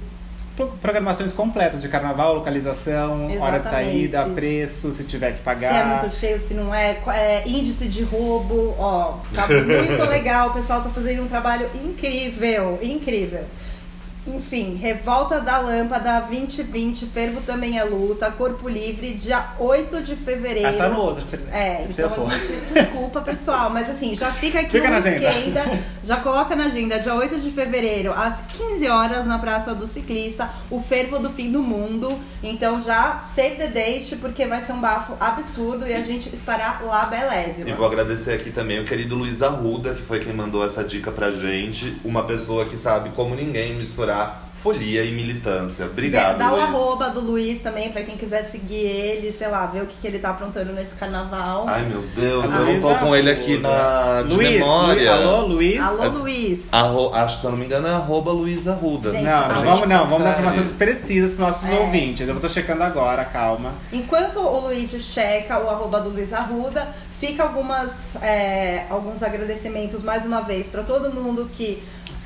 pro- 0.55 0.67
programações 0.81 1.31
completas 1.31 1.81
de 1.81 1.87
carnaval, 1.87 2.35
localização, 2.35 3.25
hora 3.39 3.59
de 3.59 3.67
Exatamente. 3.67 3.69
saída, 3.69 4.23
preço, 4.33 4.93
se 4.93 5.03
tiver 5.03 5.33
que 5.33 5.41
pagar. 5.41 5.69
Se 5.69 5.75
é 5.75 5.83
muito 5.85 6.15
cheio, 6.15 6.39
se 6.39 6.53
não 6.53 6.73
é, 6.73 6.97
é 7.07 7.43
índice 7.47 7.87
de 7.87 8.03
roubo, 8.03 8.75
ó, 8.77 9.17
tá 9.33 9.47
muito 9.47 10.09
legal, 10.09 10.49
o 10.49 10.53
pessoal 10.53 10.81
tá 10.81 10.89
fazendo 10.89 11.23
um 11.23 11.27
trabalho 11.27 11.67
incrível, 11.83 12.79
incrível. 12.81 13.43
Enfim, 14.25 14.75
Revolta 14.75 15.41
da 15.41 15.57
Lâmpada 15.59 16.21
2020, 16.21 17.07
Fervo 17.07 17.41
também 17.41 17.77
é 17.77 17.83
luta, 17.83 18.31
Corpo 18.31 18.69
Livre, 18.69 19.13
dia 19.15 19.47
8 19.59 20.01
de 20.01 20.15
fevereiro. 20.15 20.67
Essa 20.69 20.87
no 20.87 20.97
outro. 20.99 21.25
É, 21.51 21.85
se 21.89 22.01
então 22.01 22.09
eu 22.09 22.15
for. 22.15 22.31
a 22.31 22.37
gente 22.37 22.63
desculpa, 22.73 23.21
pessoal, 23.21 23.69
mas 23.69 23.89
assim, 23.89 24.15
já 24.15 24.31
fica 24.31 24.61
aqui 24.61 24.71
Fica 24.71 24.87
agenda. 24.87 25.29
esquenta, 25.29 25.79
já 26.05 26.17
coloca 26.17 26.55
na 26.55 26.65
agenda, 26.65 26.99
dia 26.99 27.13
8 27.13 27.37
de 27.41 27.51
fevereiro, 27.51 28.13
às 28.13 28.39
15 28.57 28.87
horas, 28.87 29.25
na 29.25 29.37
Praça 29.39 29.75
do 29.75 29.85
Ciclista, 29.87 30.49
o 30.71 30.79
fervo 30.81 31.19
do 31.19 31.29
fim 31.29 31.51
do 31.51 31.61
mundo. 31.61 32.17
Então 32.41 32.81
já 32.81 33.19
save 33.35 33.55
the 33.55 33.67
date, 33.67 34.15
porque 34.15 34.45
vai 34.45 34.63
ser 34.65 34.71
um 34.71 34.79
bafo 34.79 35.17
absurdo 35.19 35.85
e 35.85 35.93
a 35.93 36.01
gente 36.01 36.33
estará 36.33 36.79
lá 36.85 37.05
belésima. 37.05 37.69
E 37.69 37.73
vou 37.73 37.85
agradecer 37.85 38.33
aqui 38.33 38.51
também 38.51 38.79
o 38.79 38.85
querido 38.85 39.15
Luiz 39.15 39.41
Arruda, 39.41 39.93
que 39.93 40.01
foi 40.01 40.19
quem 40.19 40.31
mandou 40.33 40.65
essa 40.65 40.81
dica 40.83 41.11
pra 41.11 41.29
gente. 41.31 41.97
Uma 42.05 42.23
pessoa 42.23 42.63
que 42.65 42.77
sabe 42.77 43.09
como 43.09 43.35
ninguém 43.35 43.73
misturar 43.75 44.12
folia 44.53 45.03
e 45.03 45.11
militância. 45.11 45.85
Obrigado, 45.85 46.37
Dá 46.37 46.47
o 46.53 46.55
Luiz. 46.55 46.63
arroba 46.69 47.09
do 47.09 47.19
Luiz 47.19 47.61
também, 47.61 47.91
pra 47.91 48.01
quem 48.03 48.15
quiser 48.15 48.45
seguir 48.45 48.75
ele, 48.85 49.33
sei 49.33 49.49
lá, 49.49 49.65
ver 49.65 49.83
o 49.83 49.85
que, 49.85 49.93
que 50.01 50.07
ele 50.07 50.19
tá 50.19 50.29
aprontando 50.29 50.71
nesse 50.71 50.95
carnaval. 50.95 51.65
Ai, 51.67 51.81
meu 51.83 52.01
Deus, 52.15 52.45
A 52.53 52.57
eu 52.59 52.65
não 52.65 52.81
tô 52.81 52.95
com 52.95 53.13
ele 53.13 53.29
aqui 53.29 53.57
na 53.57 54.21
de 54.21 54.33
Luiz, 54.35 54.49
memória. 54.51 55.15
Luiz, 55.15 55.25
alô, 55.27 55.47
Luiz? 55.47 55.79
Alô, 55.81 56.07
Luiz. 56.19 56.67
Arro- 56.71 57.13
acho 57.13 57.35
que, 57.35 57.41
se 57.41 57.47
eu 57.47 57.51
não 57.51 57.57
me 57.57 57.65
engano, 57.65 57.87
é 57.87 57.91
arroba 57.91 58.31
Luiz 58.31 58.65
Arruda. 58.65 59.11
Gente, 59.11 59.23
Não, 59.23 59.49
gente 59.55 59.65
vamos, 59.65 59.87
não, 59.87 60.07
vamos 60.07 60.23
dar 60.23 60.31
informações 60.31 60.71
precisas 60.71 61.35
para 61.35 61.47
nossos 61.47 61.69
É. 61.69 61.73
ouvintes. 61.79 62.25
Eu 62.25 62.39
tô 62.39 62.47
checando 62.47 62.83
agora, 62.83 63.25
calma. 63.25 63.73
Enquanto 63.91 64.39
o 64.39 64.59
Luigi 64.67 64.97
checa 65.01 65.59
o 65.59 65.69
arroba 65.69 65.99
do 65.99 66.07
Luiz 66.09 66.31
Arruda, 66.31 66.87
fica 67.19 67.43
algumas, 67.43 68.15
é, 68.21 68.85
alguns 68.89 69.21
agradecimentos 69.21 70.03
mais 70.03 70.25
uma 70.25 70.39
vez 70.41 70.67
para 70.67 70.83
todo 70.83 71.11
mundo 71.13 71.49
que 71.51 71.83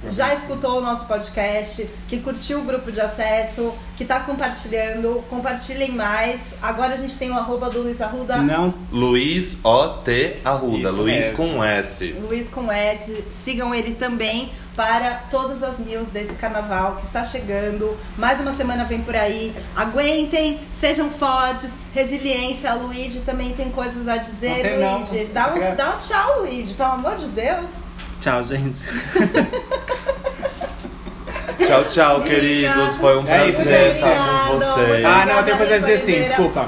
já 0.09 0.33
escutou 0.33 0.77
o 0.77 0.81
nosso 0.81 1.05
podcast, 1.05 1.87
que 2.07 2.19
curtiu 2.19 2.59
o 2.59 2.63
grupo 2.63 2.91
de 2.91 3.01
acesso, 3.01 3.73
que 3.97 4.05
tá 4.05 4.19
compartilhando. 4.19 5.23
Compartilhem 5.29 5.91
mais. 5.91 6.55
Agora 6.61 6.93
a 6.93 6.97
gente 6.97 7.17
tem 7.17 7.31
o 7.31 7.35
arroba 7.35 7.69
do 7.69 7.81
Luiz 7.81 8.01
Arruda. 8.01 8.37
Não 8.37 8.73
Luiz 8.91 9.57
O.T. 9.63 10.37
Arruda. 10.45 10.89
Isso 10.89 10.91
Luiz 10.97 11.15
mesmo. 11.15 11.37
com 11.37 11.63
S. 11.63 12.11
Luiz 12.21 12.47
com 12.49 12.71
S, 12.71 13.23
sigam 13.43 13.73
ele 13.73 13.95
também 13.95 14.51
para 14.75 15.23
todas 15.31 15.63
as 15.63 15.79
news 15.79 16.09
desse 16.09 16.33
carnaval 16.33 16.97
que 16.97 17.07
está 17.07 17.23
chegando. 17.23 17.97
Mais 18.15 18.39
uma 18.39 18.55
semana 18.55 18.85
vem 18.85 19.01
por 19.01 19.15
aí. 19.15 19.51
Aguentem, 19.75 20.59
sejam 20.79 21.09
fortes, 21.09 21.71
resiliência. 21.95 22.71
O 22.75 22.85
Luigi 22.85 23.21
também 23.21 23.53
tem 23.53 23.71
coisas 23.71 24.07
a 24.07 24.17
dizer. 24.17 24.77
Não 24.79 25.03
tem, 25.03 25.25
não. 25.25 25.33
Dá, 25.33 25.47
um, 25.47 25.53
quer- 25.53 25.75
dá 25.75 25.89
um 25.95 25.97
tchau, 25.97 26.41
Luigi, 26.41 26.75
pelo 26.75 26.91
amor 26.91 27.15
de 27.15 27.25
Deus. 27.29 27.71
Tchau, 28.21 28.43
gente. 28.43 28.85
Tchau, 31.67 31.83
tchau, 31.85 32.21
queridos. 32.21 32.95
Foi 32.95 33.17
um 33.17 33.27
É 33.27 33.47
isso, 33.49 33.55
prazer 33.61 33.85
gente. 33.87 33.95
estar 33.95 34.47
com 34.47 34.59
vocês. 34.59 35.05
Ah, 35.05 35.25
não, 35.25 35.43
tem 35.43 35.57
coisa 35.57 35.75
a 35.75 35.77
dizer 35.79 35.99
sim, 35.99 36.23
desculpa. 36.23 36.67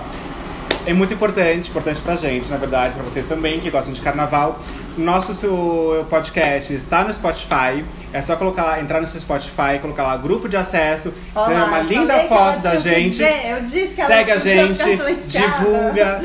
é 0.85 0.93
muito 0.93 1.13
importante, 1.13 1.69
importante 1.69 1.99
pra 2.01 2.15
gente, 2.15 2.49
na 2.49 2.57
verdade, 2.57 2.93
pra 2.95 3.03
vocês 3.03 3.25
também 3.25 3.59
que 3.59 3.69
gostam 3.69 3.93
de 3.93 4.01
carnaval. 4.01 4.59
Nosso 4.97 5.33
seu 5.33 6.05
podcast 6.09 6.73
está 6.73 7.03
no 7.05 7.13
Spotify. 7.13 7.85
É 8.11 8.21
só 8.21 8.35
colocar 8.35 8.63
lá, 8.63 8.81
entrar 8.81 8.99
no 8.99 9.07
seu 9.07 9.19
Spotify, 9.19 9.79
colocar 9.81 10.03
lá 10.03 10.17
grupo 10.17 10.49
de 10.49 10.57
acesso, 10.57 11.13
Olha 11.33 11.47
tem 11.47 11.57
lá, 11.57 11.65
uma 11.67 11.77
eu 11.79 11.83
linda 11.83 12.13
falei 12.13 12.27
que 12.27 12.33
ela 12.33 12.45
foto 12.53 12.61
da 12.63 12.69
tinha 12.75 12.79
o 12.79 12.83
que 12.83 12.89
gente. 13.03 13.09
dizer, 13.11 13.41
eu 13.51 13.61
disse 13.61 13.95
que 13.95 14.01
ela 14.01 14.09
Segue 14.09 14.31
a 14.31 14.35
podia 14.35 14.67
gente, 14.67 14.83
ficar 14.83 14.97
silenciada. 15.05 15.47
divulga, 15.57 16.23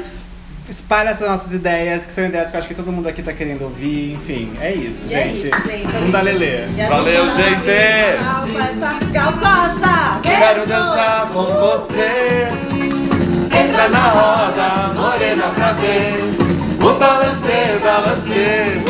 espalha 0.69 1.11
essas 1.11 1.27
noas 1.29 1.53
ideias, 1.53 2.07
que 2.07 2.12
são 2.12 2.25
ideias 2.25 2.51
que 2.51 2.57
eu 2.57 2.59
acho 2.59 2.69
que 2.69 2.75
todo 2.75 2.91
mundo 2.93 3.09
aqui 3.09 3.23
tá 3.23 3.33
querendo 3.33 3.62
ouvir. 3.62 4.15
Enfim, 4.15 4.53
é 4.61 4.73
isso, 4.73 5.11
E 5.11 5.15
é 5.15 5.25
gente. 5.29 5.49
isso, 5.49 5.69
gente. 5.69 5.93
Bunda 5.93 6.21
Lelê. 6.23 6.67
E 6.77 6.81
a 6.83 6.89
Valeu, 6.89 7.25
gente 7.31 7.37
gente! 7.37 7.71
Essa 7.71 9.05
Gal 9.12 9.33
Costa! 9.33 10.21
Quero 10.23 10.67
dançar 10.67 11.27
com 11.29 11.45
você. 11.45 12.49
Entra 13.57 13.89
na 13.89 14.09
roda, 14.09 14.95
morena 14.95 15.45
pra 15.55 15.73
ver. 15.75 16.17
O 16.81 16.99
balancê, 16.99 17.79
balancê. 17.83 18.83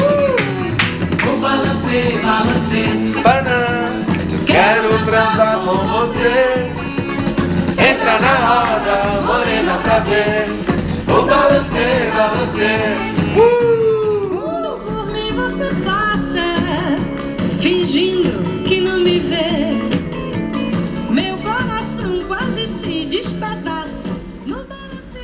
O 1.26 1.36
balancê, 1.38 2.18
balancê. 2.22 3.20
Panã. 3.22 3.86
Quero 4.46 5.04
transar 5.04 5.58
com 5.58 5.76
você. 5.88 6.70
Entra 7.78 8.18
na 8.20 8.34
roda, 8.46 9.22
morena 9.22 9.74
pra 9.82 9.98
ver. 10.00 10.46
O 11.16 11.22
balancê, 11.26 12.10
balancê. 12.16 12.74
Por 13.36 15.06
mim 15.12 15.30
você 15.36 15.68
passa, 15.84 16.42
fingindo 17.60 18.42
que 18.64 18.80
não 18.80 18.98
me 18.98 19.20
vê. 19.20 19.73